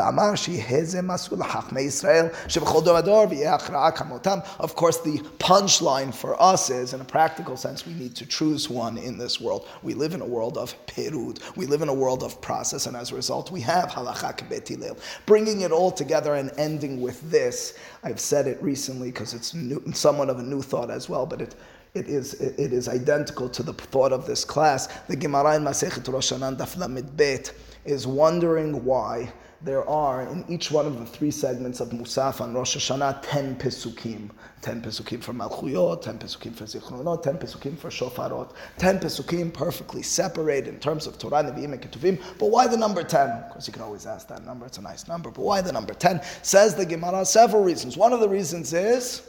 course, 4.74 4.98
the 4.98 5.18
punchline 5.38 6.12
for 6.12 6.42
us 6.42 6.70
is, 6.70 6.94
in 6.94 7.00
a 7.00 7.04
practical 7.04 7.56
sense, 7.56 7.86
we 7.86 7.94
need 7.94 8.16
to 8.16 8.26
choose 8.26 8.68
one 8.68 8.98
in 8.98 9.16
this 9.16 9.40
world. 9.40 9.68
We 9.84 9.94
live 9.94 10.12
in 10.12 10.20
a 10.20 10.26
world 10.26 10.58
of 10.58 10.74
perud. 10.86 11.38
We 11.56 11.66
live 11.66 11.82
in 11.82 11.88
a 11.88 11.94
world 11.94 12.24
of 12.24 12.40
process, 12.40 12.86
and 12.86 12.96
as 12.96 13.12
a 13.12 13.14
result, 13.14 13.52
we 13.52 13.60
have 13.60 13.88
halacha 13.88 14.48
betilil. 14.48 14.98
Bringing 15.26 15.60
it 15.60 15.70
all 15.70 15.92
together 15.92 16.34
and 16.34 16.50
ending 16.58 17.00
with 17.00 17.20
this, 17.30 17.69
I've 18.02 18.20
said 18.20 18.46
it 18.46 18.62
recently 18.62 19.10
because 19.10 19.34
it's 19.34 19.54
new, 19.54 19.82
somewhat 19.92 20.30
of 20.30 20.38
a 20.38 20.42
new 20.42 20.62
thought 20.62 20.90
as 20.90 21.08
well, 21.08 21.26
but 21.26 21.40
it 21.40 21.54
it 21.94 22.08
is, 22.08 22.34
it 22.34 22.72
is 22.72 22.88
identical 22.88 23.48
to 23.48 23.62
the 23.64 23.72
thought 23.72 24.12
of 24.12 24.24
this 24.24 24.44
class. 24.44 24.86
The 25.08 25.16
Gemara 25.16 25.56
in 25.56 25.64
Masechet 25.64 26.06
Rosh 26.12 26.32
Hashanah 26.32 26.56
Daf 26.56 26.76
Lamed 26.76 27.16
Bet 27.16 27.52
is 27.84 28.06
wondering 28.06 28.84
why 28.84 29.32
there 29.62 29.86
are 29.88 30.22
in 30.22 30.44
each 30.48 30.70
one 30.70 30.86
of 30.86 30.98
the 30.98 31.04
three 31.04 31.30
segments 31.30 31.80
of 31.80 31.90
Musaf 31.90 32.40
on 32.40 32.54
Rosh 32.54 32.76
Hashanah 32.76 33.20
ten 33.22 33.56
pesukim. 33.56 34.30
Ten 34.62 34.80
pesukim 34.80 35.22
for 35.22 35.32
Malchuyot, 35.32 36.02
ten 36.02 36.18
pesukim 36.18 36.54
for 36.54 36.64
Zichronot, 36.64 37.22
ten 37.22 37.36
pesukim 37.36 37.78
for 37.78 37.88
Shofarot. 37.88 38.52
Ten 38.78 38.98
pesukim 38.98 39.52
perfectly 39.52 40.02
separate 40.02 40.66
in 40.66 40.78
terms 40.78 41.06
of 41.06 41.18
Torah, 41.18 41.42
Nevi'im, 41.44 41.72
and 41.72 41.82
Ketuvim. 41.82 42.22
But 42.38 42.50
why 42.50 42.66
the 42.66 42.76
number 42.76 43.02
ten? 43.02 43.28
Of 43.28 43.50
course, 43.50 43.66
you 43.66 43.72
can 43.72 43.82
always 43.82 44.06
ask 44.06 44.28
that 44.28 44.44
number. 44.44 44.66
It's 44.66 44.78
a 44.78 44.82
nice 44.82 45.08
number. 45.08 45.30
But 45.30 45.42
why 45.42 45.61
the 45.61 45.72
number 45.72 45.94
ten? 45.94 46.22
Says 46.42 46.74
the 46.74 46.86
Gemara 46.86 47.24
several 47.24 47.62
reasons. 47.62 47.96
One 47.96 48.12
of 48.12 48.20
the 48.20 48.28
reasons 48.28 48.72
is 48.72 49.28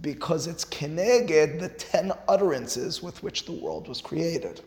because 0.00 0.46
it's 0.46 0.64
keneged 0.64 1.60
the 1.60 1.68
ten 1.68 2.12
utterances 2.28 3.02
with 3.02 3.22
which 3.22 3.46
the 3.46 3.52
world 3.52 3.88
was 3.88 4.00
created. 4.00 4.60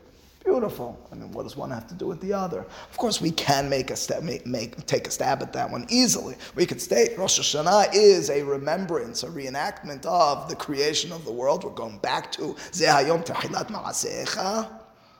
Beautiful. 0.45 0.97
I 1.11 1.15
mean, 1.15 1.31
what 1.31 1.41
does 1.43 1.57
one 1.57 1.71
have 1.71 1.87
to 1.87 1.95
do 1.95 2.05
with 2.05 2.21
the 2.21 2.31
other? 2.31 2.59
Of 2.59 2.97
course, 2.97 3.19
we 3.19 3.31
can 3.31 3.67
make 3.67 3.89
a 3.89 3.95
step, 3.95 4.21
make, 4.21 4.45
make 4.45 4.85
take 4.85 5.07
a 5.07 5.11
stab 5.11 5.41
at 5.41 5.51
that 5.53 5.71
one 5.71 5.87
easily. 5.89 6.35
We 6.53 6.67
could 6.67 6.79
state 6.79 7.17
Rosh 7.17 7.39
Hashanah 7.39 7.89
is 7.95 8.29
a 8.29 8.43
remembrance, 8.43 9.23
a 9.23 9.27
reenactment 9.27 10.05
of 10.05 10.47
the 10.47 10.55
creation 10.55 11.11
of 11.11 11.25
the 11.25 11.31
world. 11.31 11.63
We're 11.63 11.71
going 11.71 11.97
back 11.97 12.31
to 12.33 12.53
Zehayom 12.71 13.25
Tehilat 13.25 13.69
Maasecha, 13.69 14.69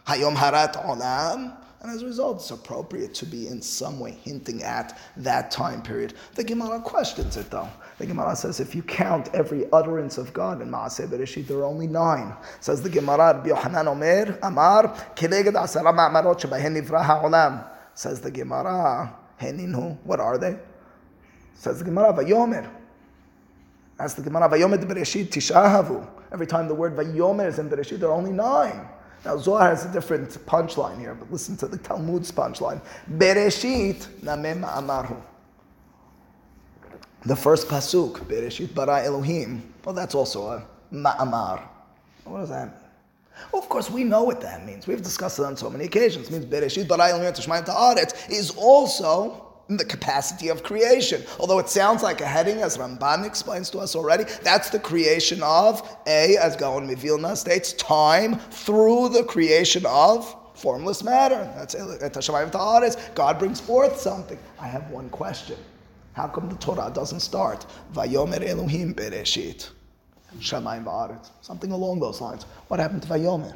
Hayom 0.06 0.36
Harat 0.36 0.86
Olam. 0.86 1.58
And 1.82 1.92
as 1.92 2.02
a 2.02 2.06
result, 2.06 2.38
it's 2.38 2.52
appropriate 2.52 3.14
to 3.16 3.26
be 3.26 3.48
in 3.48 3.62
some 3.62 4.00
way 4.00 4.12
hinting 4.12 4.64
at 4.64 5.00
that 5.18 5.52
time 5.52 5.84
period. 5.84 6.14
The 6.34 6.44
Gemara 6.44 6.82
questions 6.82 7.38
it 7.38 7.52
though. 7.52 7.70
The 8.00 8.08
Gemara 8.08 8.36
says 8.36 8.60
if 8.60 8.74
you 8.74 8.82
count 8.82 9.30
every 9.34 9.72
utterance 9.72 10.18
of 10.18 10.34
God 10.34 10.62
in 10.62 10.70
Maaseh 10.70 11.08
Bereshit, 11.08 11.48
there 11.48 11.60
are 11.60 11.66
only 11.66 11.88
nine. 11.88 12.34
Says 12.60 12.82
the 12.82 12.90
Gemara, 12.90 13.36
Rabbi 13.36 13.50
Yohanan 13.50 13.88
Omer, 13.88 14.40
Amar, 14.42 14.96
Keneged 15.16 15.54
Asara 15.54 15.94
Ma'amarot 15.94 16.40
Shebehen 16.40 16.82
Nivra 16.82 17.04
Ha'olam. 17.04 17.68
Says 17.94 18.20
the 18.20 18.32
Gemara, 18.32 19.14
Heninu, 19.40 19.98
what 20.04 20.20
are 20.20 20.38
they? 20.38 20.58
Says 21.54 21.80
the 21.80 21.86
Gemara, 21.86 22.14
Vayomer. 22.14 22.70
That's 23.98 24.14
the 24.14 24.22
Gemara, 24.22 24.50
Vayomer 24.50 24.84
Bereshit 24.84 25.28
Tishahavu. 25.28 26.08
Every 26.32 26.48
time 26.48 26.68
the 26.68 26.76
word 26.76 26.96
Vayomer 26.96 27.48
is 27.48 27.60
in 27.60 27.70
Bereshit, 27.70 28.00
there 28.00 28.10
are 28.10 28.14
only 28.14 28.32
nine. 28.32 28.88
Now 29.26 29.38
Zohar 29.38 29.70
has 29.70 29.86
a 29.86 29.92
different 29.92 30.30
punchline 30.46 31.00
here, 31.00 31.16
but 31.16 31.32
listen 31.32 31.58
to 31.58 31.68
the 31.68 31.78
Talmud's 31.78 32.32
punchline. 32.32 32.80
Bereshit 33.12 34.06
namem 34.22 34.64
amaru. 34.78 35.16
The 37.26 37.36
first 37.36 37.68
pasuk, 37.68 38.18
Bereshit 38.28 38.76
bara 38.76 39.04
Elohim. 39.04 39.74
Well, 39.84 39.96
that's 39.96 40.14
also 40.14 40.48
a 40.48 40.68
ma'amar. 40.94 41.68
What 42.24 42.42
does 42.42 42.50
that 42.50 42.68
mean? 42.68 42.82
Well, 43.52 43.62
of 43.64 43.68
course, 43.68 43.90
we 43.90 44.04
know 44.04 44.24
what 44.24 44.42
that 44.42 44.66
means. 44.66 44.86
We've 44.88 45.02
discussed 45.02 45.40
it 45.40 45.46
on 45.46 45.58
so 45.58 45.70
many 45.70 45.86
occasions. 45.86 46.28
It 46.28 46.32
means 46.32 46.46
Bereshit 46.46 46.88
bara 46.88 47.10
Elohim 47.10 47.34
ta'aretz 47.34 48.30
is 48.30 48.52
also 48.52 49.45
the 49.68 49.86
capacity 49.86 50.50
of 50.50 50.64
creation. 50.64 51.24
Although 51.40 51.60
it 51.60 51.70
sounds 51.70 52.04
like 52.04 52.22
a 52.22 52.26
heading, 52.26 52.58
as 52.58 52.78
Ramban 52.78 53.26
explains 53.26 53.70
to 53.72 53.80
us 53.80 53.96
already, 53.96 54.26
that's 54.44 54.70
the 54.70 54.80
creation 54.80 55.42
of 55.44 55.98
A, 56.08 56.38
as 56.38 56.56
Gaon 56.56 56.88
Mivilna 56.88 57.36
states, 57.36 57.74
time 57.74 58.36
through 58.52 59.10
the 59.10 59.24
creation 59.24 59.86
of 59.88 60.36
formless 60.56 61.04
matter. 61.04 61.52
That's 61.56 61.76
Tashamayim 61.76 62.52
Taharis. 62.52 63.14
God 63.16 63.40
brings 63.40 63.60
forth 63.60 64.00
something. 64.00 64.38
I 64.60 64.68
have 64.68 64.90
one 64.90 65.10
question. 65.10 65.58
How 66.14 66.28
come 66.28 66.48
the 66.48 66.56
Torah 66.56 66.92
doesn't 66.94 67.20
start 67.20 67.66
Vayomer 67.94 68.48
Elohim 68.48 68.94
Bereshit? 68.94 69.70
Shamayim. 70.40 71.30
Something 71.42 71.72
along 71.72 72.00
those 72.00 72.22
lines. 72.22 72.44
What 72.68 72.80
happened 72.80 73.02
to 73.02 73.08
Vayomer? 73.08 73.56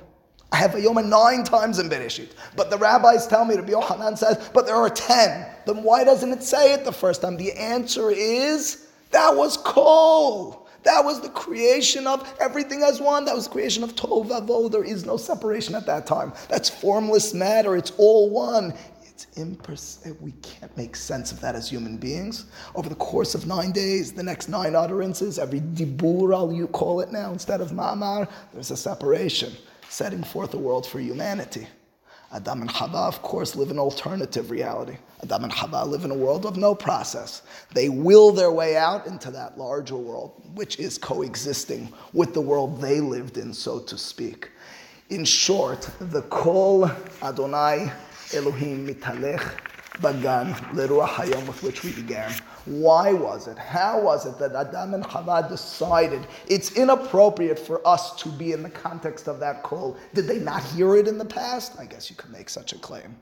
I 0.52 0.58
have 0.58 0.74
a 0.76 0.80
Yoma 0.80 1.06
nine 1.08 1.44
times 1.44 1.80
in 1.80 1.90
Bereshit. 1.90 2.30
But 2.56 2.70
the 2.70 2.78
rabbis 2.78 3.28
tell 3.28 3.46
me, 3.46 3.56
Rabbi 3.56 3.72
Yochanan 3.72 4.18
says, 4.18 4.50
but 4.54 4.66
there 4.66 4.76
are 4.76 4.90
ten. 4.90 5.46
Then 5.66 5.84
why 5.84 6.04
doesn't 6.04 6.32
it 6.32 6.44
say 6.44 6.74
it 6.74 6.86
the 6.86 6.92
first 6.92 7.22
time? 7.22 7.38
The 7.38 7.54
answer 7.54 8.10
is 8.10 8.88
that 9.12 9.36
was 9.36 9.58
Kol. 9.58 10.68
That 10.84 11.04
was 11.04 11.22
the 11.22 11.30
creation 11.30 12.08
of 12.08 12.34
everything 12.40 12.84
as 12.84 13.02
one. 13.02 13.26
That 13.26 13.36
was 13.36 13.48
creation 13.48 13.84
of 13.84 13.96
Tovavo. 13.96 14.72
There 14.72 14.84
is 14.84 15.06
no 15.06 15.18
separation 15.18 15.76
at 15.76 15.86
that 15.86 16.08
time. 16.08 16.34
That's 16.48 16.70
formless 16.70 17.34
matter. 17.34 17.76
It's 17.76 17.92
all 17.98 18.30
one. 18.30 18.74
It's 19.04 19.28
impers- 19.36 20.08
eh, 20.08 20.14
we 20.22 20.32
can't 20.42 20.76
make 20.78 20.96
sense 20.96 21.34
of 21.34 21.42
that 21.42 21.54
as 21.54 21.70
human 21.70 21.98
beings. 21.98 22.46
Over 22.76 22.88
the 22.88 22.96
course 22.96 23.36
of 23.36 23.46
nine 23.46 23.72
days, 23.72 24.14
the 24.14 24.24
next 24.24 24.48
nine 24.48 24.76
utterances, 24.76 25.38
every 25.38 25.60
dibur, 25.60 26.56
you 26.56 26.68
call 26.68 27.02
it 27.02 27.12
now, 27.12 27.34
instead 27.34 27.60
of 27.60 27.72
ma'amar, 27.72 28.30
there's 28.54 28.72
a 28.72 28.78
separation 28.78 29.52
setting 29.90 30.24
forth 30.24 30.54
a 30.54 30.58
world 30.58 30.86
for 30.86 31.00
humanity. 31.00 31.68
Adam 32.32 32.62
and 32.62 32.70
Chava, 32.70 33.08
of 33.08 33.22
course, 33.24 33.56
live 33.56 33.72
an 33.72 33.80
alternative 33.80 34.52
reality. 34.52 34.98
Adam 35.24 35.46
and 35.46 35.54
Chava 35.54 35.86
live 35.88 36.06
in 36.06 36.12
a 36.12 36.16
world 36.16 36.46
of 36.46 36.58
no 36.58 36.76
process. 36.76 37.42
They 37.74 37.90
will 37.90 38.32
their 38.32 38.52
way 38.52 38.78
out 38.78 39.08
into 39.08 39.32
that 39.32 39.58
larger 39.58 39.96
world, 39.96 40.40
which 40.54 40.78
is 40.78 41.00
coexisting 41.00 41.92
with 42.14 42.36
the 42.36 42.42
world 42.42 42.80
they 42.80 43.02
lived 43.02 43.38
in, 43.38 43.52
so 43.52 43.80
to 43.80 43.98
speak. 43.98 44.52
In 45.10 45.26
short, 45.26 45.90
the 46.00 46.22
Kol 46.24 46.92
Adonai 47.24 47.92
Elohim 48.36 48.88
Mitalech 48.88 49.58
Bagan 49.94 50.54
Leruach 50.74 51.08
Hayom 51.08 51.48
with 51.48 51.64
which 51.64 51.84
we 51.84 51.92
began 51.94 52.32
why 52.70 53.14
was 53.14 53.48
it? 53.48 53.58
How 53.58 54.00
was 54.00 54.26
it 54.26 54.38
that 54.40 54.54
Adam 54.56 54.94
and 54.94 55.04
Chava 55.04 55.50
decided 55.50 56.28
it's 56.48 56.72
inappropriate 56.74 57.60
for 57.60 57.86
us 57.88 58.16
to 58.22 58.30
be 58.30 58.52
in 58.52 58.64
the 58.64 58.70
context 58.70 59.28
of 59.28 59.40
that 59.40 59.64
kol? 59.64 59.98
Did 60.14 60.28
they 60.28 60.40
not 60.40 60.64
hear 60.64 60.96
it 60.96 61.08
in 61.08 61.18
the 61.18 61.26
past? 61.26 61.80
I 61.80 61.86
guess 61.86 62.10
you 62.10 62.16
could 62.16 62.32
make 62.32 62.50
such 62.50 62.74
a 62.74 62.78
claim. 62.78 63.16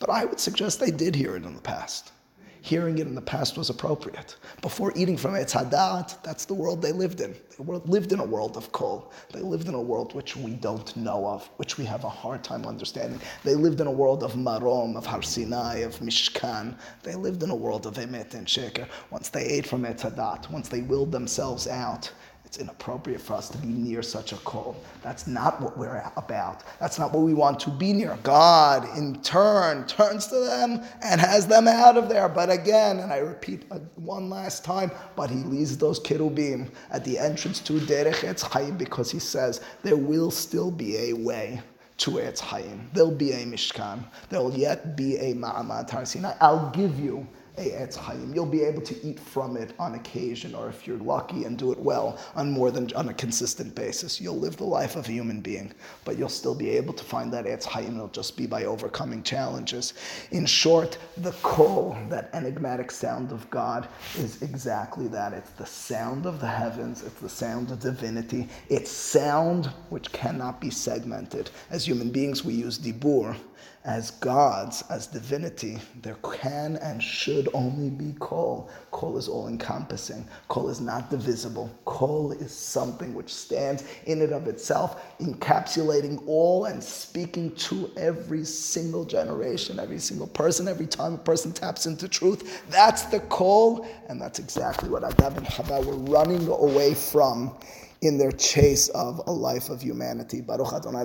But 0.00 0.10
I 0.10 0.24
would 0.24 0.40
suggest 0.40 0.80
they 0.80 0.90
did 0.90 1.14
hear 1.14 1.36
it 1.36 1.44
in 1.44 1.54
the 1.54 1.60
past 1.60 2.12
hearing 2.60 2.98
it 2.98 3.06
in 3.06 3.14
the 3.14 3.22
past 3.22 3.56
was 3.56 3.70
appropriate. 3.70 4.36
Before 4.62 4.92
eating 4.96 5.16
from 5.16 5.32
Etz 5.32 5.52
Hadat, 5.52 6.22
that's 6.22 6.44
the 6.44 6.54
world 6.54 6.82
they 6.82 6.92
lived 6.92 7.20
in. 7.20 7.34
They 7.58 7.64
lived 7.64 8.12
in 8.12 8.20
a 8.20 8.24
world 8.24 8.56
of 8.56 8.70
kol. 8.72 9.12
They 9.32 9.40
lived 9.40 9.68
in 9.68 9.74
a 9.74 9.80
world 9.80 10.14
which 10.14 10.36
we 10.36 10.52
don't 10.52 10.96
know 10.96 11.26
of, 11.26 11.48
which 11.56 11.76
we 11.76 11.84
have 11.84 12.04
a 12.04 12.08
hard 12.08 12.44
time 12.44 12.64
understanding. 12.66 13.20
They 13.44 13.54
lived 13.54 13.80
in 13.80 13.86
a 13.86 13.92
world 13.92 14.22
of 14.22 14.34
Marom, 14.36 14.96
of 14.96 15.06
Har 15.06 15.22
Sinai, 15.22 15.78
of 15.78 15.98
Mishkan. 15.98 16.76
They 17.02 17.14
lived 17.14 17.42
in 17.42 17.50
a 17.50 17.54
world 17.56 17.86
of 17.86 17.94
Emet 17.94 18.34
and 18.34 18.46
Sheker. 18.46 18.86
Once 19.10 19.28
they 19.28 19.44
ate 19.44 19.66
from 19.66 19.82
Etz 19.82 20.02
Hadat, 20.02 20.50
once 20.50 20.68
they 20.68 20.82
willed 20.82 21.12
themselves 21.12 21.66
out, 21.66 22.12
it's 22.48 22.56
inappropriate 22.56 23.20
for 23.20 23.34
us 23.34 23.50
to 23.50 23.58
be 23.58 23.68
near 23.68 24.02
such 24.02 24.32
a 24.32 24.36
kol. 24.36 24.74
That's 25.02 25.26
not 25.26 25.60
what 25.60 25.76
we're 25.76 26.02
about. 26.16 26.62
That's 26.80 26.98
not 26.98 27.12
what 27.12 27.22
we 27.22 27.34
want 27.34 27.60
to 27.60 27.70
be 27.70 27.92
near. 27.92 28.18
God, 28.22 28.88
in 28.96 29.20
turn, 29.20 29.86
turns 29.86 30.28
to 30.28 30.40
them 30.40 30.82
and 31.02 31.20
has 31.20 31.46
them 31.46 31.68
out 31.68 31.98
of 31.98 32.08
there. 32.08 32.26
But 32.26 32.48
again, 32.48 33.00
and 33.00 33.12
I 33.12 33.18
repeat 33.18 33.66
uh, 33.70 33.80
one 33.96 34.30
last 34.30 34.64
time, 34.64 34.90
but 35.14 35.28
he 35.28 35.40
leaves 35.40 35.76
those 35.76 36.00
kerubim 36.00 36.70
at 36.90 37.04
the 37.04 37.18
entrance 37.18 37.60
to 37.60 37.74
Derech 37.74 38.24
Etz 38.26 38.78
because 38.78 39.10
he 39.10 39.18
says 39.18 39.60
there 39.82 39.98
will 39.98 40.30
still 40.30 40.70
be 40.70 40.96
a 40.96 41.12
way 41.12 41.60
to 41.98 42.12
Etz. 42.12 42.80
There'll 42.94 43.10
be 43.10 43.32
a 43.32 43.44
Mishkan. 43.44 44.02
There'll 44.30 44.56
yet 44.56 44.96
be 44.96 45.16
a 45.18 45.34
Ma'amad 45.34 45.90
Har. 45.90 46.36
I'll 46.40 46.70
give 46.70 46.98
you 46.98 47.28
Eitz. 47.58 47.98
You'll 48.34 48.46
be 48.46 48.62
able 48.62 48.82
to 48.82 49.06
eat 49.06 49.18
from 49.18 49.56
it 49.56 49.72
on 49.78 49.94
occasion, 49.94 50.54
or 50.54 50.68
if 50.68 50.86
you're 50.86 50.98
lucky 50.98 51.44
and 51.44 51.58
do 51.58 51.72
it 51.72 51.78
well, 51.78 52.18
on 52.34 52.50
more 52.50 52.70
than 52.70 52.92
on 52.94 53.08
a 53.08 53.14
consistent 53.14 53.74
basis. 53.74 54.20
You'll 54.20 54.38
live 54.38 54.56
the 54.56 54.64
life 54.64 54.96
of 54.96 55.08
a 55.08 55.12
human 55.12 55.40
being, 55.40 55.72
but 56.04 56.16
you'll 56.16 56.28
still 56.28 56.54
be 56.54 56.70
able 56.70 56.94
to 56.94 57.04
find 57.04 57.32
that 57.32 57.44
Eitz 57.44 57.64
Hayim. 57.64 57.96
It'll 57.96 58.08
just 58.08 58.36
be 58.36 58.46
by 58.46 58.64
overcoming 58.64 59.22
challenges. 59.22 59.94
In 60.30 60.46
short, 60.46 60.98
the 61.16 61.32
kol, 61.42 61.96
that 62.08 62.30
enigmatic 62.32 62.90
sound 62.90 63.32
of 63.32 63.48
God, 63.50 63.88
is 64.16 64.42
exactly 64.42 65.08
that. 65.08 65.32
It's 65.32 65.50
the 65.50 65.66
sound 65.66 66.26
of 66.26 66.40
the 66.40 66.46
heavens. 66.46 67.02
It's 67.02 67.20
the 67.20 67.28
sound 67.28 67.70
of 67.70 67.80
divinity. 67.80 68.48
It's 68.68 68.90
sound 68.90 69.66
which 69.90 70.12
cannot 70.12 70.60
be 70.60 70.70
segmented. 70.70 71.50
As 71.70 71.86
human 71.86 72.10
beings, 72.10 72.44
we 72.44 72.54
use 72.54 72.78
dibur 72.78 73.36
as 73.84 74.10
gods, 74.12 74.84
as 74.90 75.06
divinity, 75.06 75.78
there 76.02 76.16
can 76.22 76.76
and 76.76 77.02
should 77.02 77.48
only 77.54 77.90
be 77.90 78.14
kol. 78.18 78.68
Kol 78.90 79.16
is 79.16 79.28
all 79.28 79.48
encompassing. 79.48 80.26
Kol 80.48 80.68
is 80.68 80.80
not 80.80 81.10
divisible. 81.10 81.70
Kol 81.84 82.32
is 82.32 82.52
something 82.52 83.14
which 83.14 83.32
stands 83.32 83.84
in 84.06 84.22
and 84.22 84.32
of 84.32 84.46
itself, 84.48 85.02
encapsulating 85.20 86.22
all 86.26 86.66
and 86.66 86.82
speaking 86.82 87.54
to 87.56 87.90
every 87.96 88.44
single 88.44 89.04
generation, 89.04 89.78
every 89.78 89.98
single 89.98 90.26
person, 90.26 90.68
every 90.68 90.86
time 90.86 91.14
a 91.14 91.18
person 91.18 91.52
taps 91.52 91.86
into 91.86 92.08
truth. 92.08 92.62
That's 92.70 93.04
the 93.04 93.20
kol, 93.20 93.86
and 94.08 94.20
that's 94.20 94.38
exactly 94.38 94.88
what 94.88 95.04
Adam 95.04 95.38
and 95.38 95.46
Chava 95.46 95.84
were 95.84 95.96
running 95.96 96.46
away 96.48 96.94
from 96.94 97.56
in 98.02 98.18
their 98.18 98.32
chase 98.32 98.88
of 98.90 99.20
a 99.26 99.32
life 99.32 99.70
of 99.70 99.82
humanity. 99.82 100.40
Baruch 100.40 100.72
Adonai 100.72 101.04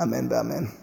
Amen. 0.00 0.30
Amen. 0.32 0.68